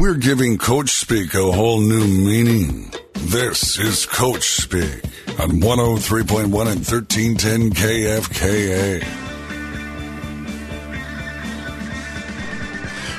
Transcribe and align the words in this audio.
We're 0.00 0.14
giving 0.14 0.58
Coach 0.58 0.90
Speak 0.90 1.34
a 1.34 1.50
whole 1.50 1.80
new 1.80 2.06
meaning. 2.06 2.92
This 3.14 3.80
is 3.80 4.06
Coach 4.06 4.44
Speak 4.44 5.02
on 5.40 5.60
103.1 5.60 6.44
and 6.44 6.52
1310 6.52 7.70
KFKA. 7.72 9.02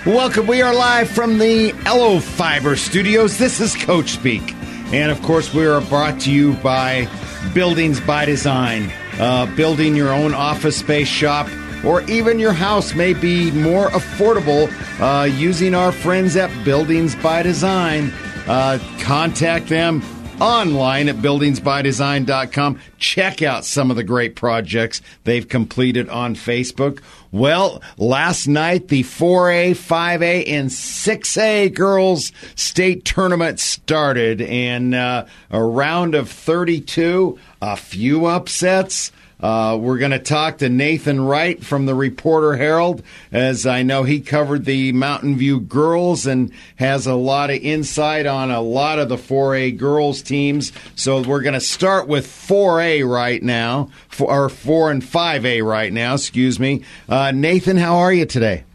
Welcome. 0.05 0.47
We 0.47 0.62
are 0.62 0.73
live 0.73 1.10
from 1.10 1.38
the 1.38 1.73
Allo 1.86 2.21
Fiber 2.21 2.78
Studios. 2.78 3.38
This 3.38 3.60
is 3.60 3.76
Coach 3.76 4.12
Speak. 4.12 4.54
And 4.94 5.12
of 5.12 5.22
course, 5.22 5.54
we 5.54 5.66
are 5.66 5.82
brought 5.82 6.22
to 6.22 6.32
you 6.32 6.54
by 6.54 7.10
Buildings 7.54 8.00
by 8.00 8.24
Design. 8.24 8.90
Uh, 9.20 9.54
building 9.58 9.98
your 9.98 10.14
own 10.14 10.34
office 10.34 10.78
space 10.78 11.10
shop 11.10 11.50
or 11.86 12.02
even 12.04 12.40
your 12.40 12.54
house 12.54 12.94
may 12.94 13.14
be 13.14 13.52
more 13.52 13.88
affordable 13.90 14.70
uh, 15.00 15.26
using 15.26 15.76
our 15.76 15.92
friends 15.92 16.36
at 16.36 16.50
Buildings 16.64 17.16
by 17.16 17.44
Design. 17.44 18.12
Uh, 18.48 18.80
contact 19.00 19.68
them 19.68 20.02
online 20.42 21.10
at 21.10 21.18
buildingsbydesign.com. 21.18 22.80
Check 22.98 23.42
out 23.42 23.66
some 23.66 23.92
of 23.92 23.98
the 23.98 24.04
great 24.04 24.36
projects 24.36 25.02
they've 25.23 25.48
completed 25.48 26.10
on 26.10 26.36
Facebook. 26.36 27.02
Well, 27.32 27.82
last 27.98 28.48
night 28.48 28.88
the 28.88 29.04
4A, 29.04 29.72
5A, 29.72 30.48
and 30.48 30.70
6A 30.70 31.73
girls 31.73 32.32
state 32.56 33.06
tournament 33.06 33.59
started, 33.59 34.42
and 34.42 34.96
uh, 34.96 35.26
a 35.52 35.64
round 35.64 36.16
of 36.16 36.30
32, 36.30 37.38
a 37.62 37.76
few 37.76 38.26
upsets. 38.26 39.12
Uh, 39.40 39.78
we're 39.80 39.98
going 39.98 40.12
to 40.12 40.20
talk 40.20 40.58
to 40.58 40.70
Nathan 40.70 41.22
Wright 41.22 41.64
from 41.64 41.86
the 41.86 41.96
Reporter 41.96 42.58
Herald, 42.58 43.02
as 43.32 43.66
I 43.66 43.84
know 43.84 44.04
he 44.04 44.20
covered 44.20 44.66
the 44.66 44.92
Mountain 44.92 45.38
View 45.38 45.62
girls 45.62 46.26
and 46.26 46.52
has 46.76 47.08
a 47.08 47.16
lot 47.16 47.50
of 47.50 47.58
insight 47.58 48.26
on 48.26 48.52
a 48.52 48.62
lot 48.62 49.00
of 49.00 49.08
the 49.08 49.16
4A 49.16 49.78
girls 49.78 50.22
teams. 50.22 50.73
So 50.96 51.22
we're 51.22 51.42
going 51.42 51.54
to 51.54 51.62
start 51.62 52.08
with 52.08 52.28
4A 52.28 53.09
right 53.09 53.42
now, 53.42 53.90
or 54.20 54.50
4 54.50 54.92
and 54.92 55.02
5A 55.02 55.66
right 55.66 55.94
now, 55.94 56.16
excuse 56.16 56.59
me. 56.59 56.84
Uh, 57.08 57.31
Nathan, 57.31 57.78
how 57.78 57.98
are 57.98 58.12
you 58.12 58.26
today? 58.26 58.66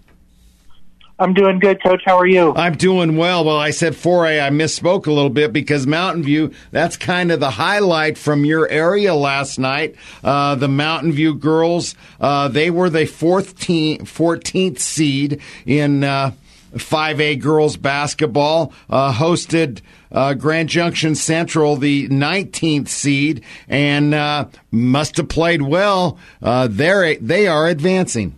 I'm 1.16 1.32
doing 1.32 1.60
good, 1.60 1.80
Coach. 1.80 2.02
How 2.04 2.18
are 2.18 2.26
you? 2.26 2.52
I'm 2.56 2.76
doing 2.76 3.16
well. 3.16 3.44
Well, 3.44 3.56
I 3.56 3.70
said 3.70 3.92
4A. 3.92 4.44
I 4.44 4.50
misspoke 4.50 5.06
a 5.06 5.12
little 5.12 5.30
bit 5.30 5.52
because 5.52 5.86
Mountain 5.86 6.24
View, 6.24 6.52
that's 6.72 6.96
kind 6.96 7.30
of 7.30 7.38
the 7.38 7.50
highlight 7.50 8.18
from 8.18 8.44
your 8.44 8.68
area 8.68 9.14
last 9.14 9.58
night. 9.58 9.94
Uh, 10.24 10.56
the 10.56 10.66
Mountain 10.66 11.12
View 11.12 11.34
girls, 11.34 11.94
uh, 12.20 12.48
they 12.48 12.68
were 12.68 12.90
the 12.90 13.04
14th, 13.04 14.02
14th 14.02 14.80
seed 14.80 15.40
in 15.64 16.02
uh, 16.02 16.32
5A 16.72 17.40
girls 17.40 17.76
basketball, 17.76 18.72
uh, 18.90 19.12
hosted 19.12 19.82
uh, 20.10 20.34
Grand 20.34 20.68
Junction 20.68 21.14
Central, 21.14 21.76
the 21.76 22.08
19th 22.08 22.88
seed, 22.88 23.44
and 23.68 24.14
uh, 24.14 24.46
must 24.72 25.16
have 25.18 25.28
played 25.28 25.62
well. 25.62 26.18
they're, 26.40 27.14
they 27.16 27.46
are 27.46 27.68
advancing 27.68 28.34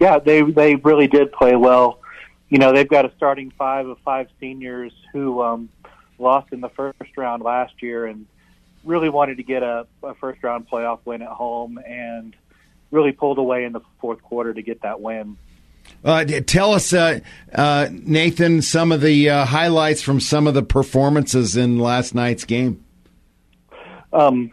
yeah, 0.00 0.18
they 0.18 0.42
they 0.42 0.76
really 0.76 1.06
did 1.06 1.32
play 1.32 1.56
well. 1.56 2.00
You 2.48 2.58
know, 2.58 2.72
they've 2.72 2.88
got 2.88 3.04
a 3.04 3.12
starting 3.16 3.52
five 3.58 3.86
of 3.86 3.98
five 4.04 4.28
seniors 4.40 4.92
who 5.12 5.42
um, 5.42 5.68
lost 6.18 6.52
in 6.52 6.60
the 6.60 6.70
first 6.70 7.16
round 7.16 7.42
last 7.42 7.82
year 7.82 8.06
and 8.06 8.26
really 8.84 9.08
wanted 9.08 9.36
to 9.36 9.42
get 9.42 9.62
a, 9.62 9.86
a 10.02 10.14
first 10.14 10.42
round 10.42 10.68
playoff 10.68 11.00
win 11.04 11.22
at 11.22 11.28
home 11.28 11.78
and 11.78 12.34
really 12.90 13.12
pulled 13.12 13.38
away 13.38 13.64
in 13.64 13.72
the 13.72 13.80
fourth 14.00 14.22
quarter 14.22 14.54
to 14.54 14.62
get 14.62 14.82
that 14.82 15.00
win. 15.00 15.36
Uh, 16.04 16.24
tell 16.24 16.72
us, 16.72 16.92
uh, 16.92 17.18
uh, 17.54 17.88
Nathan, 17.90 18.62
some 18.62 18.92
of 18.92 19.00
the 19.00 19.30
uh, 19.30 19.44
highlights 19.44 20.02
from 20.02 20.20
some 20.20 20.46
of 20.46 20.54
the 20.54 20.62
performances 20.62 21.56
in 21.56 21.78
last 21.78 22.14
night's 22.14 22.44
game. 22.44 22.84
Um, 24.12 24.52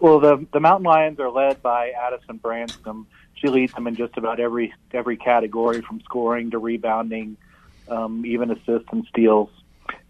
well, 0.00 0.20
the 0.20 0.46
the 0.52 0.60
Mountain 0.60 0.84
Lions 0.84 1.20
are 1.20 1.30
led 1.30 1.62
by 1.62 1.90
Addison 1.90 2.38
Branscombe 2.38 3.06
she 3.46 3.52
leads 3.52 3.72
them 3.72 3.86
in 3.86 3.94
just 3.94 4.16
about 4.16 4.40
every 4.40 4.74
every 4.92 5.16
category 5.16 5.80
from 5.80 6.00
scoring 6.00 6.50
to 6.50 6.58
rebounding, 6.58 7.36
um, 7.88 8.24
even 8.26 8.50
assists 8.50 8.88
and 8.90 9.06
steals. 9.08 9.50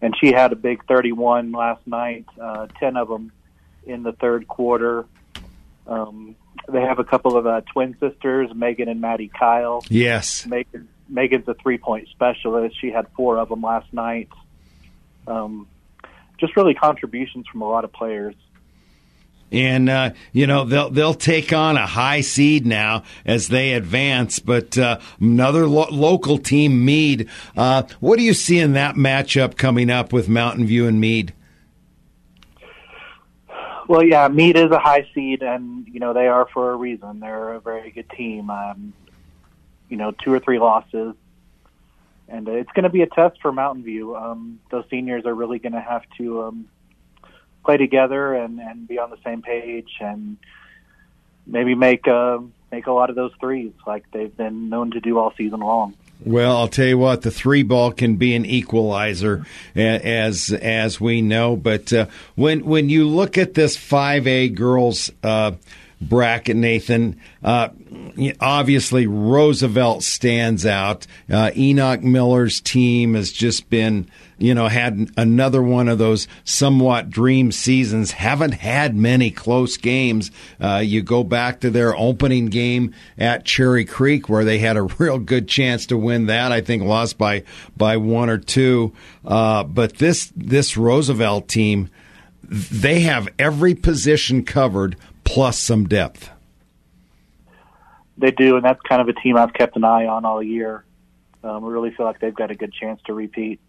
And 0.00 0.14
she 0.18 0.32
had 0.32 0.52
a 0.52 0.56
big 0.56 0.84
31 0.86 1.52
last 1.52 1.86
night, 1.86 2.26
uh, 2.40 2.66
10 2.78 2.96
of 2.96 3.08
them 3.08 3.32
in 3.86 4.02
the 4.02 4.12
third 4.12 4.48
quarter. 4.48 5.06
Um, 5.86 6.36
they 6.68 6.80
have 6.80 6.98
a 6.98 7.04
couple 7.04 7.36
of 7.36 7.46
uh, 7.46 7.60
twin 7.72 7.96
sisters, 8.00 8.50
Megan 8.54 8.88
and 8.88 9.00
Maddie 9.00 9.28
Kyle. 9.28 9.84
Yes. 9.88 10.46
Megan, 10.46 10.88
Megan's 11.08 11.46
a 11.48 11.54
three 11.54 11.78
point 11.78 12.08
specialist. 12.08 12.80
She 12.80 12.90
had 12.90 13.06
four 13.16 13.38
of 13.38 13.48
them 13.48 13.62
last 13.62 13.92
night. 13.92 14.28
Um, 15.26 15.68
just 16.38 16.56
really 16.56 16.74
contributions 16.74 17.46
from 17.48 17.62
a 17.62 17.68
lot 17.68 17.84
of 17.84 17.92
players 17.92 18.34
and 19.52 19.88
uh, 19.88 20.10
you 20.32 20.46
know 20.46 20.64
they'll 20.64 20.90
they'll 20.90 21.14
take 21.14 21.52
on 21.52 21.76
a 21.76 21.86
high 21.86 22.20
seed 22.20 22.66
now 22.66 23.04
as 23.24 23.48
they 23.48 23.72
advance. 23.72 24.38
But 24.38 24.76
uh, 24.76 24.98
another 25.20 25.66
lo- 25.66 25.88
local 25.90 26.38
team, 26.38 26.84
Mead. 26.84 27.28
Uh, 27.56 27.84
what 28.00 28.18
do 28.18 28.22
you 28.22 28.34
see 28.34 28.58
in 28.58 28.72
that 28.72 28.96
matchup 28.96 29.56
coming 29.56 29.90
up 29.90 30.12
with 30.12 30.28
Mountain 30.28 30.66
View 30.66 30.86
and 30.86 31.00
Mead? 31.00 31.32
Well, 33.88 34.02
yeah, 34.02 34.26
Mead 34.28 34.56
is 34.56 34.70
a 34.72 34.80
high 34.80 35.08
seed, 35.14 35.42
and 35.42 35.86
you 35.86 36.00
know 36.00 36.12
they 36.12 36.26
are 36.26 36.48
for 36.52 36.72
a 36.72 36.76
reason. 36.76 37.20
They're 37.20 37.54
a 37.54 37.60
very 37.60 37.90
good 37.90 38.10
team. 38.10 38.50
Um, 38.50 38.92
you 39.88 39.96
know, 39.96 40.10
two 40.10 40.32
or 40.32 40.40
three 40.40 40.58
losses, 40.58 41.14
and 42.28 42.48
it's 42.48 42.70
going 42.72 42.82
to 42.82 42.90
be 42.90 43.02
a 43.02 43.06
test 43.06 43.40
for 43.40 43.52
Mountain 43.52 43.84
View. 43.84 44.16
Um, 44.16 44.58
those 44.70 44.84
seniors 44.90 45.24
are 45.26 45.34
really 45.34 45.60
going 45.60 45.74
to 45.74 45.80
have 45.80 46.02
to 46.18 46.42
um, 46.42 46.68
play 47.66 47.76
together 47.76 48.32
and, 48.32 48.60
and 48.60 48.88
be 48.88 48.98
on 48.98 49.10
the 49.10 49.18
same 49.24 49.42
page 49.42 49.90
and 50.00 50.38
maybe 51.46 51.74
make 51.74 52.08
uh, 52.08 52.38
make 52.72 52.86
a 52.86 52.92
lot 52.92 53.10
of 53.10 53.16
those 53.16 53.32
threes 53.40 53.72
like 53.86 54.10
they've 54.12 54.36
been 54.36 54.68
known 54.68 54.92
to 54.92 55.00
do 55.00 55.18
all 55.18 55.32
season 55.36 55.60
long. 55.60 55.94
Well, 56.24 56.56
I'll 56.56 56.68
tell 56.68 56.86
you 56.86 56.96
what, 56.96 57.22
the 57.22 57.30
three 57.30 57.62
ball 57.62 57.92
can 57.92 58.16
be 58.16 58.34
an 58.34 58.46
equalizer, 58.46 59.44
as 59.74 60.50
as 60.50 60.98
we 60.98 61.20
know. 61.20 61.56
But 61.56 61.92
uh, 61.92 62.06
when 62.36 62.64
when 62.64 62.88
you 62.88 63.06
look 63.06 63.36
at 63.36 63.52
this 63.52 63.76
five 63.76 64.26
A 64.26 64.48
girls 64.48 65.10
uh, 65.22 65.52
bracket, 66.00 66.56
Nathan, 66.56 67.20
uh, 67.42 67.68
obviously 68.40 69.06
Roosevelt 69.06 70.02
stands 70.02 70.66
out. 70.66 71.06
Uh, 71.30 71.50
Enoch 71.56 72.02
Miller's 72.02 72.60
team 72.60 73.14
has 73.14 73.32
just 73.32 73.68
been 73.70 74.08
you 74.38 74.54
know, 74.54 74.68
had 74.68 75.10
another 75.16 75.62
one 75.62 75.88
of 75.88 75.98
those 75.98 76.28
somewhat 76.44 77.08
dream 77.08 77.50
seasons. 77.50 78.10
Haven't 78.10 78.52
had 78.52 78.94
many 78.94 79.30
close 79.30 79.76
games. 79.76 80.30
Uh, 80.60 80.82
you 80.84 81.02
go 81.02 81.24
back 81.24 81.60
to 81.60 81.70
their 81.70 81.96
opening 81.96 82.46
game 82.46 82.94
at 83.16 83.46
Cherry 83.46 83.84
Creek, 83.84 84.28
where 84.28 84.44
they 84.44 84.58
had 84.58 84.76
a 84.76 84.82
real 84.98 85.18
good 85.18 85.48
chance 85.48 85.86
to 85.86 85.96
win 85.96 86.26
that. 86.26 86.52
I 86.52 86.60
think 86.60 86.82
lost 86.82 87.16
by 87.16 87.44
by 87.76 87.96
one 87.96 88.28
or 88.28 88.38
two. 88.38 88.92
Uh, 89.24 89.64
but 89.64 89.96
this 89.96 90.32
this 90.36 90.76
Roosevelt 90.76 91.48
team, 91.48 91.88
they 92.42 93.00
have 93.00 93.28
every 93.38 93.74
position 93.74 94.44
covered 94.44 94.96
plus 95.36 95.58
some 95.58 95.86
depth. 95.86 96.30
They 98.16 98.30
do, 98.30 98.56
and 98.56 98.64
that's 98.64 98.80
kind 98.88 99.02
of 99.02 99.08
a 99.14 99.20
team 99.20 99.36
I've 99.36 99.52
kept 99.52 99.76
an 99.76 99.84
eye 99.84 100.06
on 100.06 100.24
all 100.24 100.42
year. 100.42 100.82
Um, 101.44 101.62
I 101.62 101.68
really 101.68 101.90
feel 101.90 102.06
like 102.06 102.20
they've 102.20 102.34
got 102.34 102.50
a 102.50 102.54
good 102.54 102.72
chance 102.72 103.02
to 103.04 103.12
repeat. 103.12 103.60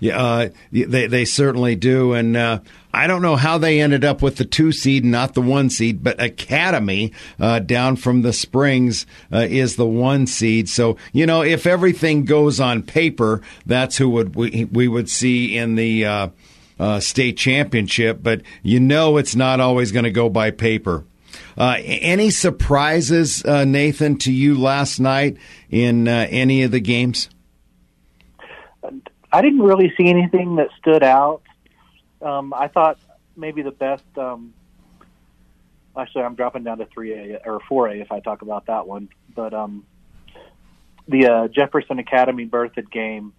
Yeah, 0.00 0.16
uh, 0.16 0.48
they 0.70 1.08
they 1.08 1.26
certainly 1.26 1.76
do, 1.76 2.14
and 2.14 2.34
uh, 2.34 2.60
I 2.94 3.06
don't 3.06 3.20
know 3.20 3.36
how 3.36 3.58
they 3.58 3.82
ended 3.82 4.06
up 4.06 4.22
with 4.22 4.36
the 4.36 4.46
two 4.46 4.72
seed, 4.72 5.04
not 5.04 5.34
the 5.34 5.42
one 5.42 5.68
seed, 5.68 6.02
but 6.02 6.18
Academy 6.18 7.12
uh, 7.38 7.58
down 7.58 7.96
from 7.96 8.22
the 8.22 8.32
Springs 8.32 9.04
uh, 9.30 9.46
is 9.50 9.76
the 9.76 9.84
one 9.84 10.26
seed. 10.26 10.70
So 10.70 10.96
you 11.12 11.26
know, 11.26 11.42
if 11.42 11.66
everything 11.66 12.24
goes 12.24 12.58
on 12.58 12.82
paper, 12.82 13.42
that's 13.66 13.98
who 13.98 14.08
would 14.08 14.34
we 14.34 14.64
we 14.64 14.88
would 14.88 15.10
see 15.10 15.58
in 15.58 15.74
the. 15.74 16.32
Uh, 16.82 16.98
state 16.98 17.36
championship, 17.36 18.24
but 18.24 18.42
you 18.64 18.80
know 18.80 19.16
it's 19.16 19.36
not 19.36 19.60
always 19.60 19.92
going 19.92 20.02
to 20.02 20.10
go 20.10 20.28
by 20.28 20.50
paper. 20.50 21.04
Uh, 21.56 21.76
any 21.80 22.28
surprises, 22.28 23.44
uh, 23.44 23.64
Nathan, 23.64 24.18
to 24.18 24.32
you 24.32 24.58
last 24.58 24.98
night 24.98 25.36
in 25.70 26.08
uh, 26.08 26.26
any 26.28 26.64
of 26.64 26.72
the 26.72 26.80
games? 26.80 27.28
I 29.32 29.42
didn't 29.42 29.62
really 29.62 29.92
see 29.96 30.08
anything 30.08 30.56
that 30.56 30.70
stood 30.80 31.04
out. 31.04 31.42
Um, 32.20 32.52
I 32.52 32.66
thought 32.66 32.98
maybe 33.36 33.62
the 33.62 33.70
best. 33.70 34.02
Um, 34.16 34.52
actually, 35.96 36.24
I'm 36.24 36.34
dropping 36.34 36.64
down 36.64 36.78
to 36.78 36.86
three 36.86 37.12
A 37.12 37.42
or 37.44 37.60
four 37.68 37.90
A 37.90 38.00
if 38.00 38.10
I 38.10 38.18
talk 38.18 38.42
about 38.42 38.66
that 38.66 38.88
one. 38.88 39.08
But 39.32 39.54
um, 39.54 39.86
the 41.06 41.26
uh, 41.28 41.46
Jefferson 41.46 42.00
Academy 42.00 42.44
Berthoud 42.44 42.90
game, 42.90 43.34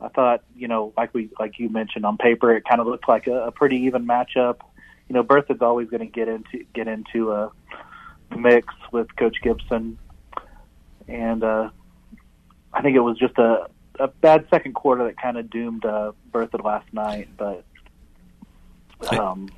I 0.00 0.08
thought 0.08 0.44
you 0.56 0.68
know, 0.68 0.92
like 0.96 1.12
we 1.14 1.30
like 1.38 1.58
you 1.58 1.68
mentioned 1.68 2.04
on 2.04 2.16
paper, 2.16 2.54
it 2.54 2.64
kind 2.68 2.80
of 2.80 2.86
looked 2.86 3.08
like 3.08 3.26
a, 3.26 3.46
a 3.46 3.52
pretty 3.52 3.76
even 3.82 4.06
matchup. 4.06 4.60
You 5.08 5.14
know, 5.14 5.24
Berthoud's 5.24 5.62
always 5.62 5.88
going 5.88 6.00
to 6.00 6.06
get 6.06 6.28
into 6.28 6.64
get 6.74 6.88
into 6.88 7.32
a 7.32 7.50
mix 8.36 8.72
with 8.92 9.14
Coach 9.16 9.36
Gibson, 9.42 9.98
and 11.06 11.42
uh, 11.42 11.70
I 12.72 12.82
think 12.82 12.96
it 12.96 13.00
was 13.00 13.18
just 13.18 13.38
a 13.38 13.66
a 13.98 14.08
bad 14.08 14.46
second 14.50 14.74
quarter 14.74 15.04
that 15.04 15.20
kind 15.20 15.36
of 15.36 15.50
doomed 15.50 15.84
uh, 15.84 16.12
Berthoud 16.30 16.64
last 16.64 16.92
night, 16.92 17.28
but 17.36 17.64
um, 19.18 19.48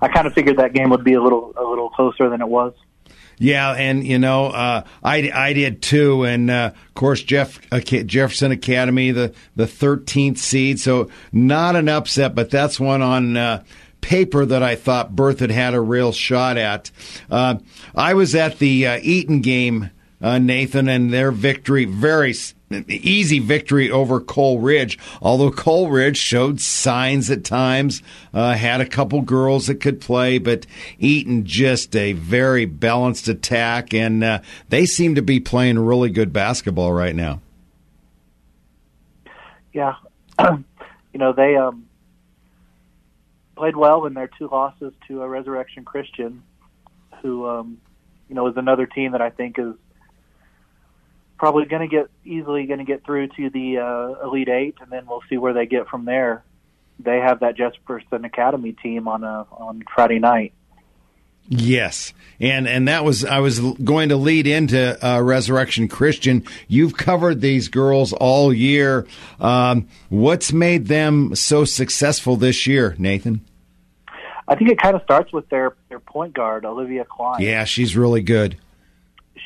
I 0.00 0.08
kind 0.08 0.26
of 0.26 0.34
figured 0.34 0.58
that 0.58 0.72
game 0.72 0.90
would 0.90 1.04
be 1.04 1.14
a 1.14 1.22
little 1.22 1.54
a 1.56 1.64
little 1.64 1.90
closer 1.90 2.28
than 2.28 2.40
it 2.40 2.48
was. 2.48 2.74
Yeah, 3.42 3.72
and 3.72 4.06
you 4.06 4.18
know, 4.18 4.48
uh, 4.48 4.84
I 5.02 5.30
I 5.34 5.54
did 5.54 5.80
too, 5.80 6.24
and 6.24 6.50
uh, 6.50 6.72
of 6.74 6.94
course 6.94 7.22
Jeff 7.22 7.58
uh, 7.72 7.80
Jefferson 7.80 8.52
Academy, 8.52 9.12
the 9.12 9.32
the 9.56 9.66
thirteenth 9.66 10.36
seed, 10.36 10.78
so 10.78 11.08
not 11.32 11.74
an 11.74 11.88
upset, 11.88 12.34
but 12.34 12.50
that's 12.50 12.78
one 12.78 13.02
on. 13.02 13.36
Uh, 13.36 13.64
paper 14.02 14.46
that 14.46 14.62
I 14.62 14.76
thought 14.76 15.14
Berthoud 15.14 15.40
had 15.40 15.50
had 15.50 15.74
a 15.74 15.80
real 15.80 16.10
shot 16.10 16.56
at. 16.56 16.90
Uh, 17.30 17.56
I 17.94 18.14
was 18.14 18.34
at 18.34 18.58
the 18.58 18.86
uh, 18.86 18.98
Eaton 19.02 19.42
game, 19.42 19.90
Nathan, 20.22 20.88
and 20.88 21.12
their 21.12 21.30
victory 21.30 21.84
very 21.84 22.32
easy 22.70 23.38
victory 23.38 23.90
over 23.90 24.20
Coal 24.20 24.60
Ridge. 24.60 24.98
Although 25.20 25.50
Coal 25.50 25.90
Ridge 25.90 26.16
showed 26.16 26.60
signs 26.60 27.30
at 27.30 27.44
times, 27.44 28.02
uh, 28.32 28.54
had 28.54 28.80
a 28.80 28.86
couple 28.86 29.20
girls 29.22 29.66
that 29.66 29.80
could 29.80 30.00
play, 30.00 30.38
but 30.38 30.66
Eaton 30.98 31.44
just 31.44 31.96
a 31.96 32.12
very 32.12 32.64
balanced 32.64 33.28
attack, 33.28 33.92
and 33.92 34.22
uh, 34.22 34.40
they 34.68 34.86
seem 34.86 35.14
to 35.16 35.22
be 35.22 35.40
playing 35.40 35.78
really 35.78 36.10
good 36.10 36.32
basketball 36.32 36.92
right 36.92 37.14
now. 37.14 37.40
Yeah, 39.72 39.94
you 40.40 40.64
know 41.18 41.32
they 41.32 41.56
um, 41.56 41.86
played 43.56 43.76
well 43.76 44.06
in 44.06 44.14
their 44.14 44.30
two 44.38 44.48
losses 44.48 44.92
to 45.08 45.22
a 45.22 45.28
Resurrection 45.28 45.84
Christian, 45.84 46.42
who 47.22 47.48
um, 47.48 47.80
you 48.28 48.34
know 48.34 48.46
is 48.46 48.56
another 48.56 48.86
team 48.86 49.12
that 49.12 49.22
I 49.22 49.30
think 49.30 49.58
is 49.58 49.74
probably 51.40 51.64
going 51.64 51.80
to 51.80 51.88
get 51.88 52.10
easily 52.22 52.66
going 52.66 52.80
to 52.80 52.84
get 52.84 53.02
through 53.02 53.26
to 53.28 53.48
the 53.48 53.78
uh, 53.78 54.26
Elite 54.26 54.50
Eight, 54.50 54.74
and 54.82 54.92
then 54.92 55.06
we'll 55.06 55.22
see 55.30 55.38
where 55.38 55.54
they 55.54 55.64
get 55.64 55.88
from 55.88 56.04
there. 56.04 56.44
They 56.98 57.16
have 57.16 57.40
that 57.40 57.56
Jefferson 57.56 58.26
Academy 58.26 58.74
team 58.74 59.08
on 59.08 59.24
a, 59.24 59.46
on 59.50 59.82
Friday 59.92 60.18
night. 60.18 60.52
Yes, 61.48 62.12
and 62.38 62.68
and 62.68 62.88
that 62.88 63.06
was 63.06 63.24
I 63.24 63.38
was 63.38 63.58
going 63.58 64.10
to 64.10 64.16
lead 64.16 64.46
into 64.46 65.04
uh, 65.04 65.20
Resurrection 65.20 65.88
Christian. 65.88 66.44
You've 66.68 66.96
covered 66.96 67.40
these 67.40 67.68
girls 67.68 68.12
all 68.12 68.52
year. 68.52 69.06
Um, 69.40 69.88
what's 70.10 70.52
made 70.52 70.88
them 70.88 71.34
so 71.34 71.64
successful 71.64 72.36
this 72.36 72.66
year, 72.66 72.94
Nathan? 72.98 73.40
I 74.46 74.56
think 74.56 74.70
it 74.70 74.78
kind 74.78 74.94
of 74.94 75.02
starts 75.02 75.32
with 75.32 75.48
their 75.48 75.74
their 75.88 76.00
point 76.00 76.34
guard, 76.34 76.66
Olivia 76.66 77.06
Klein. 77.06 77.40
Yeah, 77.40 77.64
she's 77.64 77.96
really 77.96 78.22
good 78.22 78.58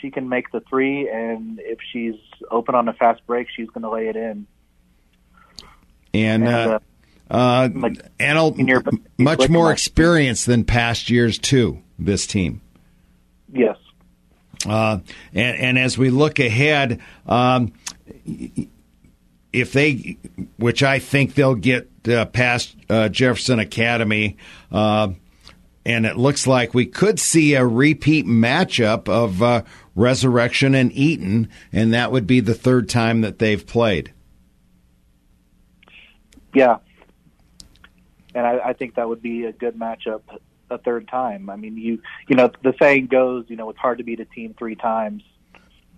she 0.04 0.10
can 0.10 0.28
make 0.28 0.52
the 0.52 0.60
three, 0.60 1.08
and 1.08 1.58
if 1.62 1.78
she's 1.90 2.16
open 2.50 2.74
on 2.74 2.86
a 2.88 2.92
fast 2.92 3.26
break, 3.26 3.48
she's 3.48 3.68
going 3.70 3.82
to 3.82 3.90
lay 3.90 4.08
it 4.08 4.16
in. 4.16 4.46
And, 6.12 6.44
and 6.44 6.48
uh, 6.48 6.78
uh, 7.30 7.68
like, 7.74 8.04
and 8.20 9.08
much 9.16 9.48
more 9.48 9.72
experience 9.72 10.44
than 10.44 10.64
past 10.64 11.08
years 11.08 11.38
too. 11.38 11.80
This 11.98 12.26
team. 12.26 12.60
Yes. 13.50 13.78
Uh, 14.66 14.98
and, 15.32 15.58
and 15.58 15.78
as 15.78 15.96
we 15.96 16.10
look 16.10 16.38
ahead, 16.38 17.00
um, 17.26 17.72
if 19.52 19.72
they, 19.72 20.18
which 20.58 20.82
I 20.82 20.98
think 20.98 21.34
they'll 21.34 21.54
get 21.54 21.88
uh, 22.08 22.26
past 22.26 22.76
uh, 22.90 23.08
Jefferson 23.08 23.58
Academy, 23.58 24.36
uh, 24.70 25.12
and 25.86 26.06
it 26.06 26.16
looks 26.16 26.46
like 26.46 26.74
we 26.74 26.86
could 26.86 27.20
see 27.20 27.54
a 27.54 27.66
repeat 27.66 28.26
matchup 28.26 29.08
of 29.08 29.42
uh, 29.42 29.62
Resurrection 29.94 30.74
and 30.74 30.92
Eaton, 30.92 31.48
and 31.72 31.92
that 31.92 32.10
would 32.10 32.26
be 32.26 32.40
the 32.40 32.54
third 32.54 32.88
time 32.88 33.20
that 33.20 33.38
they've 33.38 33.66
played. 33.66 34.12
Yeah, 36.54 36.78
and 38.34 38.46
I, 38.46 38.58
I 38.58 38.72
think 38.72 38.94
that 38.94 39.08
would 39.08 39.22
be 39.22 39.44
a 39.44 39.52
good 39.52 39.76
matchup 39.78 40.22
a 40.70 40.78
third 40.78 41.08
time. 41.08 41.50
I 41.50 41.56
mean, 41.56 41.76
you 41.76 42.00
you 42.28 42.36
know 42.36 42.50
the 42.62 42.74
saying 42.80 43.06
goes, 43.06 43.44
you 43.48 43.56
know, 43.56 43.70
it's 43.70 43.78
hard 43.78 43.98
to 43.98 44.04
beat 44.04 44.20
a 44.20 44.24
team 44.24 44.54
three 44.58 44.76
times 44.76 45.22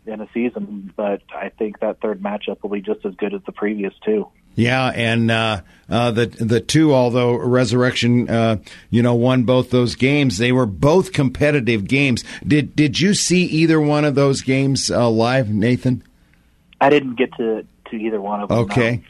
in 0.06 0.20
a 0.20 0.28
season, 0.32 0.92
but 0.96 1.22
I 1.34 1.48
think 1.48 1.80
that 1.80 2.00
third 2.00 2.22
matchup 2.22 2.62
will 2.62 2.70
be 2.70 2.80
just 2.80 3.04
as 3.04 3.14
good 3.14 3.34
as 3.34 3.40
the 3.44 3.52
previous 3.52 3.92
two. 4.04 4.28
Yeah, 4.56 4.90
and 4.94 5.30
uh, 5.30 5.60
uh, 5.88 6.10
the 6.10 6.26
the 6.26 6.60
two, 6.60 6.94
although 6.94 7.36
Resurrection, 7.36 8.28
uh, 8.28 8.56
you 8.90 9.02
know, 9.02 9.14
won 9.14 9.44
both 9.44 9.70
those 9.70 9.94
games, 9.94 10.38
they 10.38 10.50
were 10.50 10.66
both 10.66 11.12
competitive 11.12 11.86
games. 11.86 12.24
Did 12.44 12.74
did 12.74 12.98
you 12.98 13.14
see 13.14 13.44
either 13.44 13.80
one 13.80 14.04
of 14.04 14.14
those 14.14 14.40
games 14.40 14.90
uh, 14.90 15.08
live, 15.08 15.50
Nathan? 15.50 16.02
I 16.80 16.88
didn't 16.88 17.16
get 17.16 17.34
to 17.34 17.66
to 17.90 17.96
either 17.96 18.20
one 18.20 18.40
of 18.40 18.48
them. 18.48 18.58
Okay, 18.60 19.02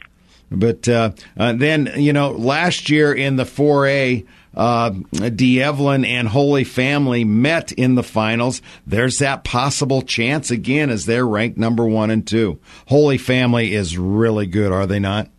no. 0.51 0.57
but 0.57 0.87
uh, 0.87 1.11
uh, 1.37 1.53
then 1.53 1.93
you 1.95 2.11
know, 2.11 2.31
last 2.31 2.89
year 2.89 3.13
in 3.13 3.37
the 3.37 3.45
four 3.45 3.87
A. 3.87 4.25
Uh, 4.55 4.89
D'Evelyn 4.89 6.03
and 6.03 6.27
Holy 6.27 6.63
Family 6.63 7.23
met 7.23 7.71
in 7.73 7.93
the 7.93 8.01
finals. 8.01 8.59
There's 8.87 9.19
that 9.19 9.43
possible 9.43 10.01
chance 10.01 10.49
again 10.49 10.89
as 10.89 11.05
they're 11.05 11.27
ranked 11.27 11.59
number 11.59 11.85
one 11.85 12.09
and 12.09 12.25
two. 12.25 12.59
Holy 12.87 13.19
Family 13.19 13.75
is 13.75 13.99
really 13.99 14.47
good, 14.47 14.71
are 14.71 14.87
they 14.87 14.97
not? 14.97 15.29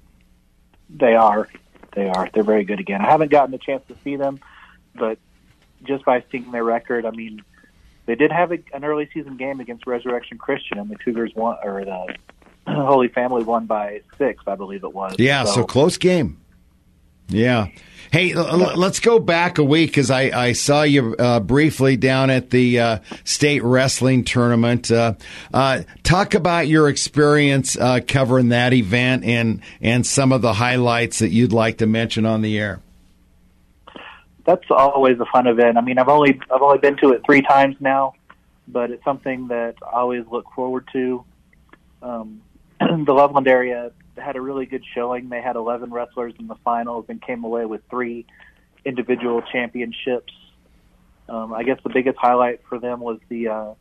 They 0.90 1.14
are. 1.14 1.49
They 1.93 2.08
are. 2.08 2.29
They're 2.32 2.44
very 2.44 2.64
good 2.64 2.81
again. 2.81 3.00
I 3.00 3.11
haven't 3.11 3.31
gotten 3.31 3.55
a 3.55 3.58
chance 3.58 3.82
to 3.88 3.96
see 4.05 4.17
them, 4.17 4.40
but 4.94 5.19
just 5.85 6.05
by 6.05 6.25
seeing 6.31 6.50
their 6.50 6.64
record, 6.64 7.06
I 7.06 7.11
mean, 7.11 7.43
they 8.06 8.14
did 8.14 8.32
have 8.32 8.52
a, 8.52 8.58
an 8.73 8.85
early 8.85 9.08
season 9.12 9.37
game 9.37 9.61
against 9.61 9.87
Resurrection 9.87 10.38
Christian, 10.38 10.79
and 10.79 10.90
the 10.90 10.96
Cougars 10.96 11.32
won, 11.35 11.56
or 11.62 11.85
the 11.85 12.17
Holy 12.67 13.08
Family 13.08 13.44
won 13.44 13.67
by 13.67 14.02
six, 14.17 14.43
I 14.46 14.55
believe 14.55 14.85
it 14.85 14.94
was. 14.94 15.17
Yeah, 15.19 15.44
so, 15.44 15.52
so 15.52 15.64
close 15.64 15.96
game. 15.96 16.40
Yeah. 17.29 17.69
Hey, 18.11 18.35
let's 18.35 19.00
go 19.00 19.19
back 19.19 19.59
a 19.59 19.65
week 19.65 19.91
because 19.91 20.11
I, 20.11 20.31
I 20.31 20.53
saw 20.53 20.83
you 20.83 21.15
uh, 21.19 21.41
briefly 21.41 21.97
down 21.97 22.31
at 22.31 22.50
the 22.50 22.81
uh, 22.81 22.99
state 23.25 23.62
wrestling 23.62 24.25
tournament. 24.25 24.91
Uh, 24.91 25.15
uh 25.53 25.83
talk 26.03 26.35
about 26.35 26.69
your 26.69 26.89
experience 26.89 27.77
uh, 27.77 28.00
covering 28.06 28.49
that 28.49 28.73
event 28.73 29.25
and 29.25 29.61
and 29.81 30.06
some 30.06 30.33
of 30.33 30.41
the 30.43 30.55
highlights 30.55 31.19
that 31.19 31.31
you'd 31.31 31.53
like 31.53 31.79
to 31.79 31.87
mention 31.87 32.25
on 32.25 32.41
the 32.41 32.59
air. 32.59 32.81
That's 34.47 34.65
always 34.71 35.21
a 35.21 35.27
fun 35.27 35.47
event. 35.47 35.77
I 35.77 35.83
mean, 35.83 35.99
I've 35.99 36.09
only 36.09 36.41
I've 36.50 36.62
only 36.62 36.79
been 36.79 36.97
to 36.99 37.11
it 37.12 37.23
three 37.27 37.43
times 37.43 37.77
now, 37.81 38.15
but 38.67 38.91
it's 38.91 39.05
something 39.05 39.49
that 39.49 39.75
I 39.83 39.99
always 39.99 40.25
look 40.31 40.47
forward 40.55 40.89
to. 40.93 41.25
Um, 42.00 42.41
the 42.81 43.12
Loveland 43.12 43.49
area 43.49 43.93
had 44.20 44.37
a 44.37 44.41
really 44.41 44.67
good 44.67 44.85
showing. 44.94 45.29
They 45.29 45.41
had 45.41 45.56
11 45.56 45.91
wrestlers 45.91 46.35
in 46.38 46.47
the 46.47 46.57
finals 46.64 47.07
and 47.09 47.21
came 47.21 47.45
away 47.45 47.64
with 47.64 47.83
three 47.90 48.26
individual 48.85 49.43
championships. 49.43 50.33
Um, 51.28 51.52
I 51.52 51.62
guess 51.62 51.78
the 51.83 51.90
biggest 51.90 52.19
highlight 52.19 52.61
for 52.69 52.78
them 52.78 53.00
was 53.00 53.19
the 53.28 53.49
uh, 53.49 53.75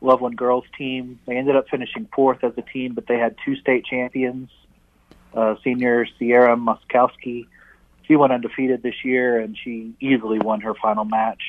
Loveland 0.00 0.36
girls 0.36 0.64
team. 0.76 1.20
They 1.26 1.36
ended 1.36 1.56
up 1.56 1.68
finishing 1.70 2.08
fourth 2.14 2.42
as 2.44 2.52
a 2.56 2.62
team, 2.62 2.94
but 2.94 3.06
they 3.06 3.18
had 3.18 3.36
two 3.44 3.56
state 3.56 3.84
champions. 3.84 4.50
Uh, 5.34 5.56
senior 5.62 6.06
Sierra 6.18 6.56
Moskowski, 6.56 7.46
she 8.08 8.16
went 8.16 8.32
undefeated 8.32 8.82
this 8.82 9.04
year, 9.04 9.38
and 9.38 9.56
she 9.62 9.92
easily 10.00 10.38
won 10.38 10.62
her 10.62 10.74
final 10.74 11.04
match. 11.04 11.42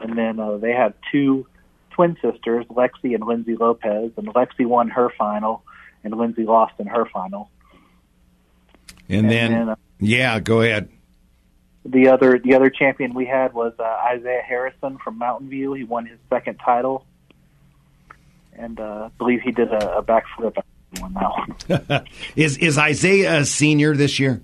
And 0.00 0.16
then 0.16 0.40
uh, 0.40 0.56
they 0.56 0.72
had 0.72 0.94
two 1.12 1.46
twin 1.90 2.16
sisters, 2.22 2.64
Lexi 2.66 3.14
and 3.14 3.24
Lindsay 3.24 3.56
Lopez, 3.56 4.12
and 4.16 4.28
Lexi 4.28 4.64
won 4.66 4.88
her 4.88 5.10
final 5.18 5.62
and 6.06 6.16
Lindsay 6.16 6.44
lost 6.44 6.74
in 6.78 6.86
her 6.86 7.04
final. 7.06 7.50
And, 9.08 9.20
and 9.20 9.30
then, 9.30 9.52
then 9.52 9.68
uh, 9.70 9.76
yeah, 9.98 10.40
go 10.40 10.62
ahead. 10.62 10.88
The 11.84 12.08
other 12.08 12.38
the 12.38 12.54
other 12.54 12.70
champion 12.70 13.14
we 13.14 13.26
had 13.26 13.52
was 13.52 13.72
uh, 13.78 13.82
Isaiah 13.82 14.42
Harrison 14.42 14.98
from 14.98 15.18
Mountain 15.18 15.50
View. 15.50 15.72
He 15.74 15.84
won 15.84 16.06
his 16.06 16.18
second 16.28 16.56
title, 16.56 17.06
and 18.52 18.80
uh, 18.80 19.04
I 19.06 19.10
believe 19.18 19.40
he 19.42 19.52
did 19.52 19.68
a, 19.68 19.98
a 19.98 20.02
backflip. 20.02 20.54
That 20.54 20.64
one. 20.98 22.06
is 22.36 22.56
is 22.58 22.78
Isaiah 22.78 23.40
a 23.40 23.44
senior 23.44 23.94
this 23.94 24.18
year? 24.18 24.42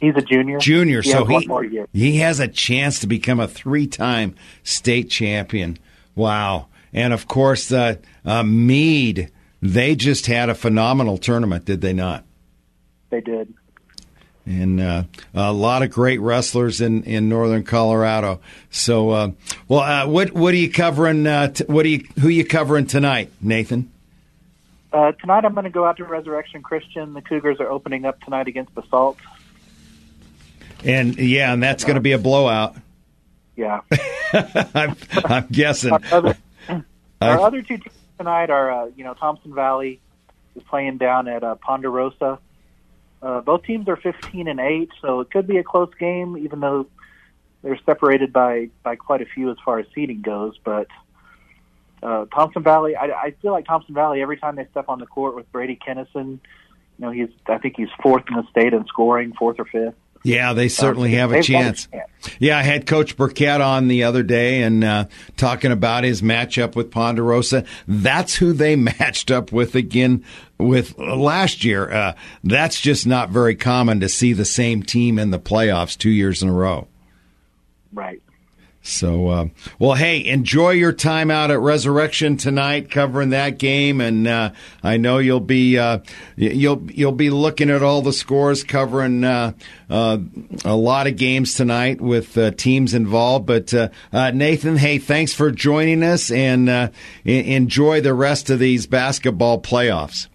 He's 0.00 0.16
a 0.16 0.22
junior. 0.22 0.58
Junior, 0.58 1.00
he 1.00 1.10
so 1.10 1.24
he 1.24 1.84
he 1.92 2.16
has 2.18 2.40
a 2.40 2.48
chance 2.48 3.00
to 3.00 3.06
become 3.06 3.40
a 3.40 3.48
three 3.48 3.86
time 3.86 4.34
state 4.62 5.08
champion. 5.08 5.78
Wow! 6.14 6.68
And 6.92 7.14
of 7.14 7.26
course, 7.26 7.72
uh, 7.72 7.96
uh, 8.24 8.42
Mead 8.42 9.30
they 9.62 9.94
just 9.94 10.26
had 10.26 10.48
a 10.48 10.54
phenomenal 10.54 11.18
tournament, 11.18 11.64
did 11.64 11.80
they 11.80 11.92
not? 11.92 12.24
They 13.10 13.20
did. 13.20 13.54
And 14.46 14.80
uh, 14.80 15.04
a 15.34 15.52
lot 15.52 15.82
of 15.82 15.90
great 15.90 16.18
wrestlers 16.20 16.80
in, 16.80 17.04
in 17.04 17.28
northern 17.28 17.62
Colorado. 17.62 18.40
So, 18.70 19.10
uh, 19.10 19.30
well, 19.68 19.80
uh, 19.80 20.06
what 20.08 20.32
what 20.32 20.54
are 20.54 20.56
you 20.56 20.70
covering? 20.70 21.26
Uh, 21.26 21.48
t- 21.48 21.64
what 21.64 21.84
are 21.84 21.88
you 21.88 22.04
who 22.18 22.28
are 22.28 22.32
you 22.32 22.44
covering 22.44 22.86
tonight, 22.86 23.30
Nathan? 23.40 23.92
Uh, 24.92 25.12
tonight, 25.12 25.44
I'm 25.44 25.52
going 25.52 25.64
to 25.64 25.70
go 25.70 25.84
out 25.84 25.98
to 25.98 26.04
Resurrection 26.04 26.62
Christian. 26.62 27.12
The 27.12 27.20
Cougars 27.20 27.60
are 27.60 27.70
opening 27.70 28.06
up 28.06 28.20
tonight 28.22 28.48
against 28.48 28.74
Basalt. 28.74 29.18
And 30.84 31.16
yeah, 31.16 31.52
and 31.52 31.62
that's 31.62 31.84
going 31.84 31.94
to 31.94 32.00
be 32.00 32.12
a 32.12 32.18
blowout. 32.18 32.74
Yeah, 33.56 33.82
I'm, 34.74 34.96
I'm, 35.26 35.46
guessing. 35.52 35.92
Our 35.92 36.00
other, 36.10 36.36
our 37.20 37.40
other 37.40 37.62
two 37.62 37.76
teams 37.76 37.94
tonight 38.20 38.50
are 38.50 38.70
uh, 38.70 38.90
you 38.96 39.02
know 39.02 39.14
Thompson 39.14 39.54
Valley 39.54 39.98
is 40.54 40.62
playing 40.64 40.98
down 40.98 41.26
at 41.26 41.42
uh, 41.42 41.54
Ponderosa. 41.54 42.38
Uh, 43.22 43.40
both 43.40 43.64
teams 43.64 43.88
are 43.88 43.96
15 43.96 44.46
and 44.46 44.60
8, 44.60 44.90
so 45.00 45.20
it 45.20 45.30
could 45.30 45.46
be 45.46 45.56
a 45.56 45.64
close 45.64 45.90
game, 45.98 46.36
even 46.36 46.60
though 46.60 46.86
they're 47.62 47.78
separated 47.84 48.32
by, 48.32 48.70
by 48.82 48.96
quite 48.96 49.20
a 49.20 49.26
few 49.26 49.50
as 49.50 49.58
far 49.62 49.78
as 49.78 49.86
seeding 49.94 50.22
goes. 50.22 50.56
But 50.64 50.86
uh, 52.02 52.24
Thompson 52.34 52.62
Valley, 52.62 52.96
I, 52.96 53.06
I 53.06 53.34
feel 53.42 53.52
like 53.52 53.66
Thompson 53.66 53.94
Valley, 53.94 54.22
every 54.22 54.38
time 54.38 54.56
they 54.56 54.66
step 54.70 54.86
on 54.88 55.00
the 55.00 55.06
court 55.06 55.36
with 55.36 55.50
Brady 55.52 55.78
Kennison, 55.86 56.38
you 56.38 56.40
know, 56.98 57.10
he's 57.10 57.28
I 57.46 57.58
think 57.58 57.76
he's 57.76 57.90
fourth 58.02 58.24
in 58.30 58.36
the 58.36 58.46
state 58.50 58.72
in 58.72 58.86
scoring, 58.86 59.34
fourth 59.38 59.56
or 59.58 59.66
fifth. 59.66 59.94
Yeah, 60.22 60.52
they 60.52 60.68
certainly 60.68 61.12
have 61.12 61.32
a 61.32 61.42
chance. 61.42 61.86
a 61.86 61.96
chance. 61.96 62.36
Yeah, 62.38 62.58
I 62.58 62.62
had 62.62 62.86
Coach 62.86 63.16
Burkett 63.16 63.62
on 63.62 63.88
the 63.88 64.04
other 64.04 64.22
day 64.22 64.62
and 64.62 64.84
uh, 64.84 65.06
talking 65.38 65.72
about 65.72 66.04
his 66.04 66.20
matchup 66.20 66.76
with 66.76 66.90
Ponderosa. 66.90 67.64
That's 67.88 68.34
who 68.34 68.52
they 68.52 68.76
matched 68.76 69.30
up 69.30 69.50
with 69.52 69.74
again 69.74 70.24
with 70.58 70.98
last 70.98 71.64
year. 71.64 71.90
Uh, 71.90 72.12
that's 72.44 72.80
just 72.80 73.06
not 73.06 73.30
very 73.30 73.54
common 73.54 74.00
to 74.00 74.08
see 74.08 74.34
the 74.34 74.44
same 74.44 74.82
team 74.82 75.18
in 75.18 75.30
the 75.30 75.38
playoffs 75.38 75.96
two 75.96 76.10
years 76.10 76.42
in 76.42 76.50
a 76.50 76.52
row. 76.52 76.86
Right. 77.92 78.22
So, 78.82 79.28
uh, 79.28 79.46
well, 79.78 79.94
hey, 79.94 80.24
enjoy 80.24 80.70
your 80.70 80.94
time 80.94 81.30
out 81.30 81.50
at 81.50 81.60
Resurrection 81.60 82.38
tonight, 82.38 82.90
covering 82.90 83.30
that 83.30 83.58
game, 83.58 84.00
and 84.00 84.26
uh, 84.26 84.52
I 84.82 84.96
know 84.96 85.18
you'll 85.18 85.38
be 85.40 85.78
uh, 85.78 85.98
you'll 86.34 86.90
you'll 86.90 87.12
be 87.12 87.28
looking 87.28 87.68
at 87.68 87.82
all 87.82 88.00
the 88.00 88.14
scores, 88.14 88.64
covering 88.64 89.22
uh, 89.22 89.52
uh, 89.90 90.18
a 90.64 90.74
lot 90.74 91.06
of 91.06 91.16
games 91.16 91.52
tonight 91.52 92.00
with 92.00 92.38
uh, 92.38 92.52
teams 92.52 92.94
involved. 92.94 93.44
But 93.44 93.74
Nathan, 94.12 94.78
hey, 94.78 94.96
thanks 94.96 95.34
for 95.34 95.50
joining 95.50 96.02
us, 96.02 96.30
and 96.30 96.90
enjoy 97.24 98.00
the 98.00 98.14
rest 98.14 98.48
of 98.48 98.58
these 98.58 98.86
basketball 98.86 99.60
playoffs. 99.60 100.28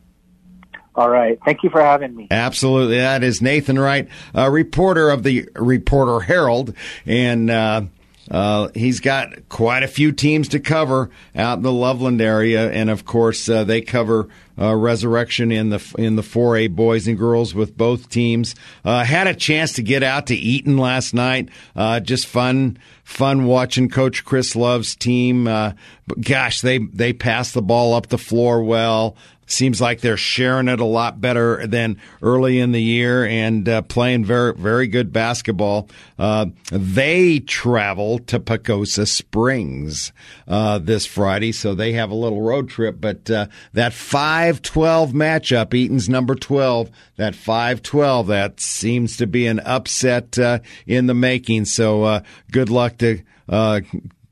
All 0.94 1.10
right. 1.10 1.38
Thank 1.44 1.64
you 1.64 1.70
for 1.70 1.82
having 1.82 2.16
me. 2.16 2.28
Absolutely. 2.32 3.00
That 3.00 3.22
is 3.22 3.42
Nathan 3.42 3.78
Wright, 3.78 4.08
a 4.34 4.50
reporter 4.52 5.10
of 5.10 5.24
the 5.24 5.50
Reporter 5.56 6.22
Herald, 6.22 6.74
and 7.06 7.90
uh, 8.30 8.70
he's 8.74 9.00
got 9.00 9.50
quite 9.50 9.84
a 9.84 9.88
few 9.88 10.12
teams 10.12 10.50
to 10.50 10.60
cover 10.60 11.12
out 11.36 11.58
in 11.58 11.64
the 11.64 11.72
Loveland 11.72 12.22
area, 12.22 12.72
and 12.72 12.90
of 12.90 13.06
course 13.06 13.48
uh, 13.48 13.64
they 13.64 13.82
cover 13.82 14.30
uh, 14.60 14.74
Resurrection 14.74 15.52
in 15.52 15.70
the 15.70 15.96
in 15.98 16.16
the 16.16 16.22
4A 16.22 16.72
boys 16.76 17.08
and 17.08 17.18
girls 17.18 17.54
with 17.54 17.78
both 17.78 18.10
teams. 18.10 18.56
Uh, 18.84 19.04
had 19.04 19.28
a 19.28 19.36
chance 19.36 19.74
to 19.74 19.84
get 19.84 20.02
out 20.02 20.28
to 20.28 20.36
Eaton 20.36 20.78
last 20.78 21.14
night. 21.14 21.50
Uh, 21.76 22.00
just 22.00 22.26
fun 22.26 22.80
fun 23.04 23.46
watching 23.46 23.90
Coach 23.90 24.26
Chris 24.26 24.56
Love's 24.56 24.96
team. 24.96 25.48
Uh, 25.48 25.74
gosh, 26.20 26.62
they 26.62 26.80
they 26.80 27.14
pass 27.14 27.52
the 27.52 27.62
ball 27.62 27.94
up 27.94 28.08
the 28.08 28.18
floor 28.18 28.64
well. 28.64 29.18
Seems 29.48 29.80
like 29.80 30.02
they're 30.02 30.18
sharing 30.18 30.68
it 30.68 30.80
a 30.80 30.86
lot 30.86 31.22
better 31.22 31.68
than 31.68 31.98
early 32.22 32.60
in 32.60 32.72
the 32.72 32.82
year 32.82 33.26
and 33.26 33.68
uh, 33.70 33.82
playing 33.84 34.26
very, 34.26 34.54
very 34.54 34.88
good 34.88 35.14
basketball. 35.14 35.88
Uh, 36.18 36.48
they 36.72 37.40
travel 37.40 38.20
to 38.20 38.40
Pagosa 38.40 39.08
Springs 39.08 40.12
uh, 40.48 40.80
this 40.80 41.06
Friday, 41.06 41.52
so 41.52 41.76
they 41.76 41.94
have 41.94 42.10
a 42.10 42.16
little 42.16 42.42
road 42.42 42.70
trip. 42.70 42.98
But 43.00 43.30
uh, 43.30 43.48
that 43.74 43.94
5 43.94 44.62
12 44.62 45.12
matchup, 45.12 45.74
Eaton's 45.74 46.10
number 46.10 46.34
12, 46.34 46.90
that 47.18 47.36
5 47.36 47.82
12, 47.84 48.28
that 48.28 48.60
seems 48.60 49.18
to 49.18 49.28
be 49.28 49.46
an 49.46 49.60
upset 49.60 50.40
uh, 50.40 50.60
in 50.88 51.06
the 51.06 51.14
making. 51.14 51.66
So 51.66 52.04
uh, 52.04 52.22
good 52.52 52.70
luck 52.70 52.98
to 52.98 53.22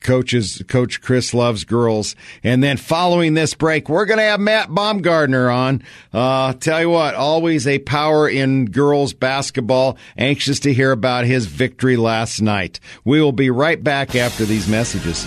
coaches 0.03 0.61
coach 0.67 1.01
chris 1.01 1.33
loves 1.33 1.63
girls. 1.63 2.15
And 2.43 2.63
then 2.63 2.77
following 2.77 3.33
this 3.33 3.53
break 3.53 3.89
we're 3.89 4.05
going 4.05 4.19
to 4.19 4.23
have 4.23 4.39
matt 4.39 4.73
baumgartner 4.73 5.49
on. 5.49 5.83
Uh, 6.11 6.53
tell 6.53 6.81
you 6.81 6.89
what 6.89 7.15
always 7.15 7.65
a 7.67 7.79
power 7.79 8.29
in 8.29 8.65
girls 8.65 9.13
basketball. 9.13 9.97
Anxious 10.17 10.59
to 10.61 10.73
hear 10.73 10.91
about 10.91 11.25
his 11.25 11.45
victory 11.45 11.97
last 11.97 12.41
night. 12.41 12.79
We 13.03 13.21
will 13.21 13.31
be 13.31 13.49
right 13.49 13.83
back 13.83 14.15
after 14.15 14.45
these 14.45 14.67
messages 14.67 15.25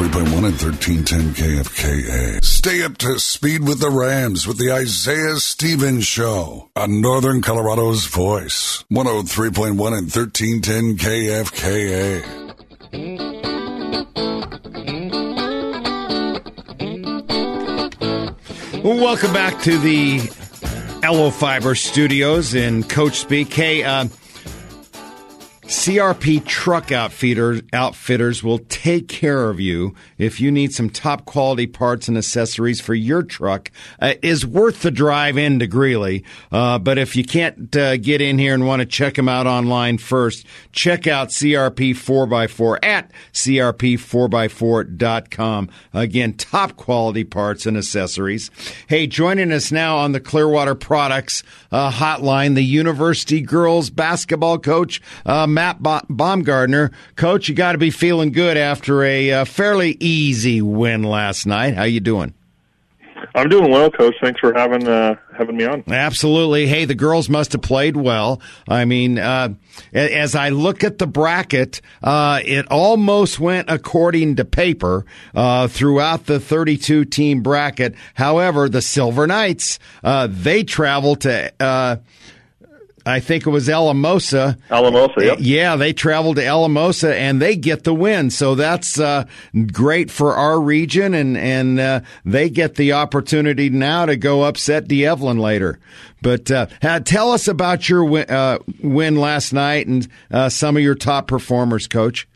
and 0.00 0.14
1310 0.14 1.34
KFKA. 1.34 2.42
Stay 2.44 2.82
up 2.82 2.96
to 2.98 3.18
speed 3.18 3.62
with 3.66 3.80
the 3.80 3.90
Rams 3.90 4.46
with 4.46 4.58
the 4.58 4.72
Isaiah 4.72 5.36
Stevens 5.36 6.06
Show 6.06 6.70
on 6.74 7.00
Northern 7.02 7.42
Colorado's 7.42 8.06
Voice. 8.06 8.84
103.1 8.90 9.70
and 9.70 10.10
1310 10.10 10.96
KFKA. 10.96 12.22
Welcome 18.82 19.32
back 19.32 19.60
to 19.62 19.78
the 19.78 20.20
Allo 21.02 21.30
Fiber 21.30 21.74
Studios 21.74 22.54
in 22.54 22.82
Coach 22.84 23.16
Speak. 23.16 23.52
Hey, 23.52 23.82
uh, 23.82 24.06
CRP 25.62 26.44
Truck 26.44 26.90
Outfitter, 26.90 27.60
Outfitters 27.72 28.42
will 28.42 28.58
take 28.58 29.06
care 29.06 29.48
of 29.48 29.60
you 29.60 29.94
if 30.18 30.40
you 30.40 30.50
need 30.50 30.72
some 30.72 30.90
top 30.90 31.24
quality 31.24 31.68
parts 31.68 32.08
and 32.08 32.18
accessories 32.18 32.80
for 32.80 32.94
your 32.94 33.22
truck. 33.22 33.70
Uh, 34.00 34.14
is 34.22 34.44
worth 34.44 34.82
the 34.82 34.90
drive 34.90 35.38
in 35.38 35.60
to 35.60 35.68
Greeley, 35.68 36.24
uh, 36.50 36.80
but 36.80 36.98
if 36.98 37.14
you 37.14 37.22
can't 37.22 37.76
uh, 37.76 37.96
get 37.96 38.20
in 38.20 38.38
here 38.38 38.54
and 38.54 38.66
want 38.66 38.80
to 38.80 38.86
check 38.86 39.14
them 39.14 39.28
out 39.28 39.46
online 39.46 39.98
first, 39.98 40.44
check 40.72 41.06
out 41.06 41.28
CRP 41.28 41.92
4x4 41.92 42.78
at 42.82 43.12
CRP4x4.com. 43.32 45.70
Again, 45.94 46.34
top 46.34 46.74
quality 46.74 47.22
parts 47.22 47.66
and 47.66 47.76
accessories. 47.76 48.50
Hey, 48.88 49.06
joining 49.06 49.52
us 49.52 49.70
now 49.70 49.98
on 49.98 50.10
the 50.10 50.18
Clearwater 50.18 50.74
Products 50.74 51.44
uh, 51.70 51.92
hotline, 51.92 52.56
the 52.56 52.64
University 52.64 53.40
girls 53.40 53.90
basketball 53.90 54.58
coach, 54.58 55.00
uh, 55.24 55.46
Matt 55.62 56.08
Baumgartner. 56.08 56.90
Coach, 57.14 57.48
you 57.48 57.54
got 57.54 57.72
to 57.72 57.78
be 57.78 57.90
feeling 57.90 58.32
good 58.32 58.56
after 58.56 59.04
a 59.04 59.30
uh, 59.30 59.44
fairly 59.44 59.96
easy 60.00 60.60
win 60.60 61.04
last 61.04 61.46
night. 61.46 61.76
How 61.76 61.84
you 61.84 62.00
doing? 62.00 62.34
I'm 63.36 63.48
doing 63.48 63.70
well, 63.70 63.88
Coach. 63.88 64.16
Thanks 64.20 64.40
for 64.40 64.52
having 64.52 64.88
uh, 64.88 65.14
having 65.38 65.56
me 65.56 65.64
on. 65.64 65.84
Absolutely. 65.86 66.66
Hey, 66.66 66.84
the 66.84 66.96
girls 66.96 67.28
must 67.28 67.52
have 67.52 67.62
played 67.62 67.96
well. 67.96 68.42
I 68.68 68.84
mean, 68.84 69.20
uh, 69.20 69.54
as 69.92 70.34
I 70.34 70.48
look 70.48 70.82
at 70.82 70.98
the 70.98 71.06
bracket, 71.06 71.80
uh, 72.02 72.40
it 72.44 72.66
almost 72.68 73.38
went 73.38 73.70
according 73.70 74.36
to 74.36 74.44
paper 74.44 75.06
uh, 75.32 75.68
throughout 75.68 76.26
the 76.26 76.40
32 76.40 77.04
team 77.04 77.40
bracket. 77.40 77.94
However, 78.14 78.68
the 78.68 78.82
Silver 78.82 79.28
Knights 79.28 79.78
uh, 80.02 80.26
they 80.28 80.64
travel 80.64 81.14
to 81.16 81.52
uh, 81.60 81.96
I 83.04 83.20
think 83.20 83.46
it 83.46 83.50
was 83.50 83.68
Alamosa. 83.68 84.56
Alamosa, 84.70 85.14
yep. 85.18 85.38
Yeah, 85.40 85.76
they 85.76 85.92
traveled 85.92 86.36
to 86.36 86.46
Alamosa 86.46 87.16
and 87.16 87.42
they 87.42 87.56
get 87.56 87.84
the 87.84 87.94
win. 87.94 88.30
So 88.30 88.54
that's 88.54 88.98
uh, 88.98 89.24
great 89.72 90.10
for 90.10 90.34
our 90.34 90.60
region, 90.60 91.14
and 91.14 91.36
and 91.36 91.80
uh, 91.80 92.00
they 92.24 92.48
get 92.48 92.76
the 92.76 92.92
opportunity 92.92 93.70
now 93.70 94.06
to 94.06 94.16
go 94.16 94.44
upset 94.44 94.88
D'Evelyn 94.88 95.38
later. 95.38 95.78
But 96.22 96.50
uh, 96.50 96.66
tell 97.04 97.32
us 97.32 97.48
about 97.48 97.88
your 97.88 98.04
win, 98.04 98.30
uh, 98.30 98.58
win 98.80 99.16
last 99.16 99.52
night 99.52 99.88
and 99.88 100.06
uh, 100.30 100.48
some 100.48 100.76
of 100.76 100.82
your 100.82 100.94
top 100.94 101.26
performers, 101.26 101.88
Coach. 101.88 102.28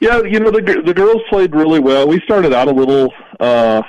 Yeah, 0.00 0.20
you 0.22 0.40
know 0.40 0.50
the 0.50 0.82
the 0.84 0.92
girls 0.92 1.22
played 1.30 1.54
really 1.54 1.78
well. 1.78 2.08
We 2.08 2.20
started 2.20 2.52
out 2.52 2.68
a 2.68 2.72
little. 2.72 3.12
Uh, 3.38 3.82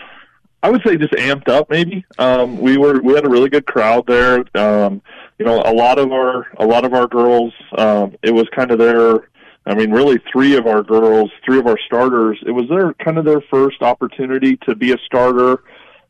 I 0.62 0.70
would 0.70 0.82
say 0.86 0.96
just 0.96 1.12
amped 1.14 1.50
up, 1.50 1.70
maybe. 1.70 2.06
Um, 2.18 2.58
we 2.60 2.78
were 2.78 3.02
we 3.02 3.14
had 3.16 3.26
a 3.26 3.30
really 3.30 3.50
good 3.50 3.66
crowd 3.66 4.06
there. 4.06 4.46
Um, 4.56 5.02
you 5.40 5.46
know, 5.46 5.62
a 5.66 5.74
lot 5.74 6.00
of 6.00 6.12
our 6.12 6.48
a 6.58 6.66
lot 6.66 6.86
of 6.86 6.94
our 6.94 7.08
girls, 7.08 7.54
um, 7.78 8.16
it 8.22 8.32
was 8.32 8.48
kind 8.56 8.72
of 8.72 8.80
their. 8.80 9.30
I 9.66 9.76
mean, 9.76 9.92
really, 9.92 10.20
three 10.30 10.58
of 10.58 10.68
our 10.68 10.84
girls, 10.84 11.32
three 11.46 11.58
of 11.58 11.68
our 11.68 11.78
starters, 11.86 12.38
it 12.46 12.52
was 12.52 12.68
their 12.68 12.94
kind 12.96 13.18
of 13.18 13.24
their 13.24 13.40
first 13.50 13.82
opportunity 13.82 14.58
to 14.68 14.76
be 14.76 14.92
a 14.92 14.98
starter 15.06 15.64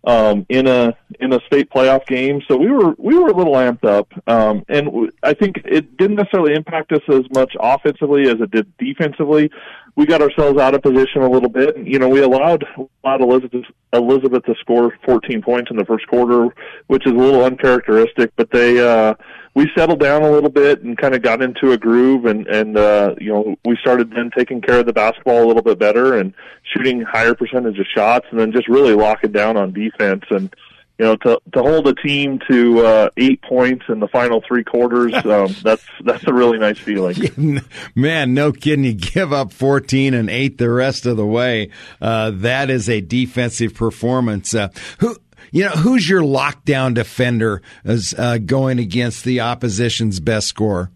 um, 0.06 0.46
in 0.50 0.68
a 0.68 0.94
in 1.20 1.34
a 1.34 1.40
state 1.46 1.70
playoff 1.70 2.06
game. 2.08 2.42
So 2.48 2.58
we 2.58 2.70
were 2.70 2.94
we 2.98 3.18
were 3.18 3.30
a 3.30 3.36
little 3.36 3.54
amped 3.54 3.86
up, 3.86 4.12
um, 4.28 4.64
and 4.68 4.86
w- 4.88 5.12
I 5.22 5.34
think 5.34 5.58
it 5.66 5.98
didn't 5.98 6.18
necessarily 6.18 6.56
impact 6.56 6.92
us 6.92 7.02
as 7.10 7.24
much 7.34 7.56
offensively 7.60 8.24
as 8.24 8.42
it 8.42 8.52
did 8.52 8.76
defensively. 8.78 9.50
We 9.96 10.08
got 10.08 10.22
ourselves 10.22 10.60
out 10.60 10.74
of 10.74 10.82
position 10.82 11.22
a 11.22 11.30
little 11.30 11.50
bit. 11.50 11.78
You 11.78 12.00
know, 12.00 12.10
we 12.10 12.22
allowed 12.22 12.66
allowed 13.04 13.22
Elizabeth 13.22 13.66
Elizabeth 13.94 14.44
to 14.46 14.56
score 14.60 14.98
14 15.06 15.42
points 15.42 15.70
in 15.70 15.78
the 15.78 15.86
first 15.86 16.08
quarter, 16.08 16.48
which 16.88 17.06
is 17.06 17.12
a 17.12 17.16
little 17.16 17.44
uncharacteristic. 17.44 18.32
But 18.36 18.50
they 18.50 18.80
uh, 18.80 19.14
we 19.56 19.70
settled 19.78 20.00
down 20.00 20.24
a 20.24 20.32
little 20.32 20.50
bit 20.50 20.82
and 20.82 20.98
kind 20.98 21.14
of 21.14 21.22
got 21.22 21.42
into 21.42 21.74
a 21.74 21.78
groove, 21.78 22.26
and 22.26 22.48
and 22.48 22.78
uh, 22.78 23.14
you 23.20 23.32
know 23.32 23.56
we 23.66 23.78
started 23.78 24.12
then 24.12 24.32
taking 24.36 24.62
care 24.62 24.80
of 24.80 24.88
the 24.88 24.94
basketball 24.94 25.44
a 25.44 25.48
little 25.48 25.62
bit 25.62 25.78
better 25.78 26.18
and 26.18 26.34
shooting 26.64 27.02
higher 27.02 27.36
percentage 27.36 27.78
of 27.78 27.86
shots, 27.94 28.26
and 28.32 28.40
then 28.40 28.52
just 28.52 28.68
really 28.68 28.94
locking 28.94 29.32
down 29.32 29.58
on 29.58 29.74
defense 29.74 30.24
and 30.32 30.54
you 31.00 31.06
know, 31.06 31.16
to 31.18 31.40
to 31.54 31.62
hold 31.62 31.88
a 31.88 31.96
team 31.96 32.40
to 32.50 32.86
uh, 32.86 33.10
eight 33.18 33.42
points 33.42 33.86
in 33.90 34.00
the 34.00 34.08
final 34.08 34.44
three 34.48 34.64
quarters, 34.64 35.14
um, 35.26 35.56
that's 35.64 35.84
that's 36.04 36.26
a 36.28 36.34
really 36.34 36.60
nice 36.60 36.78
feeling. 36.78 37.62
Man, 37.96 38.34
no 38.34 38.52
kidding. 38.52 38.86
You 38.86 38.94
give 38.94 39.34
up 39.34 39.52
fourteen 39.52 40.14
and 40.14 40.30
eight 40.30 40.58
the 40.58 40.70
rest 40.70 41.06
of 41.06 41.18
the 41.18 41.26
way. 41.26 41.72
Uh, 42.00 42.32
that 42.36 42.70
is 42.70 42.90
a 42.90 43.02
defensive 43.02 43.74
performance. 43.74 44.54
Uh, 44.54 44.70
who 45.00 45.18
you 45.52 45.64
know 45.64 45.72
who's 45.72 46.08
your 46.08 46.22
lockdown 46.22 46.94
defender 46.94 47.62
as 47.84 48.14
uh, 48.18 48.38
going 48.38 48.78
against 48.78 49.24
the 49.24 49.42
opposition's 49.42 50.20
best 50.20 50.48
scorer? 50.48 50.92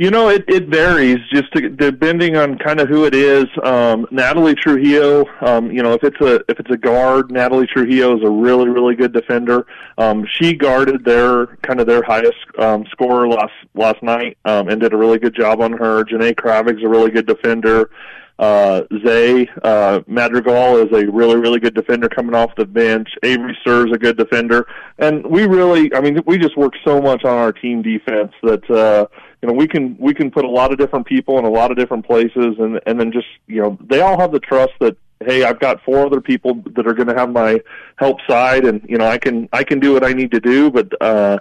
You 0.00 0.10
know, 0.10 0.30
it, 0.30 0.46
it 0.48 0.68
varies 0.68 1.18
just 1.30 1.52
to, 1.52 1.68
depending 1.68 2.34
on 2.34 2.56
kind 2.56 2.80
of 2.80 2.88
who 2.88 3.04
it 3.04 3.14
is. 3.14 3.44
Um, 3.62 4.06
Natalie 4.10 4.54
Trujillo, 4.54 5.26
um, 5.42 5.70
you 5.70 5.82
know, 5.82 5.92
if 5.92 6.02
it's 6.02 6.18
a 6.22 6.36
if 6.48 6.58
it's 6.58 6.70
a 6.70 6.78
guard, 6.78 7.30
Natalie 7.30 7.66
Trujillo 7.66 8.16
is 8.16 8.24
a 8.24 8.30
really 8.30 8.70
really 8.70 8.94
good 8.94 9.12
defender. 9.12 9.66
Um, 9.98 10.26
she 10.26 10.54
guarded 10.54 11.04
their 11.04 11.48
kind 11.58 11.80
of 11.80 11.86
their 11.86 12.02
highest 12.02 12.38
um, 12.58 12.86
scorer 12.90 13.28
last 13.28 13.52
last 13.74 14.02
night 14.02 14.38
um, 14.46 14.70
and 14.70 14.80
did 14.80 14.94
a 14.94 14.96
really 14.96 15.18
good 15.18 15.34
job 15.34 15.60
on 15.60 15.72
her. 15.72 16.02
Janae 16.04 16.34
Kravig's 16.34 16.82
a 16.82 16.88
really 16.88 17.10
good 17.10 17.26
defender. 17.26 17.90
Uh, 18.38 18.84
Zay 19.06 19.46
uh, 19.64 20.00
Madrigal 20.06 20.78
is 20.78 20.90
a 20.92 21.10
really, 21.10 21.36
really 21.36 21.60
good 21.60 21.74
defender 21.74 22.08
coming 22.08 22.34
off 22.34 22.50
the 22.56 22.64
bench. 22.64 23.10
Avery 23.22 23.54
Sir's 23.62 23.92
a 23.92 23.98
good 23.98 24.16
defender, 24.16 24.66
and 24.98 25.26
we 25.26 25.46
really, 25.46 25.94
I 25.94 26.00
mean, 26.00 26.22
we 26.24 26.38
just 26.38 26.56
work 26.56 26.72
so 26.82 27.02
much 27.02 27.22
on 27.26 27.36
our 27.36 27.52
team 27.52 27.82
defense 27.82 28.32
that 28.42 28.70
uh, 28.70 29.04
you 29.42 29.48
know 29.48 29.54
we 29.54 29.66
can 29.66 29.96
we 29.98 30.14
can 30.14 30.30
put 30.30 30.44
a 30.44 30.48
lot 30.48 30.72
of 30.72 30.78
different 30.78 31.06
people 31.06 31.38
in 31.38 31.44
a 31.44 31.50
lot 31.50 31.70
of 31.70 31.76
different 31.76 32.06
places, 32.06 32.56
and 32.58 32.80
and 32.86 32.98
then 33.00 33.12
just 33.12 33.28
you 33.46 33.62
know 33.62 33.78
they 33.88 34.00
all 34.00 34.18
have 34.18 34.32
the 34.32 34.40
trust 34.40 34.72
that 34.80 34.96
hey, 35.24 35.44
I've 35.44 35.60
got 35.60 35.82
four 35.82 36.06
other 36.06 36.20
people 36.20 36.62
that 36.74 36.86
are 36.86 36.94
going 36.94 37.08
to 37.08 37.14
have 37.14 37.30
my 37.30 37.60
help 37.96 38.18
side, 38.28 38.64
and 38.64 38.84
you 38.88 38.98
know 38.98 39.06
I 39.06 39.18
can 39.18 39.48
I 39.52 39.64
can 39.64 39.80
do 39.80 39.92
what 39.92 40.04
I 40.04 40.12
need 40.12 40.30
to 40.32 40.40
do, 40.40 40.70
but. 40.70 40.88
uh 41.00 41.38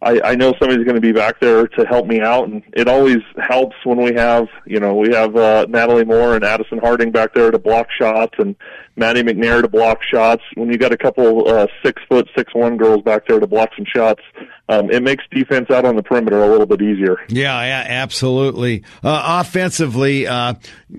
I, 0.00 0.20
I 0.20 0.34
know 0.36 0.54
somebody's 0.60 0.84
going 0.84 0.94
to 0.94 1.00
be 1.00 1.12
back 1.12 1.40
there 1.40 1.66
to 1.66 1.84
help 1.84 2.06
me 2.06 2.20
out, 2.20 2.48
and 2.48 2.62
it 2.72 2.86
always 2.86 3.18
helps 3.36 3.74
when 3.84 4.00
we 4.00 4.14
have, 4.14 4.46
you 4.64 4.78
know, 4.78 4.94
we 4.94 5.12
have 5.12 5.34
uh, 5.34 5.66
Natalie 5.68 6.04
Moore 6.04 6.36
and 6.36 6.44
Addison 6.44 6.78
Harding 6.78 7.10
back 7.10 7.34
there 7.34 7.50
to 7.50 7.58
block 7.58 7.88
shots, 7.90 8.34
and 8.38 8.54
Maddie 8.94 9.24
McNair 9.24 9.60
to 9.62 9.68
block 9.68 9.98
shots. 10.04 10.42
When 10.54 10.70
you 10.70 10.78
got 10.78 10.92
a 10.92 10.96
couple 10.96 11.48
uh, 11.48 11.66
six 11.84 12.00
foot 12.08 12.28
six 12.36 12.54
one 12.54 12.76
girls 12.76 13.02
back 13.02 13.26
there 13.26 13.40
to 13.40 13.46
block 13.48 13.70
some 13.76 13.86
shots, 13.92 14.22
um, 14.68 14.88
it 14.90 15.02
makes 15.02 15.24
defense 15.32 15.68
out 15.70 15.84
on 15.84 15.96
the 15.96 16.02
perimeter 16.02 16.42
a 16.44 16.48
little 16.48 16.66
bit 16.66 16.80
easier. 16.80 17.16
Yeah, 17.28 17.60
yeah, 17.62 17.84
absolutely. 17.88 18.84
Uh, 19.02 19.40
offensively, 19.40 20.28
uh, 20.28 20.54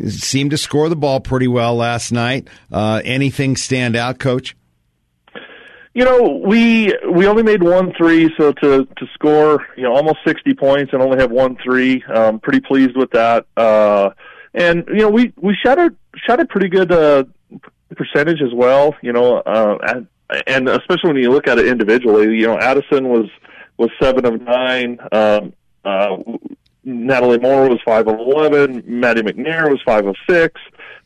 seemed 0.08 0.52
to 0.52 0.58
score 0.58 0.90
the 0.90 0.98
ball 0.98 1.22
pretty 1.22 1.48
well 1.48 1.76
last 1.76 2.12
night. 2.12 2.50
Uh, 2.70 3.02
anything 3.06 3.56
stand 3.56 3.96
out, 3.96 4.20
Coach? 4.20 4.58
You 6.00 6.06
know, 6.06 6.42
we 6.46 6.98
we 7.12 7.28
only 7.28 7.44
made 7.44 7.62
one 7.62 7.92
three, 7.98 8.34
so 8.38 8.54
to 8.54 8.86
to 8.86 9.06
score 9.16 9.68
you 9.76 9.84
know 9.84 9.94
almost 9.94 10.20
sixty 10.26 10.54
points 10.54 10.94
and 10.94 11.02
only 11.02 11.20
have 11.20 11.30
one 11.30 11.58
three, 11.62 12.02
um, 12.04 12.40
pretty 12.40 12.62
pleased 12.62 12.96
with 12.96 13.12
that. 13.12 13.46
Uh, 13.58 14.12
and 14.54 14.86
you 14.88 15.00
know, 15.00 15.10
we 15.10 15.34
we 15.36 15.58
shot 15.62 15.78
a 15.78 15.94
shot 16.26 16.40
a 16.40 16.46
pretty 16.46 16.70
good 16.70 16.90
uh, 16.90 17.26
percentage 17.98 18.42
as 18.42 18.54
well. 18.54 18.96
You 19.02 19.12
know, 19.12 19.40
uh, 19.40 20.04
and, 20.48 20.70
especially 20.70 21.10
when 21.10 21.18
you 21.18 21.32
look 21.32 21.50
at 21.50 21.60
it 21.60 21.68
individually, 21.68 22.34
you 22.38 22.48
know, 22.48 22.58
Addison 22.58 23.10
was 23.10 23.30
was 23.76 23.90
seven 24.02 24.26
of 24.26 24.42
nine. 24.42 25.00
Um, 25.12 25.52
uh, 25.84 26.16
Natalie 26.84 27.40
Moore 27.40 27.70
was 27.70 27.80
five 27.86 28.08
of 28.08 28.20
eleven. 28.20 28.84
Maddie 28.86 29.22
McNair 29.22 29.70
was 29.70 29.80
five 29.86 30.06
of 30.06 30.16
six. 30.30 30.60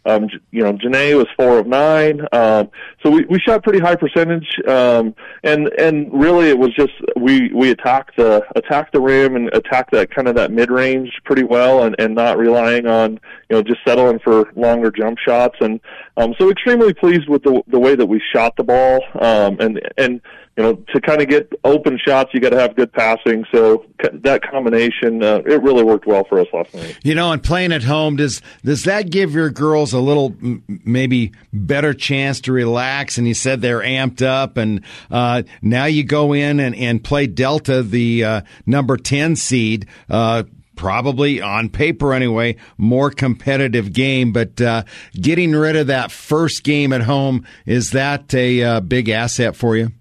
Um, 0.06 0.28
you 0.52 0.62
know, 0.62 0.74
Janae 0.74 1.16
was 1.16 1.28
four 1.38 1.60
of 1.60 1.66
nine. 1.66 2.28
Um, 2.34 2.70
so 3.02 3.10
we, 3.10 3.24
we 3.30 3.40
shot 3.40 3.64
pretty 3.64 3.80
high 3.80 3.96
percentage. 3.96 4.48
Um, 4.68 5.16
and, 5.44 5.70
and 5.80 6.12
really 6.14 6.50
it 6.50 6.60
was 6.60 6.76
just, 6.76 6.92
we, 7.16 7.54
we 7.54 7.72
attacked 7.72 8.18
the, 8.18 8.44
attacked 8.58 8.92
the 8.92 9.00
rim 9.00 9.38
and 9.38 9.50
attacked 9.54 9.92
that 9.92 10.14
kind 10.14 10.28
of 10.28 10.36
that 10.36 10.52
mid 10.52 10.70
range 10.70 11.10
pretty 11.24 11.44
well 11.44 11.86
and, 11.86 11.96
and 12.00 12.14
not 12.16 12.38
relying 12.38 12.86
on, 12.86 13.14
you 13.50 13.56
know, 13.56 13.64
just 13.64 13.80
settling 13.88 14.20
for 14.20 14.52
longer 14.58 14.92
jump 14.92 15.20
shots. 15.20 15.56
And, 15.62 15.80
um, 16.18 16.36
so 16.38 16.50
extremely 16.50 16.94
pleased 16.94 17.30
with 17.30 17.44
the, 17.44 17.64
the 17.68 17.80
way 17.80 17.96
that 17.96 18.06
we 18.06 18.22
shot 18.34 18.58
the 18.58 18.64
ball. 18.66 19.00
Um, 19.22 19.58
and, 19.62 19.82
and, 19.98 20.20
you 20.56 20.62
know, 20.62 20.76
to 20.94 21.02
kind 21.02 21.20
of 21.20 21.28
get 21.28 21.52
open 21.64 21.98
shots, 21.98 22.32
you 22.34 22.40
got 22.40 22.50
to 22.50 22.60
have 22.60 22.76
good 22.76 22.94
passing. 22.94 23.44
So 23.52 23.86
that 24.14 24.42
combination, 24.44 25.24
uh, 25.24 25.42
it 25.46 25.64
really 25.64 25.84
worked 25.84 26.06
well 26.06 26.26
for 26.26 26.40
us 26.40 26.48
last 26.54 26.74
night. 26.76 26.98
You 27.04 27.16
know, 27.16 27.32
and 27.32 27.42
playing 27.42 27.72
at 27.72 27.82
home 27.82 28.18
does 28.18 28.42
does 28.64 28.84
that 28.84 29.10
give 29.10 29.34
your 29.34 29.50
girls 29.50 29.94
a 29.94 30.00
little 30.00 30.36
maybe 30.68 31.32
better 31.52 31.94
chance 31.96 32.40
to 32.42 32.52
relax? 32.52 33.18
And 33.18 33.28
you 33.28 33.34
said 33.34 33.62
they're 33.62 33.80
amped 33.80 34.22
up, 34.22 34.58
and 34.58 34.82
uh, 35.10 35.42
now 35.64 35.86
you 35.86 36.04
go 36.04 36.34
in 36.34 36.60
and, 36.60 36.76
and 36.76 37.04
play 37.04 37.26
Delta, 37.26 37.82
the 37.82 38.24
uh, 38.24 38.42
number 38.68 38.98
ten 38.98 39.36
seed 39.36 39.88
uh, 40.08 40.44
probably 40.76 41.42
on 41.42 41.70
paper 41.70 42.14
anyway, 42.14 42.58
more 42.78 43.10
competitive 43.10 43.92
game. 43.92 44.32
But 44.32 44.62
uh, 44.62 44.84
getting 45.16 45.54
rid 45.54 45.76
of 45.76 45.88
that 45.88 46.12
first 46.12 46.64
game 46.64 46.94
at 46.94 47.02
home 47.02 47.46
is 47.66 47.90
that 47.92 48.32
a 48.36 48.64
uh, 48.64 48.80
big 48.82 49.10
asset 49.10 49.56
for 49.56 49.76
you? 49.76 49.92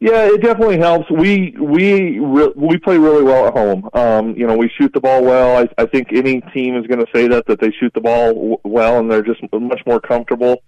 Yeah, 0.00 0.26
it 0.26 0.42
definitely 0.42 0.78
helps. 0.78 1.10
We 1.10 1.56
we 1.60 2.20
re- 2.20 2.52
we 2.54 2.78
play 2.78 2.98
really 2.98 3.24
well 3.24 3.48
at 3.48 3.52
home. 3.52 3.88
Um, 3.94 4.36
you 4.36 4.46
know, 4.46 4.56
we 4.56 4.68
shoot 4.78 4.92
the 4.92 5.00
ball 5.00 5.24
well. 5.24 5.58
I, 5.58 5.82
I 5.82 5.86
think 5.86 6.12
any 6.12 6.40
team 6.52 6.76
is 6.76 6.86
going 6.86 7.00
to 7.00 7.10
say 7.12 7.26
that 7.28 7.46
that 7.46 7.60
they 7.60 7.72
shoot 7.72 7.92
the 7.94 8.00
ball 8.00 8.32
w- 8.32 8.58
well 8.62 9.00
and 9.00 9.10
they're 9.10 9.22
just 9.22 9.40
much 9.52 9.80
more 9.86 10.00
comfortable. 10.00 10.62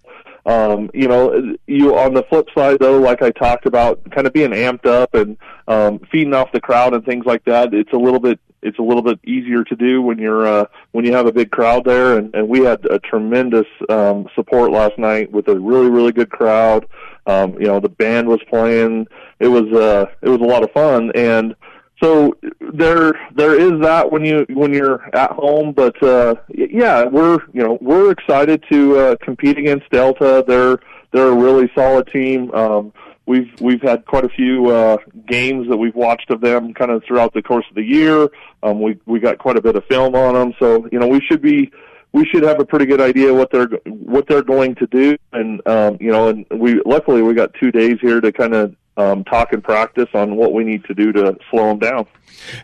Um, 0.45 0.89
you 0.93 1.07
know, 1.07 1.55
you 1.67 1.97
on 1.97 2.13
the 2.13 2.23
flip 2.23 2.47
side 2.53 2.79
though, 2.79 2.99
like 2.99 3.21
I 3.21 3.31
talked 3.31 3.65
about, 3.65 4.01
kind 4.11 4.27
of 4.27 4.33
being 4.33 4.51
amped 4.51 4.85
up 4.85 5.13
and 5.13 5.37
um, 5.67 5.99
feeding 6.11 6.33
off 6.33 6.51
the 6.51 6.59
crowd 6.59 6.93
and 6.93 7.05
things 7.05 7.25
like 7.25 7.45
that. 7.45 7.73
It's 7.73 7.93
a 7.93 7.97
little 7.97 8.19
bit 8.19 8.39
it's 8.63 8.77
a 8.77 8.83
little 8.83 9.01
bit 9.01 9.19
easier 9.25 9.63
to 9.63 9.75
do 9.75 10.01
when 10.01 10.19
you're 10.19 10.45
uh, 10.45 10.65
when 10.91 11.05
you 11.05 11.13
have 11.13 11.25
a 11.25 11.31
big 11.31 11.51
crowd 11.51 11.85
there. 11.85 12.17
And, 12.17 12.33
and 12.35 12.49
we 12.49 12.61
had 12.61 12.85
a 12.85 12.99
tremendous 12.99 13.67
um, 13.89 14.27
support 14.35 14.71
last 14.71 14.97
night 14.97 15.31
with 15.31 15.47
a 15.47 15.59
really 15.59 15.89
really 15.89 16.11
good 16.11 16.31
crowd. 16.31 16.85
Um, 17.25 17.53
you 17.53 17.67
know, 17.67 17.79
the 17.79 17.89
band 17.89 18.27
was 18.27 18.39
playing. 18.49 19.07
It 19.39 19.47
was 19.47 19.71
uh, 19.73 20.05
it 20.21 20.29
was 20.29 20.39
a 20.39 20.43
lot 20.43 20.63
of 20.63 20.71
fun, 20.71 21.11
and 21.15 21.55
so 22.01 22.35
there 22.73 23.13
there 23.35 23.59
is 23.59 23.79
that 23.81 24.11
when 24.11 24.25
you 24.25 24.45
when 24.49 24.73
you're 24.73 25.03
at 25.15 25.31
home. 25.31 25.71
But 25.71 26.01
uh, 26.01 26.35
yeah, 26.49 27.05
we're 27.05 27.39
you 27.53 27.63
know 27.63 27.77
we're 27.79 28.11
excited 28.11 28.63
to 28.71 28.97
uh, 28.97 29.15
compete 29.21 29.57
against 29.57 29.89
Delta. 29.91 30.43
They're 30.47 30.79
they're 31.11 31.27
a 31.27 31.35
really 31.35 31.69
solid 31.75 32.07
team. 32.07 32.51
Um, 32.53 32.91
we've 33.27 33.51
we've 33.61 33.81
had 33.81 34.05
quite 34.05 34.25
a 34.25 34.29
few 34.29 34.67
uh, 34.67 34.97
games 35.27 35.69
that 35.69 35.77
we've 35.77 35.95
watched 35.95 36.31
of 36.31 36.41
them 36.41 36.73
kind 36.73 36.91
of 36.91 37.03
throughout 37.03 37.33
the 37.33 37.41
course 37.41 37.65
of 37.69 37.75
the 37.75 37.83
year. 37.83 38.27
Um, 38.63 38.81
we 38.81 38.99
we 39.05 39.19
got 39.19 39.37
quite 39.37 39.57
a 39.57 39.61
bit 39.61 39.75
of 39.75 39.85
film 39.85 40.15
on 40.15 40.33
them, 40.33 40.53
so 40.59 40.87
you 40.91 40.99
know 40.99 41.07
we 41.07 41.21
should 41.21 41.41
be 41.41 41.71
we 42.13 42.25
should 42.25 42.43
have 42.43 42.59
a 42.59 42.65
pretty 42.65 42.85
good 42.85 43.01
idea 43.01 43.33
what 43.33 43.51
they're 43.51 43.69
what 43.85 44.27
they're 44.27 44.43
going 44.43 44.75
to 44.75 44.87
do, 44.87 45.17
and 45.31 45.65
um, 45.67 45.97
you 45.99 46.11
know, 46.11 46.27
and 46.29 46.45
we 46.55 46.81
luckily 46.85 47.21
we 47.21 47.33
got 47.33 47.53
two 47.53 47.71
days 47.71 47.97
here 48.01 48.19
to 48.19 48.31
kind 48.31 48.53
of 48.53 48.75
um, 48.97 49.23
talk 49.23 49.53
and 49.53 49.63
practice 49.63 50.09
on 50.13 50.35
what 50.35 50.53
we 50.53 50.63
need 50.63 50.83
to 50.85 50.93
do 50.93 51.11
to 51.13 51.37
slow 51.49 51.69
them 51.69 51.79
down. 51.79 52.05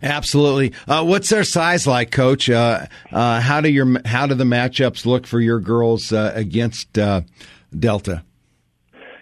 Absolutely. 0.01 0.73
Uh, 0.87 1.03
what's 1.03 1.29
their 1.29 1.43
size 1.43 1.87
like, 1.87 2.11
Coach? 2.11 2.49
Uh, 2.49 2.87
uh, 3.11 3.39
how 3.39 3.61
do 3.61 3.69
your 3.69 4.01
how 4.05 4.27
do 4.27 4.35
the 4.35 4.43
matchups 4.43 5.05
look 5.05 5.25
for 5.25 5.39
your 5.39 5.59
girls 5.59 6.11
uh, 6.11 6.31
against 6.35 6.97
uh, 6.97 7.21
Delta? 7.77 8.23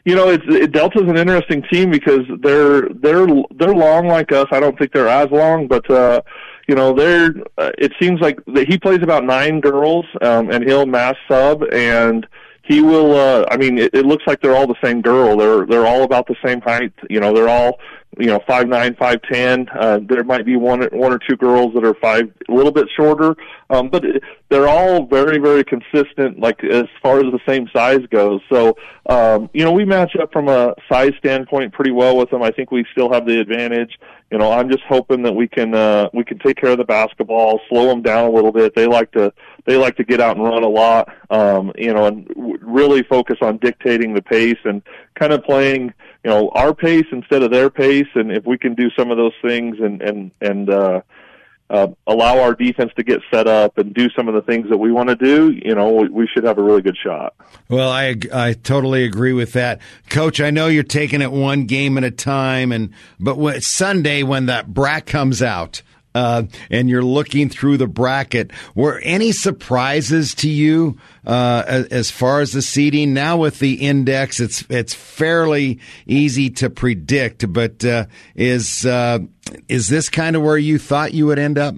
You 0.05 0.15
know, 0.15 0.29
it's 0.29 0.43
it, 0.47 0.71
Delta's 0.71 1.07
an 1.07 1.17
interesting 1.17 1.63
team 1.71 1.91
because 1.91 2.21
they're 2.41 2.89
they're 2.89 3.27
they're 3.57 3.75
long 3.75 4.07
like 4.07 4.31
us. 4.31 4.47
I 4.51 4.59
don't 4.59 4.77
think 4.77 4.91
they're 4.91 5.07
as 5.07 5.29
long, 5.31 5.67
but 5.67 5.89
uh, 5.89 6.21
you 6.67 6.75
know, 6.75 6.93
they're. 6.93 7.33
Uh, 7.57 7.71
it 7.77 7.93
seems 7.99 8.21
like 8.21 8.39
that 8.47 8.67
he 8.67 8.77
plays 8.77 9.01
about 9.01 9.23
nine 9.23 9.59
girls, 9.59 10.05
um, 10.21 10.49
and 10.49 10.63
he'll 10.63 10.85
mass 10.85 11.15
sub, 11.27 11.63
and 11.71 12.27
he 12.63 12.81
will. 12.81 13.15
Uh, 13.15 13.45
I 13.49 13.57
mean, 13.57 13.77
it, 13.77 13.93
it 13.93 14.05
looks 14.05 14.23
like 14.27 14.41
they're 14.41 14.55
all 14.55 14.67
the 14.67 14.75
same 14.83 15.01
girl. 15.01 15.37
They're 15.37 15.65
they're 15.65 15.87
all 15.87 16.03
about 16.03 16.27
the 16.27 16.35
same 16.43 16.61
height. 16.61 16.93
You 17.09 17.19
know, 17.19 17.33
they're 17.33 17.49
all 17.49 17.79
you 18.17 18.27
know 18.27 18.39
five 18.47 18.67
nine, 18.67 18.95
five 18.95 19.21
ten. 19.23 19.67
Uh, 19.77 19.99
there 20.07 20.23
might 20.23 20.45
be 20.45 20.55
one 20.55 20.81
one 20.91 21.13
or 21.13 21.19
two 21.19 21.35
girls 21.35 21.73
that 21.73 21.83
are 21.83 21.93
five 21.95 22.31
a 22.49 22.53
little 22.53 22.71
bit 22.71 22.87
shorter, 22.95 23.35
um, 23.69 23.89
but 23.89 24.03
they're 24.49 24.67
all 24.67 25.05
very 25.05 25.37
very 25.37 25.63
consistent. 25.63 26.39
Like 26.39 26.63
as 26.63 26.85
far 27.01 27.19
as 27.19 27.31
the 27.31 27.39
same 27.47 27.67
size 27.73 28.05
goes, 28.09 28.41
so 28.51 28.77
um, 29.07 29.49
you 29.53 29.63
know 29.63 29.71
we 29.71 29.85
match 29.85 30.15
up 30.15 30.31
from 30.31 30.47
a 30.47 30.73
size 30.89 31.13
standpoint 31.19 31.73
pretty 31.73 31.91
well 31.91 32.17
with 32.17 32.29
them. 32.29 32.43
I 32.43 32.51
think 32.51 32.71
we 32.71 32.85
still 32.91 33.11
have 33.11 33.25
the 33.25 33.39
advantage. 33.39 33.99
You 34.31 34.39
know, 34.39 34.51
I'm 34.51 34.69
just 34.69 34.83
hoping 34.89 35.21
that 35.23 35.33
we 35.33 35.47
can 35.47 35.75
uh, 35.75 36.09
we 36.13 36.23
can 36.23 36.39
take 36.39 36.57
care 36.57 36.71
of 36.71 36.77
the 36.77 36.83
basketball, 36.83 37.61
slow 37.69 37.87
them 37.87 38.01
down 38.01 38.25
a 38.25 38.31
little 38.31 38.51
bit. 38.51 38.75
They 38.75 38.87
like 38.87 39.11
to 39.11 39.31
they 39.65 39.77
like 39.77 39.95
to 39.97 40.03
get 40.03 40.19
out 40.19 40.37
and 40.37 40.45
run 40.45 40.63
a 40.63 40.67
lot, 40.67 41.09
um, 41.29 41.71
you 41.77 41.93
know, 41.93 42.05
and 42.05 42.27
w- 42.29 42.57
really 42.61 43.03
focus 43.03 43.37
on 43.41 43.57
dictating 43.57 44.13
the 44.13 44.21
pace 44.21 44.57
and 44.63 44.81
kind 45.15 45.33
of 45.33 45.43
playing, 45.43 45.93
you 46.25 46.31
know, 46.31 46.49
our 46.55 46.73
pace 46.73 47.05
instead 47.11 47.43
of 47.43 47.51
their 47.51 47.69
pace. 47.69 48.07
And 48.15 48.31
if 48.31 48.45
we 48.45 48.57
can 48.57 48.73
do 48.73 48.89
some 48.97 49.11
of 49.11 49.17
those 49.17 49.33
things 49.43 49.77
and 49.79 50.01
and 50.01 50.31
and 50.41 50.69
uh, 50.71 51.01
uh, 51.69 51.87
allow 52.07 52.39
our 52.39 52.55
defense 52.55 52.91
to 52.95 53.03
get 53.03 53.21
set 53.31 53.47
up 53.47 53.77
and 53.77 53.93
do 53.93 54.09
some 54.15 54.27
of 54.27 54.33
the 54.33 54.41
things 54.41 54.67
that 54.69 54.77
we 54.77 54.91
want 54.91 55.09
to 55.09 55.15
do, 55.15 55.51
you 55.51 55.75
know, 55.75 55.91
we, 55.91 56.09
we 56.09 56.27
should 56.27 56.43
have 56.43 56.57
a 56.57 56.63
really 56.63 56.81
good 56.81 56.97
shot. 56.97 57.35
Well, 57.69 57.91
I 57.91 58.15
I 58.33 58.53
totally 58.53 59.03
agree 59.03 59.33
with 59.33 59.53
that, 59.53 59.81
Coach. 60.09 60.41
I 60.41 60.49
know 60.49 60.65
you're 60.65 60.81
taking 60.81 61.21
it 61.21 61.31
one 61.31 61.65
game 61.65 61.95
at 61.99 62.03
a 62.03 62.09
time, 62.09 62.71
and 62.71 62.91
but 63.19 63.37
when, 63.37 63.61
Sunday 63.61 64.23
when 64.23 64.47
that 64.47 64.73
brat 64.73 65.05
comes 65.05 65.43
out 65.43 65.83
uh, 66.15 66.43
and 66.71 66.89
you're 66.89 67.03
looking 67.03 67.49
through 67.49 67.77
the 67.77 67.87
bracket. 67.87 68.49
Were 68.73 68.99
any 69.03 69.33
surprises 69.33 70.33
to 70.35 70.49
you 70.49 70.97
uh, 71.27 71.63
as, 71.67 71.85
as, 71.87 72.11
far 72.11 72.39
as 72.39 72.53
the 72.53 72.61
seeding? 72.61 73.13
Now 73.13 73.37
with 73.37 73.59
the 73.59 73.73
index, 73.73 74.39
it's 74.39 74.63
it's 74.69 74.93
fairly 74.93 75.79
easy 76.07 76.49
to 76.51 76.69
predict. 76.69 77.51
But 77.51 77.83
uh, 77.83 78.05
is 78.33 78.85
uh, 78.85 79.19
is 79.67 79.89
this 79.89 80.07
kind 80.07 80.37
of 80.37 80.41
where 80.41 80.57
you 80.57 80.79
thought 80.79 81.13
you 81.13 81.25
would 81.27 81.37
end 81.37 81.57
up? 81.57 81.75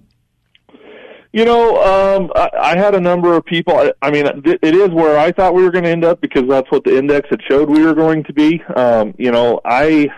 You 1.33 1.43
know, 1.43 1.83
um, 1.83 2.31
I, 2.35 2.49
I 2.59 2.77
had 2.77 2.95
a 2.95 3.01
number 3.01 3.35
of 3.35 3.43
people. 3.43 3.75
I, 3.75 3.91
I 4.01 4.11
mean, 4.11 4.25
it 4.45 4.75
is 4.75 4.89
where 4.89 5.17
I 5.17 5.31
thought 5.31 5.55
we 5.55 5.63
were 5.63 5.71
going 5.71 5.83
to 5.83 5.89
end 5.89 6.05
up 6.05 6.21
because 6.21 6.47
that's 6.47 6.71
what 6.71 6.83
the 6.83 6.97
index 6.97 7.27
had 7.29 7.41
showed 7.47 7.69
we 7.69 7.83
were 7.83 7.95
going 7.95 8.23
to 8.25 8.33
be. 8.33 8.63
Um, 8.75 9.13
you 9.17 9.31
know, 9.31 9.61
I 9.65 10.09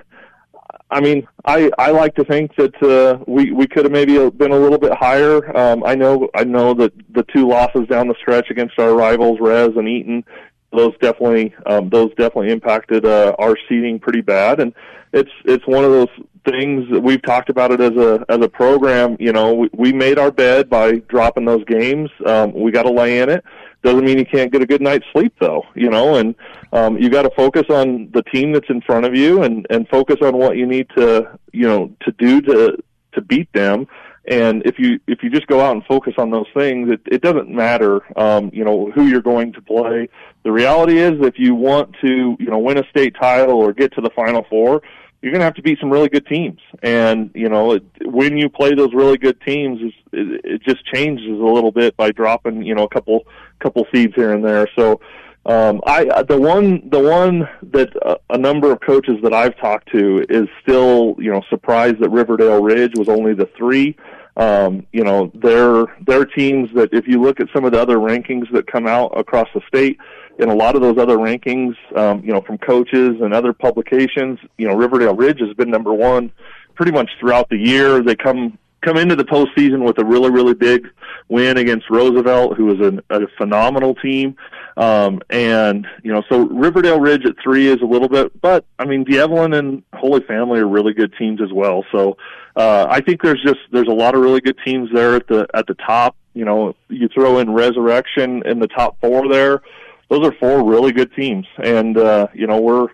I 0.92 1.02
mean, 1.02 1.28
I 1.46 1.70
I 1.78 1.92
like 1.92 2.16
to 2.16 2.24
think 2.26 2.56
that 2.56 2.82
uh, 2.82 3.24
we 3.28 3.52
we 3.52 3.68
could 3.68 3.86
have 3.86 3.92
maybe 3.92 4.14
been 4.32 4.52
a 4.52 4.58
little 4.58 4.80
bit 4.80 4.94
higher. 4.94 5.56
Um, 5.56 5.84
I 5.84 5.96
know 5.96 6.30
I 6.36 6.44
know 6.44 6.74
that 6.74 6.94
the 7.14 7.24
two 7.34 7.48
losses 7.48 7.88
down 7.88 8.08
the 8.08 8.16
stretch 8.20 8.50
against 8.50 8.80
our 8.80 8.96
rivals, 8.96 9.40
Res 9.40 9.76
and 9.76 9.88
Eaton, 9.88 10.24
those 10.72 10.94
definitely 11.00 11.54
um, 11.68 11.90
those 11.90 12.10
definitely 12.16 12.52
impacted 12.52 13.06
uh, 13.06 13.36
our 13.38 13.56
seating 13.68 14.00
pretty 14.00 14.22
bad. 14.22 14.60
And 14.60 14.74
it's 15.14 15.32
it's 15.46 15.66
one 15.68 15.84
of 15.84 15.92
those 15.92 16.10
things 16.50 16.90
that 16.92 17.02
we've 17.02 17.22
talked 17.22 17.50
about 17.50 17.72
it 17.72 17.82
as 17.82 17.96
a 17.96 18.26
as 18.30 18.40
a 18.40 18.50
program. 18.50 19.16
You 19.20 19.32
know, 19.32 19.54
we, 19.54 19.70
we 19.74 19.94
made 19.94 20.18
our 20.18 20.32
bed 20.32 20.70
by 20.70 20.94
dropping 21.08 21.46
those 21.46 21.64
games. 21.66 22.10
Um, 22.26 22.54
we 22.54 22.72
got 22.72 22.84
to 22.84 22.92
lay 22.92 23.20
in 23.20 23.30
it. 23.30 23.44
Doesn't 23.82 24.04
mean 24.04 24.18
you 24.18 24.26
can't 24.26 24.52
get 24.52 24.62
a 24.62 24.66
good 24.66 24.82
night's 24.82 25.06
sleep 25.14 25.34
though, 25.40 25.64
you 25.74 25.90
know, 25.90 26.16
and 26.16 26.36
um, 26.74 26.98
you 26.98 27.10
got 27.10 27.22
to 27.24 27.32
focus 27.32 27.64
on 27.70 28.10
the 28.12 28.24
team 28.24 28.52
that's 28.52 28.70
in 28.70 28.82
front 28.82 29.06
of 29.06 29.16
you 29.16 29.44
and 29.44 29.66
and 29.70 29.88
focus 29.88 30.18
on 30.22 30.36
what 30.38 30.58
you 30.58 30.66
need 30.66 30.88
to 30.98 31.40
you 31.54 31.68
know 31.68 31.96
to 32.02 32.12
do 32.12 32.42
to 32.42 32.78
to 33.14 33.22
beat 33.22 33.52
them. 33.54 33.88
And 34.28 34.64
if 34.66 34.78
you 34.78 35.00
if 35.08 35.24
you 35.24 35.30
just 35.30 35.48
go 35.48 35.62
out 35.62 35.74
and 35.74 35.84
focus 35.86 36.14
on 36.18 36.30
those 36.30 36.46
things, 36.54 36.92
it, 36.92 37.02
it 37.06 37.22
doesn't 37.22 37.50
matter, 37.50 38.02
um, 38.20 38.52
you 38.54 38.64
know, 38.64 38.92
who 38.92 39.08
you're 39.08 39.22
going 39.22 39.54
to 39.54 39.62
play. 39.62 40.10
The 40.44 40.52
reality 40.52 41.00
is, 41.00 41.14
if 41.22 41.40
you 41.40 41.56
want 41.56 41.96
to, 42.02 42.38
you 42.40 42.50
know, 42.50 42.60
win 42.60 42.78
a 42.78 42.88
state 42.90 43.16
title 43.20 43.58
or 43.58 43.74
get 43.74 43.94
to 43.94 44.02
the 44.02 44.12
Final 44.12 44.46
Four, 44.50 44.84
you're 45.22 45.32
going 45.32 45.40
to 45.40 45.46
have 45.46 45.56
to 45.56 45.62
beat 45.62 45.80
some 45.80 45.90
really 45.90 46.10
good 46.10 46.26
teams. 46.28 46.60
And 46.82 47.32
you 47.34 47.50
know, 47.50 47.74
it, 47.74 47.84
when 48.06 48.38
you 48.38 48.50
play 48.50 48.74
those 48.74 48.94
really 48.94 49.18
good 49.18 49.40
teams, 49.42 49.80
it, 50.12 50.46
it 50.46 50.64
just 50.64 50.86
changes 50.86 51.28
a 51.28 51.44
little 51.44 51.72
bit 51.72 51.96
by 51.98 52.12
dropping, 52.12 52.64
you 52.64 52.76
know, 52.76 52.84
a 52.84 52.90
couple 52.90 53.26
couple 53.60 53.86
seeds 53.94 54.14
here 54.16 54.34
and 54.34 54.44
there. 54.44 54.68
So. 54.76 55.00
Um, 55.46 55.80
I 55.88 56.04
the 56.24 56.40
one 56.40 56.90
the 56.90 57.00
one 57.00 57.48
that 57.72 57.90
uh, 58.06 58.18
a 58.30 58.38
number 58.38 58.74
of 58.74 58.82
coaches 58.82 59.16
that 59.24 59.34
I've 59.34 59.58
talked 59.58 59.90
to 59.94 60.24
is 60.30 60.48
still 60.62 61.16
you 61.18 61.32
know 61.32 61.42
surprised 61.50 62.00
that 62.00 62.10
Riverdale 62.10 62.62
Ridge 62.62 62.92
was 62.98 63.08
only 63.08 63.34
the 63.34 63.50
three. 63.58 63.96
Um, 64.36 64.86
you 64.92 65.04
know 65.04 65.32
they're 65.34 65.86
they're 66.06 66.26
teams 66.26 66.70
that 66.76 66.90
if 66.92 67.08
you 67.08 67.22
look 67.22 67.40
at 67.40 67.48
some 67.56 67.64
of 67.64 67.72
the 67.72 67.82
other 67.82 67.98
rankings 67.98 68.52
that 68.52 68.68
come 68.68 68.86
out 68.86 69.18
across 69.18 69.48
the 69.56 69.62
state, 69.66 69.98
in 70.40 70.50
a 70.50 70.56
lot 70.56 70.76
of 70.76 70.82
those 70.82 70.98
other 70.98 71.18
rankings, 71.18 71.76
um, 71.96 72.24
you 72.24 72.32
know, 72.32 72.42
from 72.42 72.58
coaches 72.58 73.18
and 73.22 73.34
other 73.34 73.52
publications, 73.54 74.40
you 74.58 74.68
know, 74.68 74.74
Riverdale 74.74 75.16
Ridge 75.16 75.40
has 75.42 75.54
been 75.54 75.70
number 75.70 75.94
one 75.94 76.32
pretty 76.76 76.94
much 76.94 77.10
throughout 77.20 77.50
the 77.50 77.58
year. 77.58 78.02
They 78.02 78.16
come 78.16 78.58
come 78.82 78.96
into 78.96 79.14
the 79.14 79.26
postseason 79.26 79.86
with 79.86 79.98
a 80.00 80.06
really 80.06 80.32
really 80.32 80.54
big 80.54 80.88
win 81.28 81.58
against 81.58 81.90
Roosevelt, 81.90 82.56
who 82.58 82.72
is 82.74 82.88
an, 82.88 83.02
a 83.10 83.28
phenomenal 83.38 83.96
team. 83.96 84.36
Um, 84.78 85.22
and 85.30 85.86
you 86.04 86.14
know, 86.14 86.24
so 86.30 86.48
Riverdale 86.48 87.02
Ridge 87.02 87.26
at 87.26 87.36
three 87.44 87.68
is 87.68 87.82
a 87.82 87.86
little 87.86 88.08
bit, 88.08 88.40
but 88.42 88.64
I 88.80 88.86
mean, 88.86 89.04
D'Evelyn 89.04 89.54
and 89.54 89.84
Holy 89.94 90.22
Family 90.22 90.62
are 90.62 90.68
really 90.68 90.94
good 90.94 91.14
teams 91.20 91.42
as 91.42 91.52
well. 91.52 91.84
So 91.92 92.18
uh, 92.56 92.88
I 92.90 93.02
think 93.02 93.22
there's 93.22 93.44
just 93.44 93.60
there's 93.74 93.90
a 93.90 93.94
lot 93.94 94.16
of 94.16 94.22
really 94.22 94.40
good 94.40 94.58
teams 94.66 94.90
there 94.94 95.16
at 95.16 95.28
the 95.28 95.48
at 95.54 95.68
the 95.68 95.76
top. 95.76 96.16
You 96.34 96.46
know, 96.46 96.76
you 96.88 97.10
throw 97.10 97.40
in 97.40 97.52
Resurrection 97.52 98.44
in 98.46 98.60
the 98.60 98.68
top 98.68 99.02
four 99.02 99.28
there 99.28 99.62
those 100.10 100.26
are 100.26 100.32
four 100.34 100.64
really 100.64 100.92
good 100.92 101.14
teams, 101.16 101.48
and 101.64 101.98
uh, 101.98 102.28
you 102.34 102.48
know 102.48 102.60
we're 102.60 102.88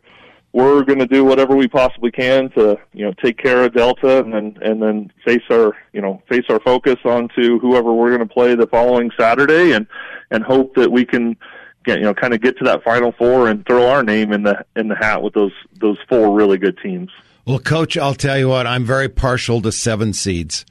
we're 0.55 0.83
going 0.83 0.99
to 0.99 1.05
do 1.05 1.25
whatever 1.25 1.53
we 1.53 1.67
possibly 1.67 2.11
can 2.11 2.49
to 2.51 2.77
you 2.93 3.05
know 3.05 3.13
take 3.21 3.37
care 3.37 3.65
of 3.65 3.73
Delta 3.73 4.19
and 4.19 4.33
then 4.33 4.57
and 4.61 4.81
then 4.81 5.11
face 5.25 5.43
our 5.49 5.75
you 5.91 6.01
know 6.01 6.21
face 6.29 6.45
our 6.49 6.59
focus 6.61 6.97
onto 7.03 7.59
whoever 7.59 7.93
we're 7.93 8.15
going 8.15 8.27
to 8.27 8.33
play 8.33 8.55
the 8.55 8.67
following 8.67 9.11
Saturday 9.17 9.73
and 9.73 9.85
and 10.31 10.43
hope 10.43 10.73
that 10.75 10.91
we 10.91 11.03
can 11.05 11.35
get 11.83 11.99
you 11.99 12.05
know 12.05 12.13
kind 12.13 12.33
of 12.33 12.41
get 12.41 12.57
to 12.57 12.63
that 12.63 12.83
final 12.83 13.11
four 13.11 13.49
and 13.49 13.65
throw 13.65 13.87
our 13.87 14.03
name 14.03 14.31
in 14.31 14.43
the 14.43 14.65
in 14.75 14.87
the 14.87 14.95
hat 14.95 15.21
with 15.21 15.33
those 15.33 15.53
those 15.79 15.97
four 16.07 16.33
really 16.33 16.57
good 16.57 16.77
teams. 16.77 17.11
Well, 17.47 17.59
coach, 17.59 17.95
I'll 17.95 18.15
tell 18.15 18.39
you 18.39 18.49
what, 18.49 18.65
I'm 18.65 18.85
very 18.85 19.07
partial 19.07 19.61
to 19.61 19.71
seven 19.71 20.13
seeds 20.13 20.65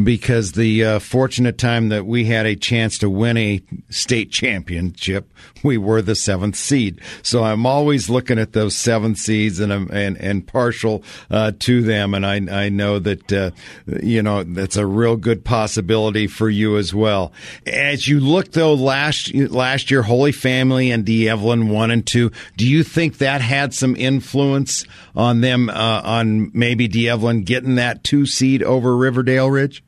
because 0.00 0.52
the 0.52 0.84
uh, 0.84 0.98
fortunate 1.00 1.58
time 1.58 1.88
that 1.88 2.06
we 2.06 2.26
had 2.26 2.46
a 2.46 2.54
chance 2.54 2.98
to 2.98 3.10
win 3.10 3.36
a 3.36 3.60
state 3.90 4.30
championship, 4.30 5.28
we 5.64 5.78
were 5.78 6.00
the 6.00 6.14
seventh 6.14 6.54
seed. 6.54 7.00
So 7.22 7.42
I'm 7.42 7.66
always 7.66 8.08
looking 8.08 8.38
at 8.38 8.52
those 8.52 8.76
seven 8.76 9.16
seeds 9.16 9.58
and 9.58 9.72
and 9.72 10.16
and 10.16 10.46
partial 10.46 11.02
uh, 11.28 11.52
to 11.60 11.82
them. 11.82 12.14
And 12.14 12.24
I 12.24 12.66
I 12.66 12.68
know 12.68 13.00
that 13.00 13.32
uh, 13.32 13.50
you 14.00 14.22
know 14.22 14.44
that's 14.44 14.76
a 14.76 14.86
real 14.86 15.16
good 15.16 15.44
possibility 15.44 16.28
for 16.28 16.48
you 16.48 16.76
as 16.76 16.94
well. 16.94 17.32
As 17.66 18.06
you 18.06 18.20
look 18.20 18.52
though 18.52 18.74
last 18.74 19.34
last 19.34 19.90
year, 19.90 20.02
Holy 20.02 20.32
Family 20.32 20.90
and 20.92 21.04
D'Evelyn 21.04 21.68
one 21.68 21.90
and 21.90 22.06
two. 22.06 22.30
Do 22.56 22.68
you 22.68 22.84
think 22.84 23.18
that 23.18 23.40
had 23.40 23.74
some 23.74 23.96
influence 23.96 24.84
on 25.16 25.40
them? 25.40 25.68
On 26.12 26.50
maybe 26.52 26.88
D'Evelyn 26.88 27.42
getting 27.42 27.76
that 27.76 28.04
two 28.04 28.26
seed 28.26 28.62
over 28.62 28.94
Riverdale 28.94 29.50
Ridge? 29.50 29.82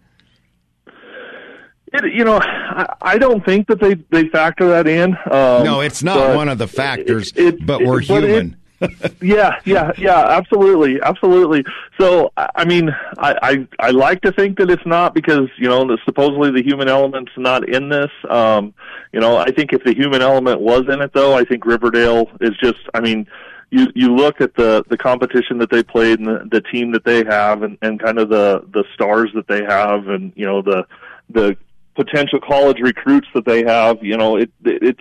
It, 1.92 2.14
you 2.14 2.24
know, 2.24 2.38
I, 2.40 2.94
I 3.02 3.18
don't 3.18 3.44
think 3.44 3.68
that 3.68 3.78
they 3.78 3.94
they 4.10 4.28
factor 4.30 4.68
that 4.70 4.86
in. 4.86 5.10
Um, 5.30 5.64
no, 5.64 5.80
it's 5.80 6.02
not 6.02 6.34
one 6.34 6.48
of 6.48 6.56
the 6.56 6.66
factors, 6.66 7.30
it, 7.36 7.56
it, 7.56 7.66
but 7.66 7.82
we're 7.82 8.00
human. 8.00 8.56
yeah, 9.20 9.60
yeah, 9.66 9.92
yeah, 9.98 10.26
absolutely, 10.28 10.98
absolutely. 11.02 11.62
So, 12.00 12.32
I 12.36 12.64
mean, 12.64 12.88
I, 13.18 13.34
I 13.42 13.88
I 13.88 13.90
like 13.90 14.22
to 14.22 14.32
think 14.32 14.56
that 14.58 14.70
it's 14.70 14.86
not 14.86 15.14
because 15.14 15.50
you 15.58 15.68
know 15.68 15.86
the, 15.86 15.98
supposedly 16.06 16.50
the 16.50 16.66
human 16.66 16.88
element's 16.88 17.32
not 17.36 17.68
in 17.68 17.90
this. 17.90 18.10
Um, 18.30 18.72
you 19.12 19.20
know, 19.20 19.36
I 19.36 19.50
think 19.50 19.74
if 19.74 19.84
the 19.84 19.94
human 19.94 20.22
element 20.22 20.62
was 20.62 20.84
in 20.88 21.02
it, 21.02 21.12
though, 21.12 21.36
I 21.36 21.44
think 21.44 21.66
Riverdale 21.66 22.30
is 22.40 22.56
just. 22.62 22.80
I 22.94 23.00
mean, 23.00 23.26
you 23.74 23.88
you 23.94 24.14
look 24.14 24.40
at 24.40 24.54
the 24.54 24.84
the 24.88 24.96
competition 24.96 25.58
that 25.58 25.68
they 25.70 25.82
played 25.82 26.20
and 26.20 26.28
the, 26.28 26.48
the 26.50 26.60
team 26.60 26.92
that 26.92 27.04
they 27.04 27.24
have 27.24 27.62
and, 27.62 27.76
and 27.82 28.00
kind 28.00 28.18
of 28.18 28.28
the 28.28 28.64
the 28.72 28.84
stars 28.94 29.30
that 29.34 29.48
they 29.48 29.64
have 29.64 30.06
and 30.06 30.32
you 30.36 30.46
know 30.46 30.62
the 30.62 30.86
the 31.30 31.56
potential 31.96 32.38
college 32.40 32.78
recruits 32.80 33.26
that 33.34 33.44
they 33.44 33.64
have 33.64 34.02
you 34.02 34.16
know 34.16 34.36
it 34.36 34.50
it's 34.64 35.00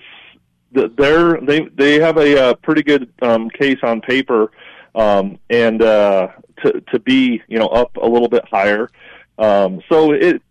they're 0.72 1.40
they 1.42 1.62
they 1.76 2.00
have 2.00 2.18
a, 2.18 2.50
a 2.50 2.56
pretty 2.56 2.82
good 2.82 3.08
um 3.22 3.48
case 3.52 3.78
on 3.84 4.02
paper 4.02 4.52
um 4.96 5.38
and 5.52 5.84
uh 5.84 6.28
to 6.64 6.82
to 6.92 7.00
be 7.00 7.42
you 7.48 7.60
know 7.60 7.68
up 7.68 7.96
a 7.98 8.08
little 8.08 8.30
bit 8.30 8.44
higher. 8.50 8.90
Um 9.38 9.82
so 9.88 10.14
it 10.14 10.42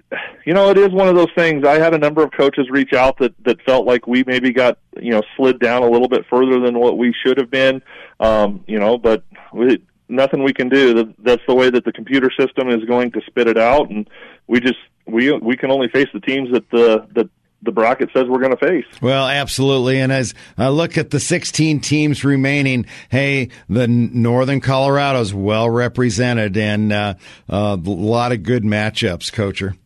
you 0.44 0.52
know, 0.52 0.70
it 0.70 0.78
is 0.78 0.90
one 0.90 1.08
of 1.08 1.14
those 1.14 1.32
things. 1.34 1.64
I 1.66 1.78
had 1.78 1.94
a 1.94 1.98
number 1.98 2.22
of 2.22 2.32
coaches 2.32 2.68
reach 2.70 2.92
out 2.92 3.18
that 3.18 3.32
that 3.44 3.60
felt 3.62 3.86
like 3.86 4.06
we 4.06 4.24
maybe 4.26 4.52
got 4.52 4.78
you 5.00 5.10
know 5.10 5.22
slid 5.36 5.58
down 5.58 5.82
a 5.82 5.88
little 5.88 6.08
bit 6.08 6.24
further 6.28 6.60
than 6.60 6.78
what 6.78 6.98
we 6.98 7.14
should 7.24 7.38
have 7.38 7.50
been. 7.50 7.82
Um, 8.20 8.64
you 8.66 8.78
know, 8.78 8.98
but 8.98 9.24
we, 9.52 9.82
nothing 10.08 10.42
we 10.42 10.52
can 10.52 10.68
do. 10.68 11.14
That's 11.18 11.42
the 11.46 11.54
way 11.54 11.70
that 11.70 11.84
the 11.84 11.92
computer 11.92 12.30
system 12.38 12.68
is 12.68 12.84
going 12.84 13.12
to 13.12 13.20
spit 13.26 13.48
it 13.48 13.58
out, 13.58 13.90
and 13.90 14.08
we 14.46 14.60
just 14.60 14.78
we 15.06 15.32
we 15.32 15.56
can 15.56 15.70
only 15.70 15.88
face 15.88 16.08
the 16.12 16.20
teams 16.20 16.52
that 16.52 16.68
the 16.70 17.06
that 17.14 17.28
the 17.62 17.72
bracket 17.72 18.10
says 18.12 18.24
we're 18.28 18.40
going 18.40 18.56
to 18.56 18.66
face. 18.66 18.84
Well, 19.00 19.28
absolutely. 19.28 20.00
And 20.00 20.10
as 20.10 20.34
I 20.58 20.68
look 20.68 20.98
at 20.98 21.10
the 21.10 21.20
16 21.20 21.78
teams 21.78 22.24
remaining, 22.24 22.86
hey, 23.08 23.50
the 23.68 23.86
Northern 23.86 24.60
Colorado's 24.60 25.32
well 25.32 25.70
represented 25.70 26.56
and 26.56 26.92
uh, 26.92 27.14
uh, 27.48 27.76
a 27.78 27.88
lot 27.88 28.32
of 28.32 28.42
good 28.42 28.64
matchups, 28.64 29.32
Coacher. 29.32 29.76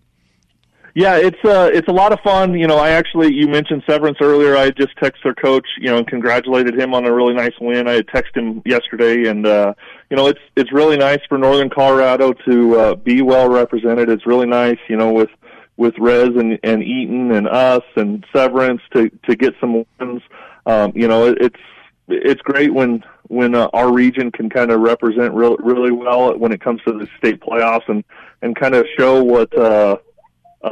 Yeah, 0.97 1.19
it's 1.19 1.45
uh, 1.45 1.69
it's 1.75 1.89
a 1.89 1.93
lot 1.93 2.13
of 2.13 2.21
fun. 2.21 2.55
You 2.55 2.67
know, 2.67 2.79
I 2.79 2.93
actually 2.93 3.31
you 3.35 3.49
mentioned 3.49 3.83
Severance 3.87 4.17
earlier. 4.23 4.57
I 4.57 4.71
just 4.71 4.97
texted 4.97 5.25
their 5.25 5.35
coach, 5.35 5.67
you 5.79 5.91
know, 5.91 5.99
and 5.99 6.07
congratulated 6.07 6.75
him 6.75 6.95
on 6.95 7.05
a 7.05 7.13
really 7.13 7.35
nice 7.35 7.53
win. 7.61 7.87
I 7.87 7.97
had 7.97 8.07
texted 8.07 8.37
him 8.37 8.63
yesterday, 8.65 9.29
and 9.29 9.47
uh, 9.47 9.75
you 10.09 10.17
know, 10.17 10.27
it's 10.27 10.41
it's 10.57 10.73
really 10.73 10.97
nice 10.97 11.19
for 11.29 11.37
Northern 11.37 11.69
Colorado 11.69 12.33
to 12.49 12.81
uh, 12.81 12.95
be 12.95 13.21
well 13.21 13.47
represented. 13.51 14.09
It's 14.09 14.27
really 14.27 14.47
nice, 14.47 14.79
you 14.89 14.97
know, 14.97 15.13
with 15.13 15.29
with 15.77 15.93
Rez 15.99 16.31
and, 16.35 16.59
and 16.63 16.83
Eaton 16.83 17.31
and 17.31 17.47
us 17.47 17.85
and 17.97 18.25
Severance 18.35 18.81
to 18.95 19.11
to 19.29 19.37
get 19.37 19.53
some 19.61 19.85
wins. 20.01 20.23
Um, 20.65 20.93
you 20.95 21.09
know, 21.09 21.27
it, 21.27 21.37
it's 21.43 21.61
it's 22.09 22.41
great 22.41 22.73
when 22.73 23.05
when 23.25 23.55
uh, 23.55 23.69
our 23.75 23.93
region 23.93 24.33
can 24.33 24.49
kind 24.49 24.71
of 24.71 24.81
represent 24.81 25.35
real, 25.35 25.59
really 25.59 25.93
well 25.93 26.39
when 26.39 26.53
it 26.53 26.63
comes 26.63 26.81
to 26.87 26.93
the 26.95 27.07
state 27.19 27.39
playoffs 27.43 27.87
and 27.87 28.03
and 28.41 28.57
kind 28.57 28.75
of 28.75 28.87
show 28.97 29.23
what. 29.23 29.55
Uh, 29.55 29.99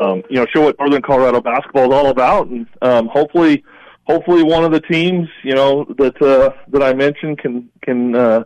um, 0.00 0.22
you 0.28 0.36
know, 0.36 0.46
show 0.52 0.62
what 0.62 0.78
Northern 0.78 1.02
Colorado 1.02 1.40
basketball 1.40 1.92
is 1.92 1.94
all 1.94 2.08
about, 2.08 2.48
and 2.48 2.66
um, 2.82 3.08
hopefully, 3.08 3.64
hopefully 4.04 4.42
one 4.42 4.64
of 4.64 4.72
the 4.72 4.80
teams, 4.80 5.28
you 5.42 5.54
know, 5.54 5.84
that 5.98 6.20
uh, 6.20 6.50
that 6.68 6.82
I 6.82 6.92
mentioned 6.94 7.38
can 7.38 7.70
can 7.82 8.14
uh, 8.14 8.44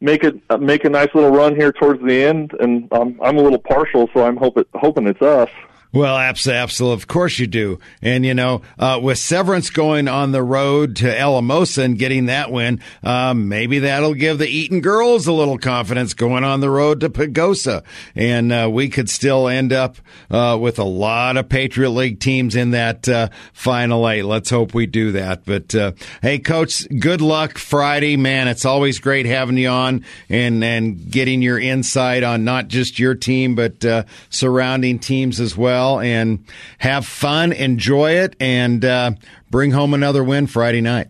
make 0.00 0.24
it 0.24 0.40
uh, 0.50 0.56
make 0.56 0.84
a 0.84 0.90
nice 0.90 1.08
little 1.14 1.30
run 1.30 1.54
here 1.54 1.72
towards 1.72 2.02
the 2.02 2.22
end. 2.24 2.54
And 2.60 2.88
I'm 2.92 3.20
I'm 3.22 3.38
a 3.38 3.42
little 3.42 3.58
partial, 3.58 4.08
so 4.14 4.24
I'm 4.24 4.36
hoping 4.36 4.64
hoping 4.74 5.06
it's 5.06 5.22
us. 5.22 5.50
Well, 5.92 6.16
absolutely. 6.16 6.94
Of 6.94 7.08
course 7.08 7.40
you 7.40 7.48
do. 7.48 7.80
And, 8.00 8.24
you 8.24 8.32
know, 8.32 8.62
uh, 8.78 9.00
with 9.02 9.18
Severance 9.18 9.70
going 9.70 10.06
on 10.06 10.30
the 10.30 10.42
road 10.42 10.94
to 10.96 11.18
Alamosa 11.18 11.82
and 11.82 11.98
getting 11.98 12.26
that 12.26 12.52
win, 12.52 12.80
um, 13.02 13.48
maybe 13.48 13.80
that'll 13.80 14.14
give 14.14 14.38
the 14.38 14.46
Eaton 14.46 14.82
girls 14.82 15.26
a 15.26 15.32
little 15.32 15.58
confidence 15.58 16.14
going 16.14 16.44
on 16.44 16.60
the 16.60 16.70
road 16.70 17.00
to 17.00 17.10
Pagosa. 17.10 17.82
And 18.14 18.52
uh, 18.52 18.70
we 18.72 18.88
could 18.88 19.10
still 19.10 19.48
end 19.48 19.72
up 19.72 19.96
uh, 20.30 20.56
with 20.60 20.78
a 20.78 20.84
lot 20.84 21.36
of 21.36 21.48
Patriot 21.48 21.90
League 21.90 22.20
teams 22.20 22.54
in 22.54 22.70
that 22.70 23.08
uh, 23.08 23.30
final 23.52 24.08
eight. 24.08 24.22
Let's 24.22 24.50
hope 24.50 24.72
we 24.72 24.86
do 24.86 25.10
that. 25.12 25.44
But, 25.44 25.74
uh, 25.74 25.92
hey, 26.22 26.38
Coach, 26.38 26.86
good 27.00 27.20
luck 27.20 27.58
Friday. 27.58 28.16
Man, 28.16 28.46
it's 28.46 28.64
always 28.64 29.00
great 29.00 29.26
having 29.26 29.58
you 29.58 29.68
on 29.68 30.04
and, 30.28 30.62
and 30.62 31.10
getting 31.10 31.42
your 31.42 31.58
insight 31.58 32.22
on 32.22 32.44
not 32.44 32.68
just 32.68 33.00
your 33.00 33.16
team, 33.16 33.56
but 33.56 33.84
uh, 33.84 34.04
surrounding 34.28 35.00
teams 35.00 35.40
as 35.40 35.56
well 35.56 35.79
well 35.80 36.00
and 36.00 36.44
have 36.78 37.06
fun, 37.06 37.52
enjoy 37.52 38.12
it, 38.12 38.36
and 38.40 38.84
uh, 38.84 39.12
bring 39.50 39.70
home 39.70 39.94
another 39.94 40.22
win 40.22 40.46
Friday 40.46 40.80
night. 40.80 41.08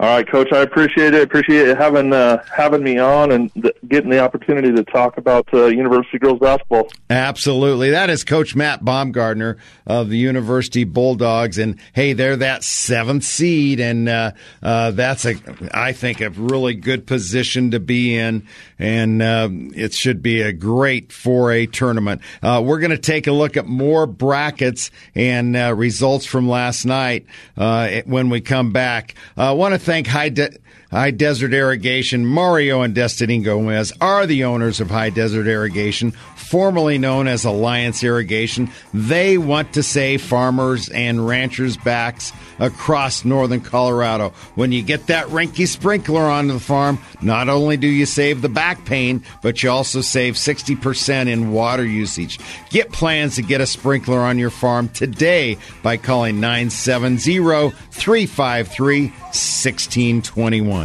All 0.00 0.06
right, 0.06 0.26
Coach. 0.26 0.50
I 0.50 0.60
appreciate 0.62 1.12
it. 1.12 1.22
Appreciate 1.22 1.76
having 1.76 2.14
uh, 2.14 2.42
having 2.50 2.82
me 2.82 2.96
on 2.96 3.30
and 3.32 3.52
th- 3.52 3.76
getting 3.86 4.08
the 4.08 4.18
opportunity 4.18 4.72
to 4.72 4.82
talk 4.82 5.18
about 5.18 5.46
uh, 5.52 5.66
University 5.66 6.16
girls 6.16 6.38
basketball. 6.38 6.88
Absolutely, 7.10 7.90
that 7.90 8.08
is 8.08 8.24
Coach 8.24 8.56
Matt 8.56 8.82
Baumgartner 8.82 9.58
of 9.86 10.08
the 10.08 10.16
University 10.16 10.84
Bulldogs, 10.84 11.58
and 11.58 11.78
hey, 11.92 12.14
they're 12.14 12.36
that 12.36 12.64
seventh 12.64 13.24
seed, 13.24 13.78
and 13.78 14.08
uh, 14.08 14.32
uh 14.62 14.92
that's 14.92 15.26
a 15.26 15.34
I 15.74 15.92
think 15.92 16.22
a 16.22 16.30
really 16.30 16.72
good 16.72 17.06
position 17.06 17.72
to 17.72 17.78
be 17.78 18.16
in, 18.16 18.46
and 18.78 19.20
uh, 19.20 19.50
it 19.52 19.92
should 19.92 20.22
be 20.22 20.40
a 20.40 20.54
great 20.54 21.10
4A 21.10 21.70
tournament. 21.74 22.22
Uh, 22.42 22.62
we're 22.64 22.80
going 22.80 22.90
to 22.90 22.96
take 22.96 23.26
a 23.26 23.32
look 23.32 23.58
at 23.58 23.66
more 23.66 24.06
brackets 24.06 24.90
and 25.14 25.54
results 25.78 26.24
from 26.24 26.48
last 26.48 26.86
night 26.86 27.26
when 27.54 28.30
we 28.30 28.40
come 28.40 28.72
back. 28.72 29.14
I 29.36 29.52
want 29.52 29.74
to 29.74 29.89
thank 29.90 30.06
High, 30.06 30.28
De- 30.28 30.56
High 30.90 31.12
Desert 31.12 31.54
Irrigation. 31.54 32.26
Mario 32.26 32.82
and 32.82 32.92
Destiny 32.94 33.38
Gomez 33.38 33.92
are 34.00 34.26
the 34.26 34.42
owners 34.44 34.80
of 34.80 34.90
High 34.90 35.10
Desert 35.10 35.46
Irrigation, 35.46 36.10
formerly 36.34 36.98
known 36.98 37.28
as 37.28 37.44
Alliance 37.44 38.02
Irrigation. 38.02 38.68
They 38.92 39.38
want 39.38 39.74
to 39.74 39.84
save 39.84 40.20
farmers 40.20 40.88
and 40.88 41.24
ranchers' 41.24 41.76
backs 41.76 42.32
across 42.58 43.24
northern 43.24 43.60
Colorado. 43.60 44.30
When 44.56 44.72
you 44.72 44.82
get 44.82 45.06
that 45.06 45.28
Rinky 45.28 45.68
sprinkler 45.68 46.22
onto 46.22 46.54
the 46.54 46.60
farm, 46.60 46.98
not 47.22 47.48
only 47.48 47.76
do 47.76 47.86
you 47.86 48.04
save 48.04 48.42
the 48.42 48.48
back 48.48 48.84
pain, 48.84 49.22
but 49.42 49.62
you 49.62 49.70
also 49.70 50.00
save 50.00 50.34
60% 50.34 51.28
in 51.28 51.52
water 51.52 51.86
usage. 51.86 52.40
Get 52.70 52.90
plans 52.90 53.36
to 53.36 53.42
get 53.42 53.60
a 53.60 53.66
sprinkler 53.66 54.18
on 54.18 54.38
your 54.38 54.50
farm 54.50 54.88
today 54.88 55.56
by 55.84 55.96
calling 55.98 56.40
970 56.40 57.70
353 57.92 59.02
1621. 59.02 60.79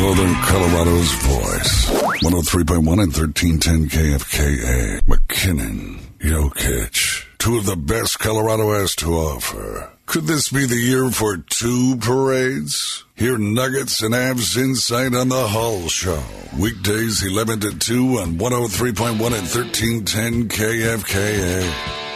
Northern 0.00 0.34
Colorado's 0.42 1.12
voice. 1.12 1.90
103.1 2.22 2.78
and 2.78 3.12
1310 3.12 3.88
KFKA. 3.88 5.02
McKinnon, 5.02 5.98
Jokic. 6.18 7.26
Two 7.38 7.56
of 7.58 7.66
the 7.66 7.76
best 7.76 8.18
Colorado 8.18 8.72
has 8.72 8.94
to 8.96 9.14
offer. 9.14 9.90
Could 10.06 10.24
this 10.24 10.50
be 10.50 10.66
the 10.66 10.76
year 10.76 11.10
for 11.10 11.36
two 11.36 11.96
parades? 11.96 13.04
Hear 13.14 13.38
Nuggets 13.38 14.02
and 14.02 14.14
Avs 14.14 14.56
insight 14.56 15.14
on 15.14 15.28
the 15.28 15.48
Hull 15.48 15.88
Show. 15.88 16.22
Weekdays 16.58 17.22
11 17.22 17.60
to 17.60 17.78
2 17.78 18.18
on 18.18 18.38
103.1 18.38 19.10
and 19.10 19.20
1310 19.20 20.48
KFKA. 20.48 22.07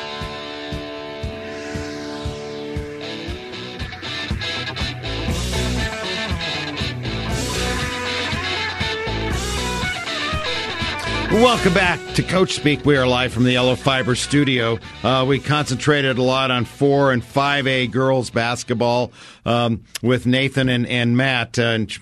Welcome 11.32 11.72
back 11.72 11.98
to 12.14 12.22
Coach 12.22 12.52
Speak. 12.52 12.84
We 12.84 12.94
are 12.98 13.06
live 13.06 13.32
from 13.32 13.44
the 13.44 13.56
Allo 13.56 13.74
Fiber 13.74 14.14
studio. 14.14 14.78
Uh, 15.02 15.24
we 15.26 15.40
concentrated 15.40 16.18
a 16.18 16.22
lot 16.22 16.50
on 16.50 16.66
4 16.66 17.10
and 17.10 17.22
5A 17.22 17.90
girls 17.90 18.28
basketball 18.28 19.12
um, 19.46 19.82
with 20.02 20.26
Nathan 20.26 20.68
and, 20.68 20.86
and 20.86 21.16
Matt. 21.16 21.58
Uh, 21.58 21.62
and 21.62 21.98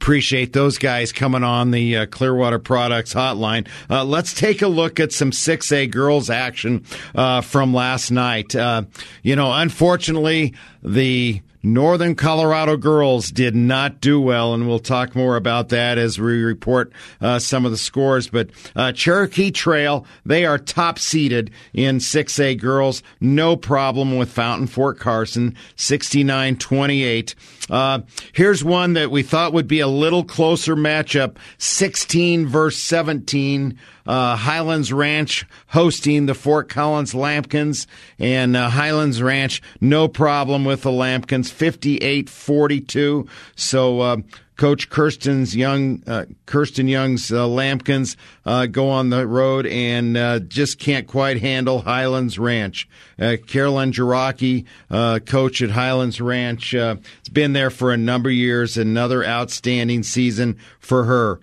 appreciate 0.00 0.52
those 0.52 0.78
guys 0.78 1.12
coming 1.12 1.44
on 1.44 1.70
the 1.70 1.96
uh, 1.96 2.06
Clearwater 2.06 2.58
Products 2.58 3.14
hotline. 3.14 3.68
Uh, 3.88 4.04
let's 4.04 4.34
take 4.34 4.62
a 4.62 4.68
look 4.68 4.98
at 4.98 5.12
some 5.12 5.30
6A 5.30 5.88
girls 5.88 6.28
action 6.28 6.84
uh, 7.14 7.40
from 7.40 7.72
last 7.72 8.10
night. 8.10 8.54
Uh, 8.56 8.82
you 9.22 9.36
know, 9.36 9.52
unfortunately, 9.52 10.54
the 10.82 11.40
Northern 11.62 12.14
Colorado 12.16 12.76
girls 12.76 13.30
did 13.30 13.54
not 13.54 14.00
do 14.00 14.20
well, 14.20 14.52
and 14.52 14.66
we'll 14.66 14.80
talk 14.80 15.14
more 15.14 15.36
about 15.36 15.68
that 15.68 15.96
as 15.96 16.18
we 16.18 16.42
report 16.42 16.92
uh, 17.20 17.38
some 17.38 17.64
of 17.64 17.70
the 17.70 17.76
scores. 17.76 18.28
But 18.28 18.50
uh, 18.74 18.92
Cherokee 18.92 19.52
Trail, 19.52 20.04
they 20.26 20.44
are 20.44 20.58
top 20.58 20.98
seeded 20.98 21.50
in 21.72 21.98
6A 21.98 22.60
girls. 22.60 23.02
No 23.20 23.56
problem 23.56 24.16
with 24.16 24.30
Fountain 24.32 24.66
Fort 24.66 24.98
Carson, 24.98 25.56
69 25.76 26.56
28. 26.56 27.34
Uh, 27.70 28.00
here's 28.32 28.64
one 28.64 28.94
that 28.94 29.10
we 29.10 29.22
thought 29.22 29.52
would 29.52 29.68
be 29.68 29.80
a 29.80 29.86
little 29.86 30.24
closer 30.24 30.74
matchup 30.74 31.36
16 31.58 32.46
versus 32.46 32.82
17 32.82 33.78
uh, 34.06 34.36
Highlands 34.36 34.92
Ranch 34.92 35.46
hosting 35.68 36.26
the 36.26 36.34
Fort 36.34 36.68
Collins 36.68 37.14
Lambkins, 37.14 37.86
and 38.18 38.56
uh, 38.56 38.68
Highlands 38.68 39.22
Ranch, 39.22 39.62
no 39.80 40.08
problem 40.08 40.64
with 40.64 40.82
the 40.82 40.90
Lambkins, 40.90 41.50
58 41.50 42.28
42. 42.28 43.26
So, 43.56 44.00
uh, 44.00 44.16
Coach 44.56 44.90
Kirsten's 44.90 45.56
young, 45.56 46.04
uh, 46.06 46.26
Kirsten 46.46 46.86
Young's 46.86 47.32
uh, 47.32 47.48
Lambkins 47.48 48.16
uh, 48.44 48.66
go 48.66 48.90
on 48.90 49.10
the 49.10 49.26
road 49.26 49.66
and 49.66 50.16
uh, 50.16 50.38
just 50.38 50.78
can't 50.78 51.08
quite 51.08 51.40
handle 51.40 51.80
Highlands 51.80 52.38
Ranch. 52.38 52.88
Uh, 53.18 53.38
Carolyn 53.46 53.90
Jiraki, 53.90 54.66
uh, 54.88 55.18
coach 55.20 55.62
at 55.62 55.70
Highlands 55.70 56.20
Ranch, 56.20 56.76
uh 56.76 56.94
has 56.94 57.28
been 57.32 57.54
there 57.54 57.70
for 57.70 57.92
a 57.92 57.96
number 57.96 58.28
of 58.28 58.36
years. 58.36 58.76
Another 58.76 59.24
outstanding 59.24 60.02
season 60.02 60.58
for 60.78 61.04
her. 61.04 61.40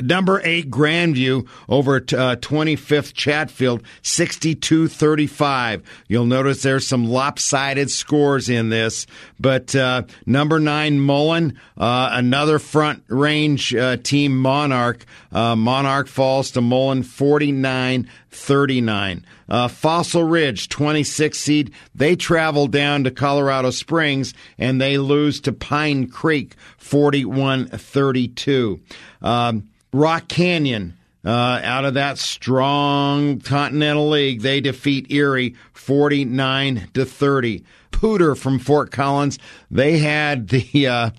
Number 0.00 0.40
eight, 0.42 0.70
Grandview 0.70 1.46
over 1.68 1.96
at 1.96 2.12
uh, 2.12 2.36
25th 2.36 3.14
Chatfield, 3.14 3.82
62 4.02 4.88
35. 4.88 5.82
You'll 6.08 6.26
notice 6.26 6.62
there's 6.62 6.86
some 6.86 7.06
lopsided 7.06 7.90
scores 7.90 8.48
in 8.48 8.70
this. 8.70 9.06
But 9.38 9.74
uh, 9.76 10.02
number 10.26 10.58
nine, 10.58 10.98
Mullen, 10.98 11.58
uh, 11.76 12.10
another 12.12 12.58
front 12.58 13.04
range 13.08 13.74
uh, 13.74 13.96
team, 13.98 14.36
Monarch. 14.36 15.04
Uh, 15.30 15.54
Monarch 15.54 16.08
falls 16.08 16.50
to 16.52 16.60
Mullen 16.60 17.04
49 17.04 18.08
39. 18.34 19.24
Uh, 19.48 19.68
Fossil 19.68 20.24
Ridge, 20.24 20.68
26 20.68 21.38
seed, 21.38 21.72
they 21.94 22.16
travel 22.16 22.66
down 22.66 23.04
to 23.04 23.10
Colorado 23.10 23.70
Springs 23.70 24.34
and 24.58 24.80
they 24.80 24.98
lose 24.98 25.40
to 25.42 25.52
Pine 25.52 26.08
Creek 26.08 26.54
41 26.78 27.66
32. 27.68 28.80
Um, 29.22 29.68
Rock 29.92 30.28
Canyon. 30.28 30.96
uh, 31.24 31.60
out 31.64 31.86
of 31.86 31.94
that 31.94 32.18
strong 32.18 33.40
Continental 33.40 34.10
League. 34.10 34.42
They 34.42 34.60
defeat 34.60 35.10
Erie 35.10 35.54
49 35.72 36.88
to 36.94 37.04
30. 37.06 37.64
Poudre 37.92 38.36
from 38.36 38.58
Fort 38.58 38.90
Collins, 38.90 39.38
they 39.70 39.98
had 39.98 40.48
the, 40.48 40.86
uh, 40.86 41.10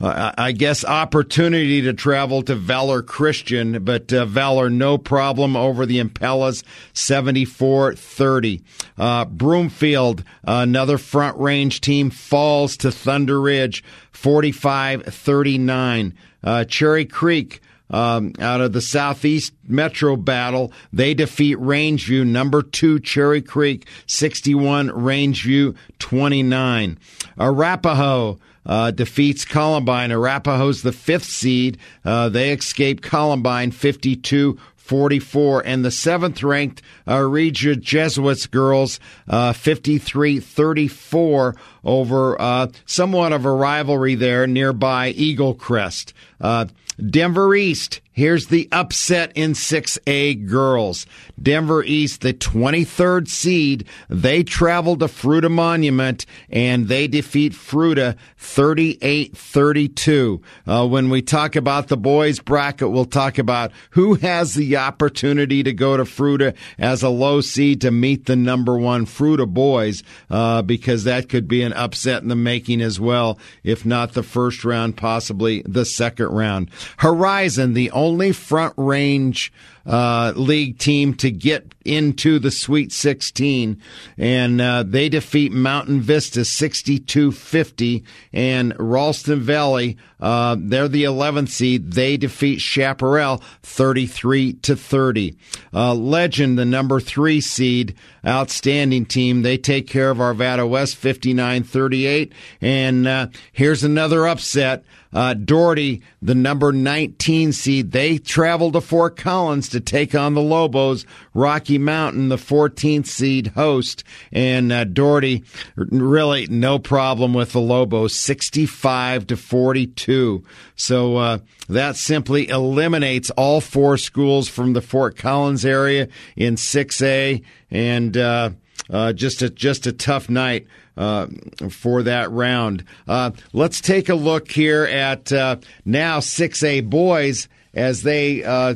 uh, 0.00 0.32
I 0.38 0.52
guess, 0.52 0.84
opportunity 0.84 1.82
to 1.82 1.92
travel 1.92 2.42
to 2.42 2.54
Valor 2.54 3.02
Christian, 3.02 3.84
but 3.84 4.12
uh, 4.12 4.24
Valor 4.26 4.70
no 4.70 4.96
problem 4.96 5.56
over 5.56 5.86
the 5.86 6.02
Impalas, 6.02 6.62
74 6.92 7.94
30. 7.94 8.62
Uh, 8.96 9.24
Broomfield, 9.24 10.22
another 10.44 10.98
front 10.98 11.36
range 11.38 11.80
team, 11.80 12.10
falls 12.10 12.76
to 12.78 12.92
Thunder 12.92 13.40
Ridge, 13.40 13.82
45 14.12 15.02
39. 15.04 16.14
Uh, 16.44 16.64
Cherry 16.64 17.04
Creek, 17.04 17.60
um, 17.90 18.32
out 18.38 18.60
of 18.60 18.72
the 18.72 18.80
Southeast 18.80 19.52
Metro 19.66 20.16
battle. 20.16 20.72
They 20.92 21.14
defeat 21.14 21.56
Rangeview, 21.58 22.26
number 22.26 22.62
two, 22.62 23.00
Cherry 23.00 23.42
Creek, 23.42 23.88
61, 24.06 24.90
Rangeview, 24.90 25.76
29. 25.98 26.98
Arapahoe, 27.38 28.38
uh, 28.66 28.90
defeats 28.90 29.44
Columbine. 29.44 30.10
Arapahoe's 30.10 30.82
the 30.82 30.92
fifth 30.92 31.24
seed. 31.24 31.78
Uh, 32.04 32.28
they 32.28 32.52
escape 32.52 33.02
Columbine 33.02 33.70
52 33.70 34.58
44. 34.76 35.66
And 35.66 35.84
the 35.84 35.90
seventh 35.90 36.42
ranked 36.42 36.80
uh, 37.06 37.20
Regis 37.20 37.76
Jesuits 37.76 38.46
girls, 38.46 38.98
uh, 39.28 39.52
53 39.52 40.40
34 40.40 41.54
over 41.84 42.40
uh, 42.40 42.68
somewhat 42.86 43.32
of 43.32 43.44
a 43.44 43.52
rivalry 43.52 44.14
there 44.14 44.46
nearby 44.46 45.12
Eaglecrest. 45.12 46.14
Uh, 46.40 46.66
Denver 46.98 47.54
East 47.54 48.00
Here's 48.18 48.48
the 48.48 48.68
upset 48.72 49.30
in 49.36 49.52
6A 49.52 50.48
girls. 50.48 51.06
Denver 51.40 51.84
East, 51.84 52.22
the 52.22 52.34
23rd 52.34 53.28
seed, 53.28 53.86
they 54.08 54.42
travel 54.42 54.96
to 54.96 55.04
Fruita 55.04 55.48
Monument 55.48 56.26
and 56.50 56.88
they 56.88 57.06
defeat 57.06 57.52
Fruita 57.52 58.16
38-32. 58.40 60.42
Uh, 60.66 60.88
when 60.88 61.10
we 61.10 61.22
talk 61.22 61.54
about 61.54 61.86
the 61.86 61.96
boys 61.96 62.40
bracket, 62.40 62.90
we'll 62.90 63.04
talk 63.04 63.38
about 63.38 63.70
who 63.90 64.14
has 64.14 64.54
the 64.54 64.76
opportunity 64.76 65.62
to 65.62 65.72
go 65.72 65.96
to 65.96 66.02
Fruita 66.02 66.56
as 66.76 67.04
a 67.04 67.08
low 67.08 67.40
seed 67.40 67.82
to 67.82 67.92
meet 67.92 68.26
the 68.26 68.34
number 68.34 68.76
one 68.76 69.06
Fruita 69.06 69.46
boys, 69.46 70.02
uh, 70.28 70.62
because 70.62 71.04
that 71.04 71.28
could 71.28 71.46
be 71.46 71.62
an 71.62 71.72
upset 71.74 72.22
in 72.22 72.28
the 72.28 72.34
making 72.34 72.80
as 72.80 72.98
well. 72.98 73.38
If 73.62 73.86
not 73.86 74.14
the 74.14 74.24
first 74.24 74.64
round, 74.64 74.96
possibly 74.96 75.62
the 75.64 75.84
second 75.84 76.30
round. 76.30 76.72
Horizon, 76.96 77.74
the 77.74 77.92
only 77.92 78.07
only 78.08 78.32
front 78.32 78.72
range 78.78 79.52
uh, 79.88 80.34
league 80.36 80.78
team 80.78 81.14
to 81.14 81.30
get 81.30 81.74
into 81.84 82.38
the 82.38 82.50
Sweet 82.50 82.92
16, 82.92 83.80
and 84.18 84.60
uh, 84.60 84.82
they 84.82 85.08
defeat 85.08 85.50
Mountain 85.50 86.02
Vista 86.02 86.40
62-50, 86.40 88.04
and 88.32 88.74
Ralston 88.78 89.40
Valley, 89.40 89.96
uh, 90.20 90.56
they're 90.58 90.88
the 90.88 91.04
11th 91.04 91.48
seed. 91.48 91.92
They 91.92 92.18
defeat 92.18 92.60
Chaparral 92.60 93.42
33 93.62 94.54
to 94.54 94.76
30. 94.76 95.36
Uh, 95.72 95.94
Legend, 95.94 96.58
the 96.58 96.66
number 96.66 97.00
three 97.00 97.40
seed, 97.40 97.96
outstanding 98.26 99.06
team. 99.06 99.42
They 99.42 99.56
take 99.56 99.86
care 99.86 100.10
of 100.10 100.18
Arvada 100.18 100.68
West 100.68 101.00
59-38, 101.00 102.32
and 102.60 103.06
uh, 103.06 103.28
here's 103.52 103.84
another 103.84 104.26
upset. 104.26 104.84
Uh, 105.12 105.32
Dougherty, 105.32 106.02
the 106.20 106.34
number 106.34 106.70
19 106.72 107.52
seed, 107.52 107.92
they 107.92 108.18
travel 108.18 108.70
to 108.72 108.80
Fort 108.80 109.16
Collins 109.16 109.70
to 109.70 109.77
take 109.80 110.14
on 110.14 110.34
the 110.34 110.42
Lobos. 110.42 111.04
Rocky 111.34 111.78
Mountain, 111.78 112.28
the 112.28 112.36
14th 112.36 113.06
seed 113.06 113.48
host, 113.48 114.04
and 114.32 114.72
uh, 114.72 114.84
Dougherty, 114.84 115.44
really 115.76 116.46
no 116.46 116.78
problem 116.78 117.34
with 117.34 117.52
the 117.52 117.60
Lobos, 117.60 118.14
65 118.14 119.26
to 119.28 119.36
42. 119.36 120.44
So 120.76 121.16
uh, 121.16 121.38
that 121.68 121.96
simply 121.96 122.48
eliminates 122.48 123.30
all 123.30 123.60
four 123.60 123.96
schools 123.96 124.48
from 124.48 124.72
the 124.72 124.82
Fort 124.82 125.16
Collins 125.16 125.64
area 125.64 126.08
in 126.36 126.56
6A, 126.56 127.42
and 127.70 128.16
uh, 128.16 128.50
uh, 128.90 129.12
just 129.12 129.42
a 129.42 129.50
just 129.50 129.86
a 129.86 129.92
tough 129.92 130.28
night 130.28 130.66
uh, 130.96 131.26
for 131.70 132.02
that 132.02 132.30
round. 132.30 132.84
Uh, 133.06 133.30
let's 133.52 133.80
take 133.80 134.08
a 134.08 134.14
look 134.14 134.50
here 134.50 134.84
at 134.84 135.32
uh, 135.32 135.56
now 135.84 136.20
6A 136.20 136.88
boys 136.88 137.48
as 137.74 138.02
they 138.02 138.42
uh, 138.42 138.74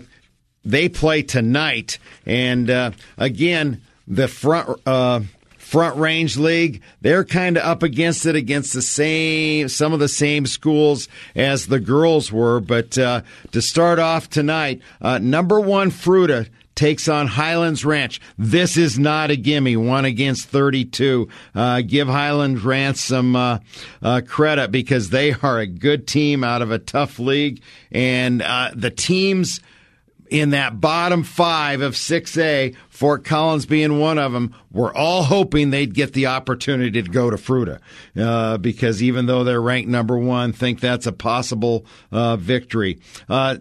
they 0.65 0.89
play 0.89 1.23
tonight, 1.23 1.99
and 2.27 2.71
uh, 2.71 2.91
again 3.17 3.83
the 4.07 4.29
front. 4.29 4.81
Front 5.59 5.97
Range 5.97 6.37
League, 6.37 6.83
they're 7.01 7.25
kind 7.25 7.57
of 7.57 7.63
up 7.63 7.83
against 7.83 8.27
it 8.27 8.37
against 8.37 8.75
the 8.75 8.83
same, 8.83 9.71
some 9.71 9.95
of 9.95 10.01
the 10.01 10.09
same 10.09 10.45
schools 10.45 11.09
as 11.35 11.67
the 11.67 11.81
girls 11.81 12.31
were. 12.31 12.61
But 12.61 12.91
to 12.91 13.25
start 13.55 13.99
off 13.99 14.29
tonight, 14.29 14.83
number 15.01 15.59
one 15.59 15.91
Fruita 15.91 16.47
takes 16.75 17.09
on 17.09 17.27
Highlands 17.27 17.85
Ranch. 17.85 18.21
This 18.39 18.77
is 18.77 18.99
not 18.99 19.31
a 19.31 19.37
gimme. 19.37 19.77
One 19.77 20.05
against 20.05 20.49
32. 20.49 21.29
Uh, 21.55 21.83
give 21.83 22.09
Highlands 22.09 22.63
Ranch 22.63 22.97
some 22.97 23.37
uh, 23.37 23.59
uh, 24.03 24.23
credit 24.27 24.71
because 24.71 25.11
they 25.11 25.33
are 25.33 25.59
a 25.59 25.67
good 25.67 26.07
team 26.07 26.45
out 26.45 26.63
of 26.63 26.71
a 26.71 26.79
tough 26.79 27.19
league. 27.19 27.63
And 27.91 28.43
uh, 28.43 28.71
the 28.75 28.91
teams 28.91 29.61
in 30.33 30.51
that 30.51 30.81
bottom 30.81 31.25
five 31.25 31.83
of 31.83 31.93
6A, 31.93 32.75
Fort 32.89 33.23
Collins 33.23 33.67
being 33.67 33.99
one 33.99 34.17
of 34.17 34.33
them, 34.33 34.55
we're 34.71 34.93
all 34.95 35.23
hoping 35.23 35.69
they'd 35.69 35.93
get 35.93 36.15
the 36.15 36.27
opportunity 36.27 37.03
to 37.03 37.09
go 37.11 37.29
to 37.29 37.37
Fruita 37.37 37.81
Uh, 38.17 38.57
because 38.57 39.03
even 39.03 39.27
though 39.27 39.45
they're 39.45 39.61
ranked 39.61 39.91
number 39.91 40.17
one, 40.17 40.55
think 40.55 40.81
that's 40.81 41.07
a 41.07 41.13
possible 41.13 41.85
uh, 42.11 42.37
victory. 42.37 42.99
Uh, 43.29 43.59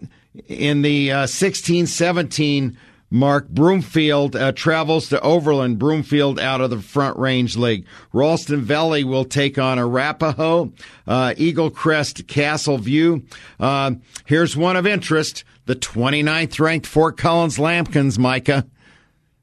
in 0.48 0.80
the 0.80 1.12
uh, 1.12 1.26
16 1.26 1.86
17 1.86 2.78
Mark 3.12 3.50
Broomfield 3.50 4.34
uh, 4.34 4.52
travels 4.52 5.10
to 5.10 5.20
Overland. 5.20 5.78
Broomfield 5.78 6.40
out 6.40 6.62
of 6.62 6.70
the 6.70 6.80
Front 6.80 7.18
Range 7.18 7.54
League. 7.58 7.86
Ralston 8.14 8.62
Valley 8.62 9.04
will 9.04 9.26
take 9.26 9.58
on 9.58 9.78
Arapahoe. 9.78 10.72
Uh, 11.06 11.34
Eaglecrest 11.36 12.26
Castle 12.26 12.78
View. 12.78 13.24
Uh, 13.60 13.92
here's 14.24 14.56
one 14.56 14.76
of 14.76 14.86
interest. 14.86 15.44
The 15.66 15.76
29th 15.76 16.58
ranked 16.58 16.86
Fort 16.86 17.18
Collins 17.18 17.58
Lambkins, 17.58 18.18
Micah. 18.18 18.66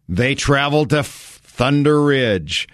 They 0.10 0.34
travel 0.34 0.88
to 0.88 1.03
Thunder 1.03 2.01
Ridge. 2.01 2.67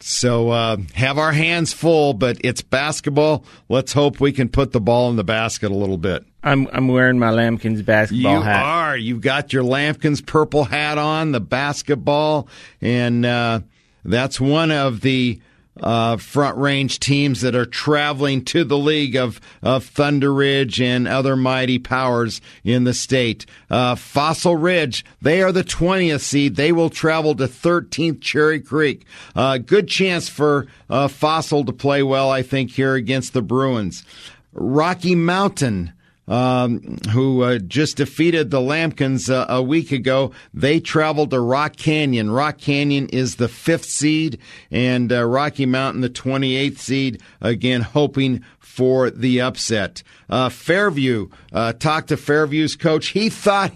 So 0.00 0.48
uh, 0.48 0.78
have 0.94 1.18
our 1.18 1.32
hands 1.32 1.74
full, 1.74 2.14
but 2.14 2.38
it's 2.42 2.62
basketball. 2.62 3.44
Let's 3.68 3.92
hope 3.92 4.18
we 4.18 4.32
can 4.32 4.48
put 4.48 4.72
the 4.72 4.80
ball 4.80 5.10
in 5.10 5.16
the 5.16 5.24
basket 5.24 5.70
a 5.70 5.76
little 5.76 5.98
bit. 5.98 6.24
I'm 6.42 6.68
I'm 6.72 6.88
wearing 6.88 7.18
my 7.18 7.30
Lambkins 7.30 7.84
basketball 7.84 8.38
you 8.38 8.42
hat. 8.42 8.60
You 8.60 8.66
are. 8.66 8.96
You've 8.96 9.20
got 9.20 9.52
your 9.52 9.62
Lambkins 9.62 10.24
purple 10.24 10.64
hat 10.64 10.98
on, 10.98 11.32
the 11.32 11.40
basketball, 11.40 12.48
and 12.80 13.26
uh, 13.26 13.60
that's 14.04 14.40
one 14.40 14.70
of 14.70 15.02
the 15.02 15.40
uh, 15.82 16.16
front 16.16 16.56
range 16.58 17.00
teams 17.00 17.40
that 17.40 17.54
are 17.54 17.66
traveling 17.66 18.44
to 18.44 18.64
the 18.64 18.78
league 18.78 19.16
of, 19.16 19.40
of 19.62 19.84
Thunder 19.84 20.32
Ridge 20.32 20.80
and 20.80 21.06
other 21.08 21.36
mighty 21.36 21.78
powers 21.78 22.40
in 22.64 22.84
the 22.84 22.94
state. 22.94 23.46
Uh, 23.70 23.94
Fossil 23.94 24.56
Ridge, 24.56 25.04
they 25.22 25.42
are 25.42 25.52
the 25.52 25.64
20th 25.64 26.20
seed. 26.20 26.56
They 26.56 26.72
will 26.72 26.90
travel 26.90 27.34
to 27.36 27.44
13th 27.44 28.20
Cherry 28.20 28.60
Creek. 28.60 29.06
Uh, 29.34 29.58
good 29.58 29.88
chance 29.88 30.28
for 30.28 30.66
uh, 30.88 31.08
Fossil 31.08 31.64
to 31.64 31.72
play 31.72 32.02
well, 32.02 32.30
I 32.30 32.42
think, 32.42 32.72
here 32.72 32.94
against 32.94 33.32
the 33.32 33.42
Bruins. 33.42 34.04
Rocky 34.52 35.14
Mountain, 35.14 35.92
um, 36.30 36.96
who 37.10 37.42
uh, 37.42 37.58
just 37.58 37.96
defeated 37.96 38.50
the 38.50 38.60
Lambkins 38.60 39.28
uh, 39.28 39.46
a 39.48 39.60
week 39.60 39.90
ago. 39.90 40.30
They 40.54 40.80
traveled 40.80 41.30
to 41.30 41.40
Rock 41.40 41.76
Canyon. 41.76 42.30
Rock 42.30 42.58
Canyon 42.58 43.08
is 43.08 43.36
the 43.36 43.48
fifth 43.48 43.86
seed, 43.86 44.38
and 44.70 45.12
uh, 45.12 45.24
Rocky 45.24 45.66
Mountain 45.66 46.00
the 46.00 46.08
28th 46.08 46.78
seed, 46.78 47.20
again, 47.40 47.82
hoping 47.82 48.44
for 48.60 49.10
the 49.10 49.40
upset. 49.40 50.02
Uh, 50.28 50.48
Fairview, 50.48 51.28
uh, 51.52 51.72
talked 51.72 52.08
to 52.08 52.16
Fairview's 52.16 52.76
coach. 52.76 53.08
He 53.08 53.28
thought 53.28 53.72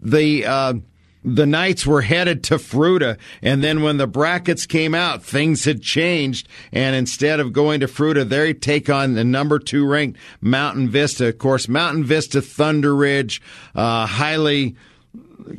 the 0.00 0.44
uh, 0.44 0.74
the 1.24 1.46
Knights 1.46 1.86
were 1.86 2.02
headed 2.02 2.44
to 2.44 2.56
Fruita, 2.56 3.16
and 3.40 3.64
then 3.64 3.82
when 3.82 3.96
the 3.96 4.06
brackets 4.06 4.66
came 4.66 4.94
out, 4.94 5.22
things 5.22 5.64
had 5.64 5.80
changed. 5.80 6.48
And 6.70 6.94
instead 6.94 7.40
of 7.40 7.52
going 7.52 7.80
to 7.80 7.86
Fruita, 7.86 8.28
they 8.28 8.52
take 8.52 8.90
on 8.90 9.14
the 9.14 9.24
number 9.24 9.58
two 9.58 9.86
ranked 9.86 10.18
Mountain 10.40 10.90
Vista. 10.90 11.28
Of 11.28 11.38
course, 11.38 11.68
Mountain 11.68 12.04
Vista, 12.04 12.42
Thunder 12.42 12.94
Ridge, 12.94 13.40
uh, 13.74 14.06
highly 14.06 14.76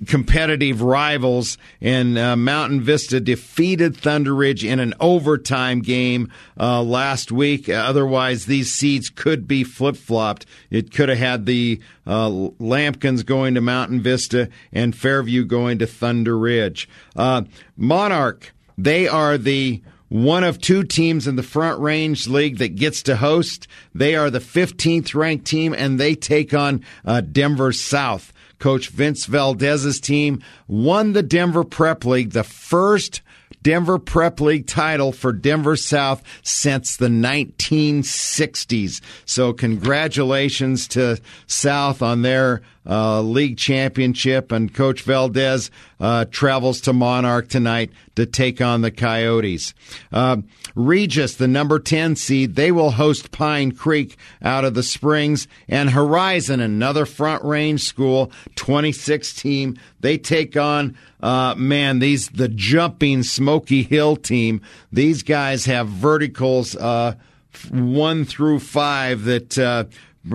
competitive 0.08 0.82
rivals, 0.82 1.58
and 1.82 2.18
uh, 2.18 2.36
Mountain 2.36 2.82
Vista 2.82 3.20
defeated 3.20 3.96
Thunder 3.96 4.34
Ridge 4.34 4.64
in 4.64 4.80
an 4.80 4.94
overtime 5.00 5.82
game 5.82 6.32
uh, 6.60 6.82
last 6.82 7.32
week. 7.32 7.70
Otherwise, 7.70 8.46
these 8.46 8.72
seeds 8.72 9.10
could 9.10 9.48
be 9.48 9.64
flip 9.64 9.96
flopped. 9.96 10.46
It 10.70 10.92
could 10.92 11.10
have 11.10 11.18
had 11.18 11.46
the 11.46 11.82
uh, 12.06 12.30
Lambkins 12.30 13.26
going 13.26 13.56
to 13.56 13.62
Mountain 13.62 14.02
Vista 14.02 14.50
and 14.72 14.96
Fairview 14.96 15.46
going 15.46 15.80
to 15.80 15.88
Thunder 15.88 16.38
Ridge. 16.38 16.90
Uh, 17.16 17.44
Monarch, 17.78 18.54
they 18.78 19.08
are 19.08 19.38
the 19.38 19.82
one 20.10 20.44
of 20.44 20.62
two 20.62 20.84
teams 20.84 21.28
in 21.28 21.36
the 21.36 21.44
Front 21.44 21.80
Range 21.80 22.28
League 22.28 22.60
that 22.60 22.76
gets 22.76 23.02
to 23.04 23.16
host. 23.16 23.68
They 23.94 24.16
are 24.16 24.30
the 24.30 24.40
15th 24.40 25.16
ranked 25.16 25.46
team, 25.46 25.74
and 25.74 26.00
they 26.00 26.16
take 26.16 26.54
on 26.54 26.84
uh, 27.04 27.22
Denver 27.22 27.72
South. 27.72 28.32
Coach 28.60 28.90
Vince 28.90 29.26
Valdez's 29.26 30.00
team 30.00 30.42
won 30.68 31.14
the 31.14 31.24
Denver 31.24 31.64
Prep 31.64 32.06
League, 32.06 32.32
the 32.32 32.44
first 32.44 33.22
Denver 33.62 33.98
Prep 33.98 34.40
League 34.42 34.68
title 34.68 35.12
for 35.12 35.34
Denver 35.34 35.76
South 35.76 36.22
since 36.44 36.98
the 36.98 37.08
1960s. 37.08 39.02
So, 39.26 39.54
congratulations 39.54 40.88
to 40.90 41.20
South 41.48 42.02
on 42.02 42.22
their 42.22 42.62
uh, 42.88 43.22
league 43.22 43.58
championship. 43.58 44.52
And 44.52 44.74
Coach 44.74 45.02
Valdez 45.02 45.72
uh, 46.00 46.26
travels 46.26 46.82
to 46.82 46.94
Monarch 46.94 47.48
tonight 47.48 47.92
to 48.16 48.26
take 48.26 48.62
on 48.62 48.82
the 48.82 48.92
Coyotes. 48.92 49.74
Uh, 50.12 50.38
Regis, 50.76 51.36
the 51.36 51.48
number 51.48 51.80
10 51.80 52.16
seed, 52.16 52.56
they 52.56 52.72
will 52.72 52.92
host 52.92 53.32
Pine 53.32 53.72
Creek 53.72 54.18
out 54.42 54.66
of 54.66 54.74
the 54.74 54.84
Springs. 54.84 55.48
And 55.68 55.90
Horizon, 55.90 56.60
another 56.60 57.06
front 57.06 57.44
range 57.44 57.82
school, 57.82 58.32
26 58.56 59.34
team, 59.34 59.78
they 60.02 60.18
take 60.18 60.58
on, 60.58 60.98
uh, 61.22 61.56
man, 61.58 62.00
these, 62.00 62.30
the 62.30 62.50
jumping 62.50 63.24
Smoky 63.24 63.84
Hill 63.84 64.18
team. 64.18 64.62
These 64.92 65.24
guys 65.24 65.66
have 65.66 65.88
verticals, 65.88 66.76
uh, 66.76 67.16
one 67.72 68.26
through 68.26 68.60
five 68.60 69.24
that 69.24 69.58
uh, 69.58 69.86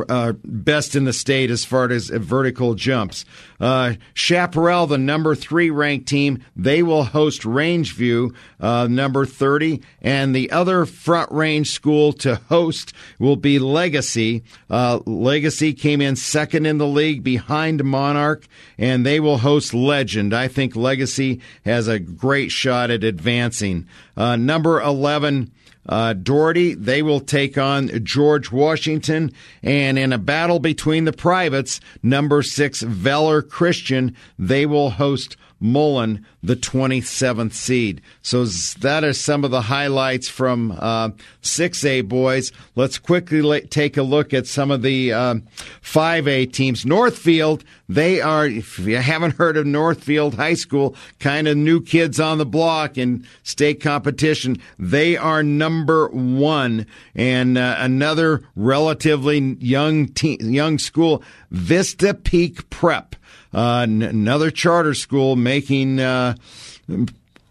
uh, 0.08 0.32
best 0.44 0.94
in 0.94 1.04
the 1.04 1.12
state 1.12 1.50
as 1.50 1.64
far 1.64 1.90
as 1.90 2.08
vertical 2.08 2.74
jumps. 2.74 3.24
Uh, 3.58 3.94
Chaparral, 4.14 4.86
the 4.86 4.98
number 4.98 5.34
three 5.34 5.70
ranked 5.70 6.08
team, 6.08 6.42
they 6.56 6.82
will 6.82 7.04
host 7.04 7.42
Rangeview, 7.42 8.34
uh, 8.60 8.86
number 8.88 9.26
30, 9.26 9.82
and 10.00 10.34
the 10.34 10.50
other 10.50 10.86
front 10.86 11.30
range 11.32 11.70
school 11.70 12.12
to 12.14 12.36
host 12.48 12.92
will 13.18 13.36
be 13.36 13.58
Legacy. 13.58 14.42
Uh, 14.68 15.00
Legacy 15.06 15.72
came 15.72 16.00
in 16.00 16.16
second 16.16 16.66
in 16.66 16.78
the 16.78 16.86
league 16.86 17.22
behind 17.22 17.84
Monarch, 17.84 18.46
and 18.78 19.04
they 19.04 19.20
will 19.20 19.38
host 19.38 19.74
Legend. 19.74 20.32
I 20.32 20.48
think 20.48 20.76
Legacy 20.76 21.40
has 21.64 21.88
a 21.88 21.98
great 21.98 22.50
shot 22.50 22.90
at 22.90 23.04
advancing. 23.04 23.86
Uh, 24.16 24.36
number 24.36 24.80
11, 24.80 25.50
uh, 25.86 26.12
Dougherty, 26.12 26.74
they 26.74 27.02
will 27.02 27.20
take 27.20 27.58
on 27.58 28.04
George 28.04 28.52
Washington. 28.52 29.32
And 29.62 29.98
in 29.98 30.12
a 30.12 30.18
battle 30.18 30.58
between 30.58 31.04
the 31.04 31.12
privates, 31.12 31.80
number 32.02 32.42
six, 32.42 32.82
Valor 32.82 33.42
Christian, 33.42 34.16
they 34.38 34.66
will 34.66 34.90
host 34.90 35.36
Mullen, 35.60 36.26
the 36.42 36.56
27th 36.56 37.52
seed. 37.52 38.00
So 38.22 38.44
that 38.46 39.04
are 39.04 39.12
some 39.12 39.44
of 39.44 39.50
the 39.50 39.60
highlights 39.60 40.28
from 40.28 40.72
uh, 40.72 41.10
6A 41.42 42.08
boys. 42.08 42.50
Let's 42.74 42.98
quickly 42.98 43.42
la- 43.42 43.58
take 43.68 43.98
a 43.98 44.02
look 44.02 44.32
at 44.32 44.46
some 44.46 44.70
of 44.70 44.80
the 44.80 45.12
uh, 45.12 45.34
5A 45.82 46.50
teams. 46.52 46.86
Northfield, 46.86 47.62
they 47.88 48.20
are, 48.22 48.46
if 48.46 48.78
you 48.78 48.96
haven't 48.96 49.36
heard 49.36 49.58
of 49.58 49.66
Northfield 49.66 50.34
High 50.34 50.54
School, 50.54 50.96
kind 51.18 51.46
of 51.46 51.56
new 51.58 51.82
kids 51.82 52.18
on 52.18 52.38
the 52.38 52.46
block 52.46 52.96
in 52.96 53.26
state 53.42 53.82
competition. 53.82 54.56
They 54.78 55.16
are 55.18 55.42
number 55.42 56.08
one. 56.08 56.86
And 57.14 57.58
uh, 57.58 57.76
another 57.78 58.42
relatively 58.56 59.38
young, 59.60 60.08
te- 60.08 60.38
young 60.40 60.78
school, 60.78 61.22
Vista 61.50 62.14
Peak 62.14 62.70
Prep. 62.70 63.16
Uh, 63.52 63.80
n- 63.80 64.02
another 64.02 64.50
charter 64.50 64.94
school 64.94 65.36
making 65.36 65.98
uh, 65.98 66.34